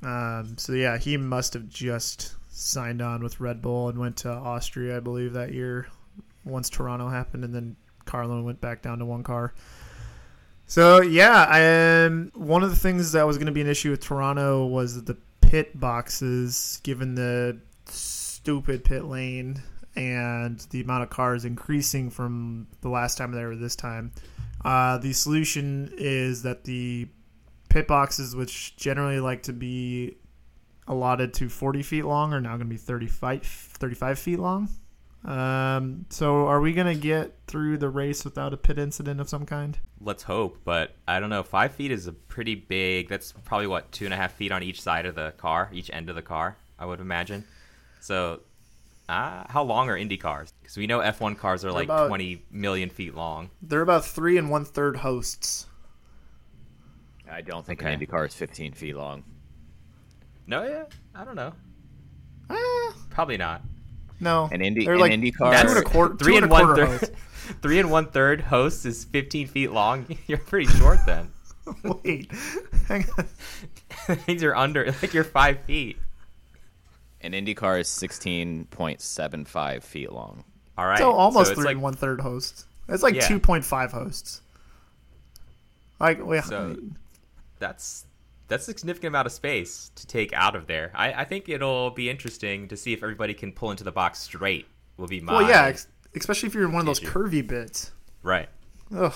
Um, 0.02 0.58
so 0.58 0.74
yeah, 0.74 0.98
he 0.98 1.18
must 1.18 1.54
have 1.54 1.68
just 1.68 2.36
signed 2.54 3.02
on 3.02 3.24
with 3.24 3.40
Red 3.40 3.62
Bull 3.62 3.90
and 3.90 3.98
went 3.98 4.18
to 4.18 4.30
Austria, 4.30 4.98
I 4.98 5.00
believe, 5.00 5.34
that 5.34 5.54
year 5.54 5.88
once 6.46 6.70
Toronto 6.70 7.10
happened, 7.10 7.44
and 7.44 7.54
then 7.54 7.76
Carlin 8.06 8.44
went 8.44 8.62
back 8.62 8.82
down 8.82 9.00
to 9.00 9.06
one 9.06 9.24
car. 9.24 9.54
So 10.68 11.02
yeah, 11.02 11.46
I, 11.50 12.06
um, 12.06 12.32
one 12.36 12.64
of 12.64 12.70
the 12.70 12.76
things 12.76 13.12
that 13.14 13.26
was 13.26 13.38
going 13.38 13.48
to 13.48 13.52
be 13.52 13.62
an 13.62 13.68
issue 13.68 13.92
with 13.92 14.02
Toronto 14.02 14.66
was 14.66 15.04
the 15.04 15.18
pit 15.42 15.78
boxes, 15.80 16.80
given 16.84 17.16
the 17.16 17.60
stupid 17.86 18.84
pit 18.84 19.06
lane 19.06 19.62
and 19.96 20.60
the 20.72 20.82
amount 20.82 21.04
of 21.04 21.10
cars 21.10 21.46
increasing 21.46 22.10
from 22.10 22.68
the 22.82 22.90
last 22.90 23.18
time 23.18 23.32
they 23.32 23.44
were 23.44 23.56
this 23.56 23.76
time. 23.76 24.12
Uh, 24.64 24.98
the 24.98 25.14
solution 25.14 25.92
is 25.98 26.44
that 26.44 26.64
the 26.64 27.08
pit 27.70 27.88
boxes, 27.88 28.36
which 28.36 28.76
generally 28.76 29.20
like 29.20 29.44
to 29.44 29.54
be 29.54 30.18
allotted 30.88 31.34
to 31.36 31.50
40 31.50 31.82
feet 31.84 32.04
long, 32.04 32.34
are 32.34 32.42
now 32.42 32.50
going 32.52 32.60
to 32.62 32.66
be 32.66 32.78
35, 32.78 33.44
35 33.44 34.20
feet 34.20 34.40
long. 34.40 34.70
Um, 35.26 36.06
so 36.10 36.48
are 36.48 36.60
we 36.60 36.74
going 36.74 36.94
to 36.94 37.00
get 37.00 37.34
through 37.48 37.78
the 37.78 37.90
race 37.90 38.26
without 38.26 38.54
a 38.54 38.58
pit 38.58 38.78
incident 38.78 39.22
of 39.22 39.30
some 39.30 39.46
kind? 39.46 39.80
Let's 40.02 40.24
hope, 40.24 40.58
but 40.66 40.96
I 41.08 41.22
don't 41.22 41.30
know. 41.30 41.44
Five 41.44 41.74
feet 41.76 41.92
is 41.92 42.08
a 42.08 42.12
pretty 42.14 42.56
big. 42.56 43.08
That's 43.08 43.34
probably 43.46 43.68
what 43.68 43.90
two 43.94 44.04
and 44.06 44.14
a 44.14 44.18
half 44.18 44.34
feet 44.34 44.52
on 44.52 44.64
each 44.64 44.82
side 44.82 45.06
of 45.06 45.16
the 45.16 45.32
car, 45.38 45.70
each 45.72 45.90
end 45.94 46.10
of 46.10 46.16
the 46.16 46.22
car. 46.22 46.58
I 46.78 46.86
would 46.86 47.00
imagine. 47.00 47.46
So, 48.02 48.42
uh, 49.08 49.46
how 49.48 49.64
long 49.64 49.90
are 49.90 49.96
Indy 49.96 50.18
cars? 50.18 50.52
Because 50.62 50.76
we 50.76 50.88
know 50.88 51.00
F1 51.00 51.38
cars 51.38 51.64
are 51.64 51.72
like 51.72 51.86
about- 51.86 52.08
20 52.10 52.44
million 52.52 52.90
feet 52.90 53.16
long. 53.16 53.50
They're 53.62 53.82
about 53.82 54.04
three 54.04 54.38
and 54.38 54.50
one 54.50 54.66
third 54.66 54.98
hosts. 54.98 55.68
I 57.32 57.40
don't 57.42 57.66
think 57.66 57.82
Okay. 57.82 57.94
an 57.94 58.00
IndyCar 58.00 58.28
is 58.28 58.34
15 58.36 58.74
feet 58.74 58.96
long. 58.98 59.24
No, 60.48 60.64
yeah, 60.64 60.84
I 61.16 61.24
don't 61.24 61.36
know. 61.36 61.54
Ah, 62.50 62.94
Probably 63.10 63.38
not. 63.38 63.62
no, 64.20 64.50
An 64.52 64.62
Indy, 64.62 64.86
They're 64.86 64.96
an 64.96 65.00
like 65.00 65.12
IndyCar. 65.14 65.62
two 65.62 65.68
and 65.70 65.78
a 65.78 65.82
quarter, 65.84 66.16
three 66.18 66.36
and 66.38 66.44
and 66.44 66.52
a 66.52 66.54
one 66.54 66.66
quarter 66.66 66.86
third. 66.88 67.00
hosts. 67.00 67.16
three 67.62 67.80
and 67.80 67.90
one 67.92 68.08
third 68.08 68.42
host 68.42 68.86
is 68.86 69.06
15 69.06 69.48
feet 69.48 69.72
long. 69.72 70.06
You're 70.28 70.38
pretty 70.40 70.68
short 70.78 71.00
then. 71.06 71.32
Wait, 72.04 72.30
hang 72.88 73.06
on. 73.18 74.18
These 74.28 74.44
are 74.44 74.54
under 74.54 74.86
like 75.02 75.14
you're 75.14 75.24
five 75.24 75.60
feet. 75.62 75.98
An 77.22 77.32
IndyCar 77.32 77.80
is 77.80 77.88
16.75 77.88 79.82
feet 79.84 80.12
long. 80.12 80.44
All 80.78 80.86
right. 80.86 80.98
So 81.00 81.12
almost 81.14 81.52
it's 81.52 81.58
three 81.58 81.68
like 81.68 81.76
and 81.76 81.82
one 81.84 81.94
third 81.94 82.20
hosts. 82.20 82.66
It's 82.90 83.02
like 83.02 83.16
Yeah. 83.16 83.28
two 83.28 83.40
point 83.40 83.64
five 83.64 83.94
hosts. 83.94 84.42
Like, 86.02 86.26
wait, 86.26 86.44
So 86.44 86.76
that's 87.60 88.06
that's 88.48 88.68
a 88.68 88.78
significant 88.78 89.10
amount 89.10 89.26
of 89.26 89.32
space 89.32 89.92
to 89.96 90.06
take 90.08 90.34
out 90.34 90.56
of 90.56 90.68
there. 90.68 90.92
I, 90.96 91.14
I 91.14 91.24
think 91.26 91.50
it'll 91.50 91.92
be 91.92 92.10
interesting 92.10 92.68
to 92.68 92.78
see 92.78 92.94
if 92.94 93.02
everybody 93.04 93.34
can 93.34 93.52
pull 93.52 93.72
into 93.72 93.84
the 93.84 93.92
box 93.92 94.20
straight. 94.20 94.68
Will 94.98 95.08
be 95.08 95.20
my 95.22 95.34
well, 95.34 95.50
yeah, 95.50 95.66
ex- 95.66 95.88
especially 96.16 96.48
if 96.48 96.54
you're 96.54 96.66
in 96.66 96.72
one 96.72 96.82
of 96.82 96.86
those 96.86 97.00
curvy 97.00 97.46
bits. 97.46 97.92
right. 98.22 98.50
Ugh. 98.96 99.14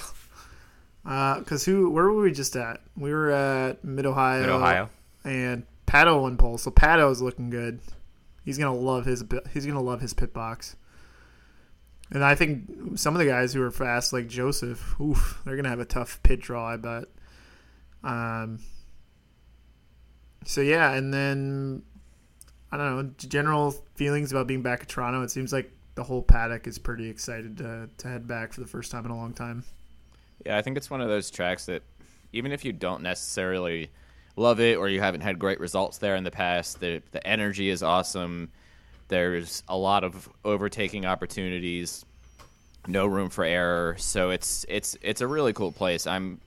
Because 1.04 1.64
who? 1.64 1.90
Where 1.90 2.06
were 2.06 2.24
we 2.24 2.32
just 2.32 2.56
at? 2.56 2.82
We 2.98 3.14
were 3.14 3.32
at 3.32 3.84
Mid 3.84 4.06
Ohio. 4.06 4.42
Mid 4.42 4.50
Ohio. 4.50 4.90
And 5.24 5.66
Pato 5.86 6.22
won 6.22 6.36
pole, 6.36 6.58
so 6.58 6.72
Pato's 6.72 7.22
looking 7.22 7.50
good. 7.50 7.80
He's 8.44 8.58
gonna 8.58 8.76
love 8.76 9.06
his. 9.06 9.24
He's 9.54 9.66
gonna 9.66 9.82
love 9.82 10.02
his 10.02 10.14
pit 10.14 10.34
box. 10.34 10.76
And 12.12 12.24
I 12.24 12.36
think 12.36 12.98
some 12.98 13.14
of 13.14 13.20
the 13.20 13.26
guys 13.26 13.54
who 13.54 13.62
are 13.62 13.72
fast, 13.72 14.14
like 14.14 14.28
Joseph, 14.28 15.00
oof, 15.00 15.42
they're 15.46 15.56
gonna 15.56 15.70
have 15.70 15.80
a 15.80 15.86
tough 15.86 16.22
pit 16.24 16.42
draw. 16.42 16.68
I 16.74 16.78
bet. 16.78 17.06
Um. 18.04 18.60
So 20.46 20.62
yeah, 20.62 20.94
and 20.94 21.14
then 21.14 21.84
I 22.72 22.78
don't 22.78 22.96
know 22.96 23.12
general 23.18 23.72
feelings 23.96 24.32
about 24.32 24.48
being 24.48 24.62
back 24.62 24.82
at 24.82 24.90
Toronto. 24.90 25.22
It 25.22 25.32
seems 25.32 25.52
like 25.54 25.72
the 25.96 26.04
whole 26.04 26.22
paddock 26.22 26.68
is 26.68 26.78
pretty 26.78 27.10
excited 27.10 27.58
to 27.58 27.90
to 27.98 28.08
head 28.08 28.28
back 28.28 28.54
for 28.54 28.62
the 28.62 28.68
first 28.68 28.92
time 28.92 29.06
in 29.06 29.12
a 29.12 29.16
long 29.16 29.34
time. 29.34 29.64
Yeah, 30.46 30.58
I 30.58 30.62
think 30.62 30.78
it's 30.78 30.90
one 30.90 31.02
of 31.02 31.08
those 31.08 31.32
tracks 31.32 31.66
that 31.66 31.84
even 32.34 32.52
if 32.52 32.64
you 32.64 32.72
don't 32.72 33.02
necessarily 33.02 33.90
love 34.36 34.60
it 34.60 34.78
or 34.78 34.88
you 34.88 35.02
haven't 35.02 35.22
had 35.22 35.40
great 35.40 35.60
results 35.60 35.98
there 35.98 36.16
in 36.16 36.24
the 36.24 36.32
past, 36.32 36.80
the 36.80 37.02
the 37.12 37.26
energy 37.26 37.70
is 37.70 37.84
awesome. 37.84 38.52
There's 39.08 39.64
a 39.68 39.78
lot 39.78 40.04
of 40.04 40.30
overtaking 40.44 41.06
opportunities, 41.06 42.06
no 42.88 43.06
room 43.06 43.30
for 43.30 43.44
error. 43.44 43.96
So 43.98 44.30
it's 44.30 44.66
it's 44.70 44.98
it's 45.02 45.22
a 45.22 45.28
really 45.28 45.54
cool 45.54 45.72
place. 45.72 46.06
I'm 46.06 46.40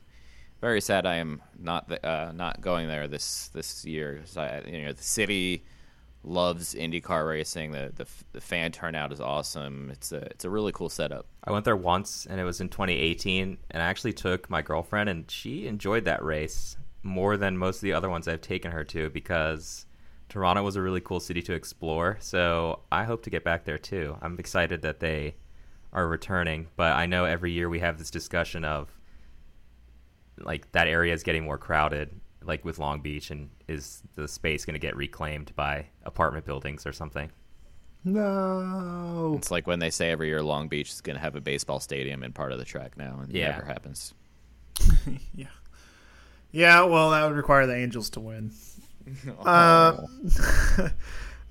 very 0.61 0.81
sad 0.81 1.07
I 1.07 1.17
am 1.17 1.41
not 1.59 1.89
the, 1.89 2.07
uh, 2.07 2.33
not 2.33 2.61
going 2.61 2.89
there 2.89 3.09
this 3.09 3.49
this 3.49 3.85
year. 3.85 4.23
I, 4.37 4.61
you 4.67 4.83
know, 4.83 4.93
the 4.93 5.03
city 5.03 5.65
loves 6.23 6.75
IndyCar 6.75 7.27
racing. 7.27 7.73
The, 7.73 7.93
the 7.95 8.07
the 8.33 8.41
fan 8.41 8.73
turnout 8.73 9.13
is 9.13 9.21
awesome. 9.21 9.91
It's 9.91 10.13
a 10.13 10.23
it's 10.27 10.45
a 10.45 10.51
really 10.51 10.73
cool 10.73 10.89
setup. 10.89 11.27
I 11.45 11.53
went 11.53 11.65
there 11.65 11.77
once, 11.77 12.27
and 12.27 12.41
it 12.41 12.45
was 12.45 12.61
in 12.61 12.69
2018, 12.69 13.59
and 13.71 13.83
I 13.83 13.87
actually 13.87 14.13
took 14.13 14.51
my 14.51 14.63
girlfriend, 14.63 15.09
and 15.09 15.31
she 15.31 15.67
enjoyed 15.67 16.05
that 16.05 16.23
race 16.23 16.77
more 17.03 17.37
than 17.37 17.57
most 17.57 17.77
of 17.77 17.83
the 17.83 17.95
other 17.95 18.11
ones 18.11 18.29
I've 18.29 18.43
taken 18.43 18.73
her 18.73 18.85
to 18.85 19.09
because 19.09 19.87
Toronto 20.29 20.63
was 20.63 20.77
a 20.77 20.83
really 20.83 21.01
cool 21.01 21.21
city 21.21 21.41
to 21.43 21.55
explore. 21.55 22.19
So 22.21 22.81
I 22.93 23.05
hope 23.05 23.23
to 23.23 23.31
get 23.31 23.43
back 23.43 23.65
there 23.65 23.79
too. 23.79 24.17
I'm 24.21 24.39
excited 24.39 24.83
that 24.83 25.01
they 25.01 25.37
are 25.93 26.07
returning, 26.07 26.69
but 26.77 26.93
I 26.93 27.07
know 27.07 27.25
every 27.25 27.53
year 27.53 27.69
we 27.69 27.81
have 27.81 27.99
this 27.99 28.11
discussion 28.11 28.65
of 28.65 29.00
like 30.41 30.71
that 30.73 30.89
area 30.89 31.13
is 31.15 31.23
getting 31.23 31.45
more 31.45 31.59
crowded, 31.59 32.11
like 32.43 32.65
with 32.65 32.79
Long 32.79 33.01
Beach, 33.01 33.31
and 33.31 33.51
is 33.69 34.03
the 34.15 34.27
space 34.29 34.65
going 34.65 34.75
to 34.75 34.81
get 34.81 34.97
reclaimed 34.97 35.55
by 35.57 35.87
apartment 36.05 36.45
buildings 36.47 36.87
or 36.87 36.93
something? 36.93 37.31
No. 38.05 39.35
It's 39.39 39.51
like 39.51 39.67
when 39.67 39.79
they 39.79 39.91
say 39.91 40.11
every 40.11 40.29
year 40.29 40.43
Long 40.43 40.69
Beach 40.69 40.91
is 40.91 41.01
going 41.01 41.17
to 41.17 41.21
have 41.23 41.37
a 41.37 41.41
baseball 41.41 41.81
stadium 41.81 42.23
in 42.23 42.33
part 42.33 42.53
of 42.53 42.59
the 42.59 42.65
track 42.65 42.97
now, 42.97 43.21
and 43.23 43.33
Yeah. 43.33 43.49
it 43.49 43.53
never 43.53 43.65
happens. 43.67 44.15
yeah. 45.35 45.47
Yeah, 46.53 46.83
well, 46.85 47.11
that 47.11 47.25
would 47.27 47.37
require 47.37 47.67
the 47.67 47.77
Angels 47.77 48.11
to 48.11 48.21
win. 48.21 48.53
Uh, 49.45 49.97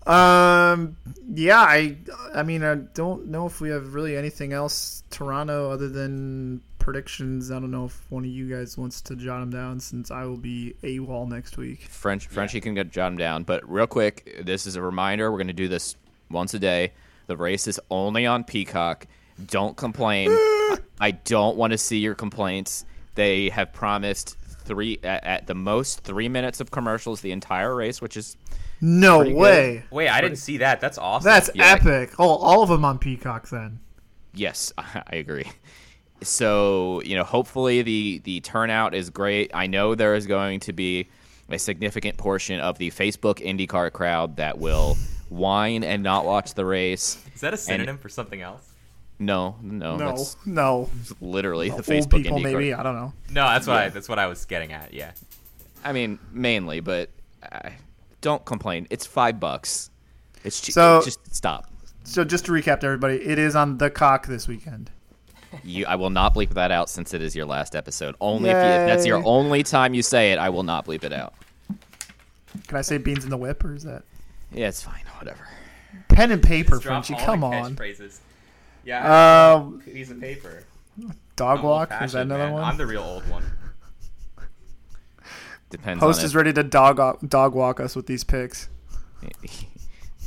um, 0.09 0.95
yeah, 1.27 1.59
I, 1.59 1.97
I 2.33 2.43
mean, 2.43 2.63
I 2.63 2.75
don't 2.75 3.27
know 3.27 3.47
if 3.47 3.59
we 3.59 3.69
have 3.69 3.93
really 3.93 4.15
anything 4.15 4.53
else 4.53 5.03
Toronto 5.09 5.71
other 5.71 5.89
than 5.89 6.61
predictions. 6.91 7.51
I 7.51 7.59
don't 7.59 7.69
know 7.69 7.85
if 7.85 8.01
one 8.09 8.23
of 8.23 8.31
you 8.31 8.49
guys 8.49 8.75
wants 8.75 8.99
to 9.01 9.15
jot 9.15 9.41
them 9.41 9.51
down 9.51 9.79
since 9.79 10.09
I 10.09 10.23
will 10.25 10.37
be 10.37 10.73
AWOL 10.81 11.27
next 11.29 11.55
week. 11.55 11.83
French 11.83 12.25
Frenchie 12.27 12.59
can 12.59 12.73
get 12.73 12.91
jot 12.91 13.11
them 13.11 13.17
down, 13.17 13.43
but 13.43 13.69
real 13.69 13.85
quick, 13.85 14.39
this 14.43 14.65
is 14.65 14.75
a 14.75 14.81
reminder. 14.81 15.31
We're 15.31 15.37
going 15.37 15.47
to 15.47 15.53
do 15.53 15.67
this 15.67 15.95
once 16.31 16.55
a 16.55 16.59
day. 16.59 16.93
The 17.27 17.37
race 17.37 17.67
is 17.67 17.79
only 17.91 18.25
on 18.25 18.43
Peacock. 18.43 19.05
Don't 19.45 19.77
complain. 19.77 20.29
I 20.99 21.11
don't 21.25 21.57
want 21.57 21.71
to 21.73 21.77
see 21.77 21.99
your 21.99 22.15
complaints. 22.15 22.85
They 23.13 23.49
have 23.49 23.71
promised 23.71 24.35
three 24.63 24.97
at, 25.03 25.23
at 25.23 25.47
the 25.47 25.53
most 25.55 25.99
three 26.03 26.27
minutes 26.27 26.59
of 26.59 26.71
commercials 26.71 27.21
the 27.21 27.31
entire 27.31 27.75
race, 27.75 28.01
which 28.01 28.17
is 28.17 28.35
No 28.81 29.17
Pretty 29.19 29.33
good. 29.33 29.39
way. 29.39 29.83
Wait, 29.91 30.09
I 30.09 30.21
didn't 30.21 30.37
see 30.39 30.57
that. 30.57 30.81
That's 30.81 30.97
awesome. 30.97 31.25
That's 31.29 31.51
Yeah. 31.53 31.73
epic. 31.79 32.13
Oh, 32.17 32.29
all 32.37 32.63
of 32.63 32.69
them 32.69 32.83
on 32.83 32.97
Peacock 32.97 33.47
then. 33.49 33.79
Yes, 34.33 34.73
I 34.77 35.03
agree. 35.11 35.45
So 36.21 37.01
you 37.05 37.15
know, 37.15 37.23
hopefully 37.23 37.81
the 37.81 38.21
the 38.23 38.41
turnout 38.41 38.93
is 38.93 39.09
great. 39.09 39.51
I 39.53 39.67
know 39.67 39.95
there 39.95 40.15
is 40.15 40.27
going 40.27 40.59
to 40.61 40.73
be 40.73 41.07
a 41.49 41.57
significant 41.57 42.17
portion 42.17 42.59
of 42.59 42.77
the 42.77 42.91
Facebook 42.91 43.35
IndyCar 43.45 43.91
crowd 43.91 44.35
that 44.37 44.59
will 44.59 44.97
whine 45.29 45.83
and 45.83 46.03
not 46.03 46.25
watch 46.25 46.53
the 46.53 46.65
race. 46.65 47.17
Is 47.33 47.41
that 47.41 47.53
a 47.53 47.57
synonym 47.57 47.97
for 47.97 48.09
something 48.09 48.41
else? 48.41 48.65
No, 49.21 49.55
no, 49.61 49.97
No, 49.97 50.07
that's 50.15 50.37
no. 50.45 50.89
literally 51.19 51.69
the 51.69 51.75
Old 51.75 51.83
Facebook 51.83 52.23
people, 52.23 52.39
IndyCar. 52.39 52.43
maybe. 52.43 52.73
I 52.73 52.83
don't 52.83 52.95
know. 52.95 53.13
No, 53.31 53.43
that's 53.49 53.67
what 53.67 53.77
I, 53.77 53.89
that's 53.89 54.07
what 54.07 54.17
I 54.19 54.27
was 54.27 54.45
getting 54.45 54.71
at. 54.71 54.93
Yeah. 54.93 55.11
I 55.83 55.91
mean, 55.91 56.19
mainly, 56.31 56.79
but 56.79 57.09
uh, 57.51 57.69
don't 58.21 58.45
complain. 58.45 58.87
It's 58.89 59.05
five 59.05 59.39
bucks. 59.39 59.89
It's 60.43 60.61
cheap. 60.61 60.73
So- 60.73 61.01
just 61.03 61.35
stop. 61.35 61.65
So 62.05 62.23
just 62.23 62.45
to 62.45 62.51
recap 62.53 62.79
to 62.79 62.85
everybody, 62.87 63.15
it 63.15 63.37
is 63.37 63.55
on 63.55 63.77
the 63.77 63.89
cock 63.89 64.25
this 64.27 64.47
weekend. 64.47 64.89
You, 65.63 65.85
I 65.87 65.95
will 65.95 66.09
not 66.09 66.35
bleep 66.35 66.49
that 66.51 66.71
out 66.71 66.89
since 66.89 67.13
it 67.13 67.21
is 67.21 67.35
your 67.35 67.45
last 67.45 67.75
episode. 67.75 68.15
Only 68.21 68.49
if, 68.49 68.53
you, 68.55 68.59
if 68.61 68.87
that's 68.87 69.05
your 69.05 69.21
only 69.25 69.63
time 69.63 69.93
you 69.93 70.01
say 70.03 70.31
it, 70.31 70.37
I 70.39 70.49
will 70.49 70.63
not 70.63 70.85
bleep 70.85 71.03
it 71.03 71.11
out. 71.13 71.33
Can 72.67 72.77
I 72.77 72.81
say 72.81 72.97
beans 72.97 73.23
in 73.23 73.29
the 73.29 73.37
whip 73.37 73.63
or 73.63 73.73
is 73.73 73.83
that 73.83 74.03
Yeah, 74.51 74.67
it's 74.67 74.83
fine. 74.83 75.03
Whatever. 75.17 75.47
pen 76.07 76.31
and 76.31 76.41
paper, 76.43 76.71
Just 76.71 76.83
drop 76.83 77.05
Frenchie? 77.05 77.23
Come 77.25 77.43
on. 77.43 77.75
catchphrases. 77.75 78.19
Yeah. 78.85 79.53
Um, 79.55 79.81
piece 79.81 80.09
of 80.11 80.19
paper. 80.19 80.63
Dog 81.35 81.59
I'm 81.59 81.65
walk 81.65 81.91
is 82.01 82.11
that 82.13 82.21
another 82.23 82.45
man. 82.45 82.53
one? 82.53 82.63
I'm 82.63 82.77
the 82.77 82.85
real 82.87 83.03
old 83.03 83.27
one. 83.29 83.43
Depends. 85.69 85.99
Host 86.01 86.19
on 86.19 86.25
is 86.25 86.31
if- 86.31 86.35
ready 86.35 86.53
to 86.53 86.63
dog 86.63 87.27
dog 87.27 87.53
walk 87.53 87.79
us 87.79 87.95
with 87.95 88.07
these 88.07 88.23
picks. 88.23 88.69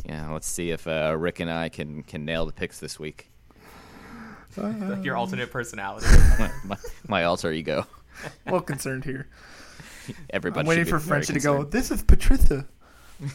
Yeah, 0.05 0.33
let's 0.33 0.49
see 0.49 0.71
if 0.73 0.89
uh, 0.89 1.15
Rick 1.17 1.39
and 1.39 1.49
I 1.49 1.69
can 1.69 2.03
can 2.03 2.25
nail 2.25 2.45
the 2.45 2.53
picks 2.53 2.81
this 2.81 2.99
week. 2.99 3.31
like 4.57 5.05
your 5.05 5.17
alternate 5.17 5.51
personality. 5.51 6.07
my, 6.39 6.51
my, 6.65 6.77
my 7.09 7.25
alter 7.25 7.53
ego. 7.53 7.87
Well 8.47 8.61
concerned 8.61 9.05
here. 9.05 9.27
Everybody. 10.31 10.61
I'm 10.61 10.67
waiting 10.67 10.85
for 10.85 10.99
very 10.99 11.23
Frenchie 11.23 11.33
to 11.33 11.41
go. 11.41 11.65
This 11.65 11.91
is 11.91 12.03
Patricia. 12.03 12.67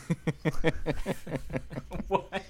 what? 2.07 2.43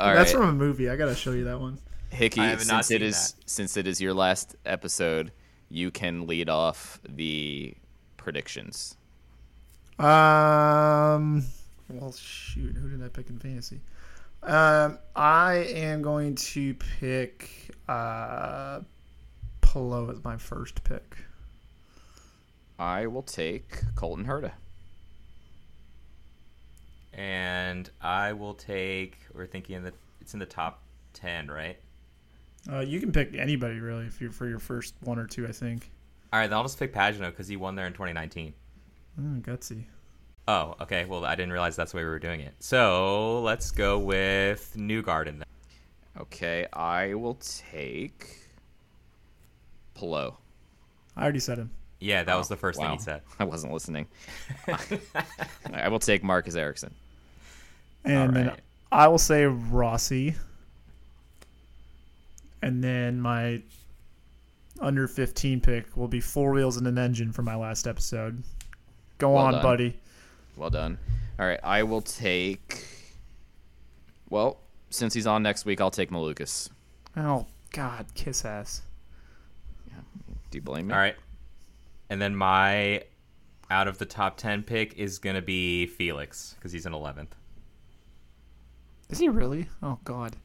All 0.00 0.14
That's 0.14 0.34
right. 0.34 0.40
from 0.40 0.48
a 0.48 0.52
movie. 0.52 0.90
I 0.90 0.96
gotta 0.96 1.14
show 1.14 1.30
you 1.30 1.44
that 1.44 1.60
one. 1.60 1.78
Hickey, 2.10 2.40
I 2.40 2.48
have 2.48 2.66
not 2.66 2.84
since 2.84 2.90
it 2.90 2.98
seen 2.98 3.08
is 3.08 3.34
since 3.46 3.76
it 3.76 3.86
is 3.86 4.00
your 4.00 4.12
last 4.12 4.56
episode, 4.66 5.32
you 5.70 5.90
can 5.90 6.26
lead 6.26 6.50
off 6.50 7.00
the 7.08 7.74
predictions. 8.16 8.96
Um. 9.98 11.44
Well, 11.88 12.12
shoot. 12.12 12.76
Who 12.76 12.88
did 12.88 13.02
I 13.04 13.08
pick 13.08 13.30
in 13.30 13.38
fantasy? 13.38 13.80
Um, 14.42 14.98
I 15.14 15.54
am 15.54 16.02
going 16.02 16.34
to 16.34 16.74
pick 16.74 17.70
uh, 17.88 18.80
Palou 19.60 20.10
as 20.10 20.22
my 20.24 20.36
first 20.36 20.82
pick. 20.82 21.16
I 22.78 23.06
will 23.06 23.22
take 23.22 23.82
Colton 23.94 24.24
Herta. 24.24 24.52
And 27.12 27.88
I 28.00 28.32
will 28.32 28.54
take. 28.54 29.18
We're 29.34 29.46
thinking 29.46 29.84
that 29.84 29.94
it's 30.20 30.32
in 30.32 30.40
the 30.40 30.46
top 30.46 30.82
ten, 31.12 31.48
right? 31.48 31.76
Uh, 32.70 32.80
you 32.80 33.00
can 33.00 33.12
pick 33.12 33.34
anybody 33.34 33.80
really 33.80 34.06
if 34.06 34.20
you're 34.20 34.32
for 34.32 34.48
your 34.48 34.58
first 34.58 34.94
one 35.02 35.18
or 35.18 35.26
two. 35.26 35.46
I 35.46 35.52
think. 35.52 35.90
All 36.32 36.40
right, 36.40 36.46
then 36.46 36.56
I'll 36.56 36.64
just 36.64 36.78
pick 36.78 36.94
Pagenaud 36.94 37.30
because 37.30 37.48
he 37.48 37.56
won 37.56 37.74
there 37.74 37.86
in 37.86 37.92
2019. 37.92 38.54
Mm, 39.20 39.42
gutsy. 39.42 39.84
Oh, 40.48 40.74
okay. 40.80 41.04
Well, 41.04 41.24
I 41.24 41.34
didn't 41.34 41.52
realize 41.52 41.76
that's 41.76 41.92
the 41.92 41.98
way 41.98 42.04
we 42.04 42.10
were 42.10 42.18
doing 42.18 42.40
it. 42.40 42.54
So 42.58 43.40
let's 43.42 43.70
go 43.70 43.98
with 43.98 44.74
Newgarden 44.76 45.38
then. 45.38 45.44
Okay, 46.18 46.66
I 46.72 47.14
will 47.14 47.36
take 47.68 48.48
Palou. 49.94 50.34
I 51.16 51.22
already 51.22 51.38
said 51.40 51.58
him. 51.58 51.70
Yeah, 52.00 52.24
that 52.24 52.34
was 52.36 52.50
Oh, 52.50 52.54
the 52.54 52.58
first 52.58 52.80
thing 52.80 52.90
he 52.90 52.98
said. 52.98 53.22
I 53.38 53.44
wasn't 53.44 53.72
listening. 53.72 54.08
I 55.72 55.88
will 55.88 56.00
take 56.00 56.22
Marcus 56.24 56.54
Ericsson. 56.56 56.92
And 58.04 58.34
then. 58.34 58.56
I 58.90 59.08
will 59.08 59.18
say 59.18 59.44
Rossi. 59.44 60.34
And 62.60 62.82
then 62.82 63.20
my 63.20 63.62
under 64.80 65.06
15 65.08 65.60
pick 65.60 65.96
will 65.96 66.08
be 66.08 66.20
Four 66.20 66.52
Wheels 66.52 66.76
and 66.76 66.86
an 66.86 66.98
Engine 66.98 67.32
for 67.32 67.42
my 67.42 67.54
last 67.56 67.86
episode. 67.86 68.42
Go 69.18 69.30
Well 69.34 69.44
on, 69.44 69.52
done. 69.54 69.62
buddy. 69.62 70.00
Well 70.56 70.70
done. 70.70 70.98
All 71.38 71.46
right, 71.46 71.60
I 71.62 71.82
will 71.82 72.02
take. 72.02 72.84
Well, 74.28 74.58
since 74.90 75.14
he's 75.14 75.26
on 75.26 75.42
next 75.42 75.64
week, 75.64 75.80
I'll 75.80 75.90
take 75.90 76.10
Malukas. 76.10 76.70
Oh, 77.16 77.46
God, 77.70 78.06
kiss 78.14 78.44
ass. 78.44 78.82
Do 80.50 80.58
you 80.58 80.62
blame 80.62 80.88
me? 80.88 80.94
All 80.94 81.00
right. 81.00 81.16
And 82.10 82.20
then 82.20 82.36
my 82.36 83.04
out 83.70 83.88
of 83.88 83.96
the 83.96 84.04
top 84.04 84.36
10 84.36 84.62
pick 84.64 84.94
is 84.98 85.18
going 85.18 85.34
to 85.34 85.42
be 85.42 85.86
Felix 85.86 86.54
because 86.54 86.72
he's 86.72 86.84
an 86.84 86.92
11th. 86.92 87.28
Is 89.08 89.18
he 89.18 89.30
really? 89.30 89.68
Oh, 89.82 89.98
God. 90.04 90.36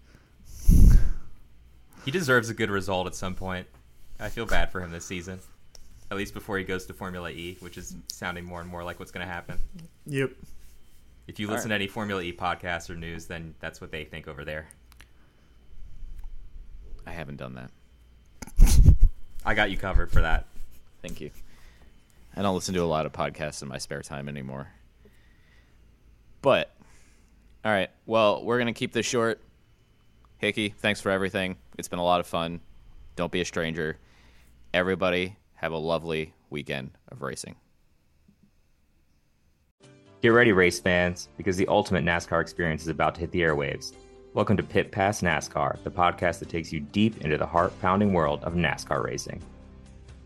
He 2.05 2.11
deserves 2.11 2.49
a 2.49 2.53
good 2.53 2.69
result 2.69 3.05
at 3.05 3.15
some 3.15 3.35
point. 3.35 3.67
I 4.17 4.29
feel 4.29 4.45
bad 4.45 4.71
for 4.71 4.81
him 4.81 4.91
this 4.91 5.05
season. 5.05 5.39
At 6.09 6.17
least 6.17 6.33
before 6.33 6.57
he 6.57 6.63
goes 6.63 6.85
to 6.85 6.93
Formula 6.93 7.29
E, 7.29 7.57
which 7.59 7.77
is 7.77 7.95
sounding 8.07 8.45
more 8.45 8.61
and 8.61 8.69
more 8.69 8.83
like 8.83 8.99
what's 8.99 9.11
going 9.11 9.25
to 9.25 9.31
happen. 9.31 9.59
Yep. 10.05 10.31
If 11.27 11.39
you 11.39 11.47
listen 11.47 11.69
right. 11.69 11.77
to 11.77 11.83
any 11.83 11.87
Formula 11.87 12.21
E 12.21 12.31
podcasts 12.31 12.89
or 12.89 12.95
news, 12.95 13.25
then 13.25 13.53
that's 13.59 13.81
what 13.81 13.91
they 13.91 14.05
think 14.05 14.27
over 14.27 14.45
there. 14.45 14.69
I 17.05 17.11
haven't 17.11 17.37
done 17.37 17.55
that. 17.55 17.71
I 19.45 19.53
got 19.53 19.69
you 19.69 19.77
covered 19.77 20.11
for 20.11 20.21
that. 20.21 20.45
Thank 21.01 21.19
you. 21.21 21.31
I 22.35 22.41
don't 22.41 22.55
listen 22.55 22.73
to 22.75 22.81
a 22.81 22.85
lot 22.85 23.05
of 23.05 23.13
podcasts 23.13 23.61
in 23.61 23.67
my 23.67 23.77
spare 23.77 24.01
time 24.01 24.29
anymore. 24.29 24.67
But, 26.41 26.71
all 27.65 27.71
right. 27.71 27.89
Well, 28.05 28.43
we're 28.43 28.57
going 28.57 28.67
to 28.67 28.77
keep 28.77 28.93
this 28.93 29.05
short. 29.05 29.41
Hickey, 30.37 30.69
thanks 30.69 31.01
for 31.01 31.09
everything. 31.11 31.57
It's 31.77 31.87
been 31.87 31.99
a 31.99 32.03
lot 32.03 32.19
of 32.19 32.27
fun. 32.27 32.61
Don't 33.15 33.31
be 33.31 33.41
a 33.41 33.45
stranger. 33.45 33.97
Everybody, 34.73 35.35
have 35.57 35.71
a 35.71 35.77
lovely 35.77 36.33
weekend 36.51 36.91
of 37.11 37.21
racing. 37.23 37.55
Get 40.21 40.29
ready, 40.29 40.51
race 40.51 40.79
fans, 40.79 41.29
because 41.35 41.57
the 41.57 41.67
ultimate 41.67 42.05
NASCAR 42.05 42.41
experience 42.41 42.83
is 42.83 42.87
about 42.87 43.15
to 43.15 43.21
hit 43.21 43.31
the 43.31 43.41
airwaves. 43.41 43.93
Welcome 44.33 44.55
to 44.57 44.63
Pit 44.63 44.91
Pass 44.91 45.21
NASCAR, 45.21 45.81
the 45.83 45.89
podcast 45.89 46.39
that 46.39 46.49
takes 46.49 46.71
you 46.71 46.79
deep 46.79 47.21
into 47.21 47.39
the 47.39 47.45
heart 47.45 47.73
pounding 47.81 48.13
world 48.13 48.43
of 48.43 48.53
NASCAR 48.53 49.03
racing. 49.03 49.41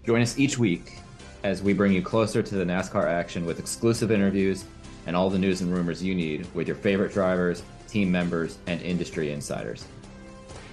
Join 0.06 0.22
us 0.22 0.38
each 0.38 0.58
week 0.58 0.98
as 1.44 1.64
we 1.64 1.72
bring 1.72 1.94
you 1.94 2.02
closer 2.02 2.44
to 2.44 2.56
the 2.56 2.66
NASCAR 2.66 3.06
action 3.06 3.46
with 3.46 3.58
exclusive 3.58 4.12
interviews 4.12 4.66
and 5.08 5.16
all 5.16 5.30
the 5.30 5.40
news 5.40 5.62
and 5.62 5.74
rumors 5.74 6.04
you 6.04 6.14
need 6.14 6.46
with 6.54 6.68
your 6.68 6.76
favorite 6.76 7.14
drivers, 7.14 7.64
team 7.88 8.12
members, 8.12 8.58
and 8.68 8.82
industry 8.82 9.32
insiders. 9.32 9.86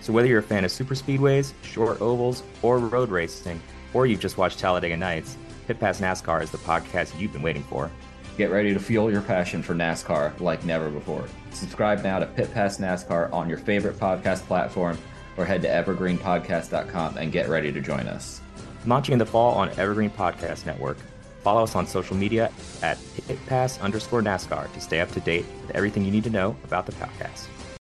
So, 0.00 0.12
whether 0.12 0.26
you're 0.26 0.40
a 0.40 0.42
fan 0.42 0.64
of 0.64 0.72
super 0.72 0.94
speedways, 0.94 1.52
short 1.62 2.00
ovals, 2.00 2.42
or 2.62 2.78
road 2.78 3.10
racing, 3.10 3.60
or 3.92 4.06
you've 4.06 4.20
just 4.20 4.38
watched 4.38 4.58
Talladega 4.58 4.96
Nights, 4.96 5.36
Pit 5.66 5.78
Pass 5.78 6.00
NASCAR 6.00 6.42
is 6.42 6.50
the 6.50 6.58
podcast 6.58 7.18
you've 7.18 7.32
been 7.32 7.42
waiting 7.42 7.62
for. 7.64 7.90
Get 8.36 8.50
ready 8.50 8.72
to 8.72 8.80
fuel 8.80 9.10
your 9.10 9.20
passion 9.22 9.62
for 9.62 9.74
NASCAR 9.74 10.38
like 10.40 10.64
never 10.64 10.88
before. 10.90 11.26
Subscribe 11.50 12.02
now 12.02 12.18
to 12.18 12.26
Pit 12.26 12.52
Pass 12.54 12.78
NASCAR 12.78 13.32
on 13.32 13.48
your 13.48 13.58
favorite 13.58 13.98
podcast 13.98 14.42
platform 14.46 14.96
or 15.36 15.44
head 15.44 15.62
to 15.62 15.68
evergreenpodcast.com 15.68 17.16
and 17.16 17.32
get 17.32 17.48
ready 17.48 17.72
to 17.72 17.80
join 17.80 18.06
us. 18.06 18.40
Launching 18.86 19.12
in 19.12 19.18
the 19.18 19.26
fall 19.26 19.54
on 19.54 19.70
Evergreen 19.70 20.10
Podcast 20.10 20.66
Network. 20.66 20.98
Follow 21.42 21.62
us 21.62 21.74
on 21.74 21.86
social 21.86 22.16
media 22.16 22.50
at 22.82 22.98
pitpass 23.28 23.80
underscore 23.80 24.22
NASCAR 24.22 24.72
to 24.72 24.80
stay 24.80 25.00
up 25.00 25.10
to 25.12 25.20
date 25.20 25.46
with 25.62 25.74
everything 25.74 26.04
you 26.04 26.10
need 26.10 26.24
to 26.24 26.30
know 26.30 26.56
about 26.64 26.86
the 26.86 26.92
podcast. 26.92 27.46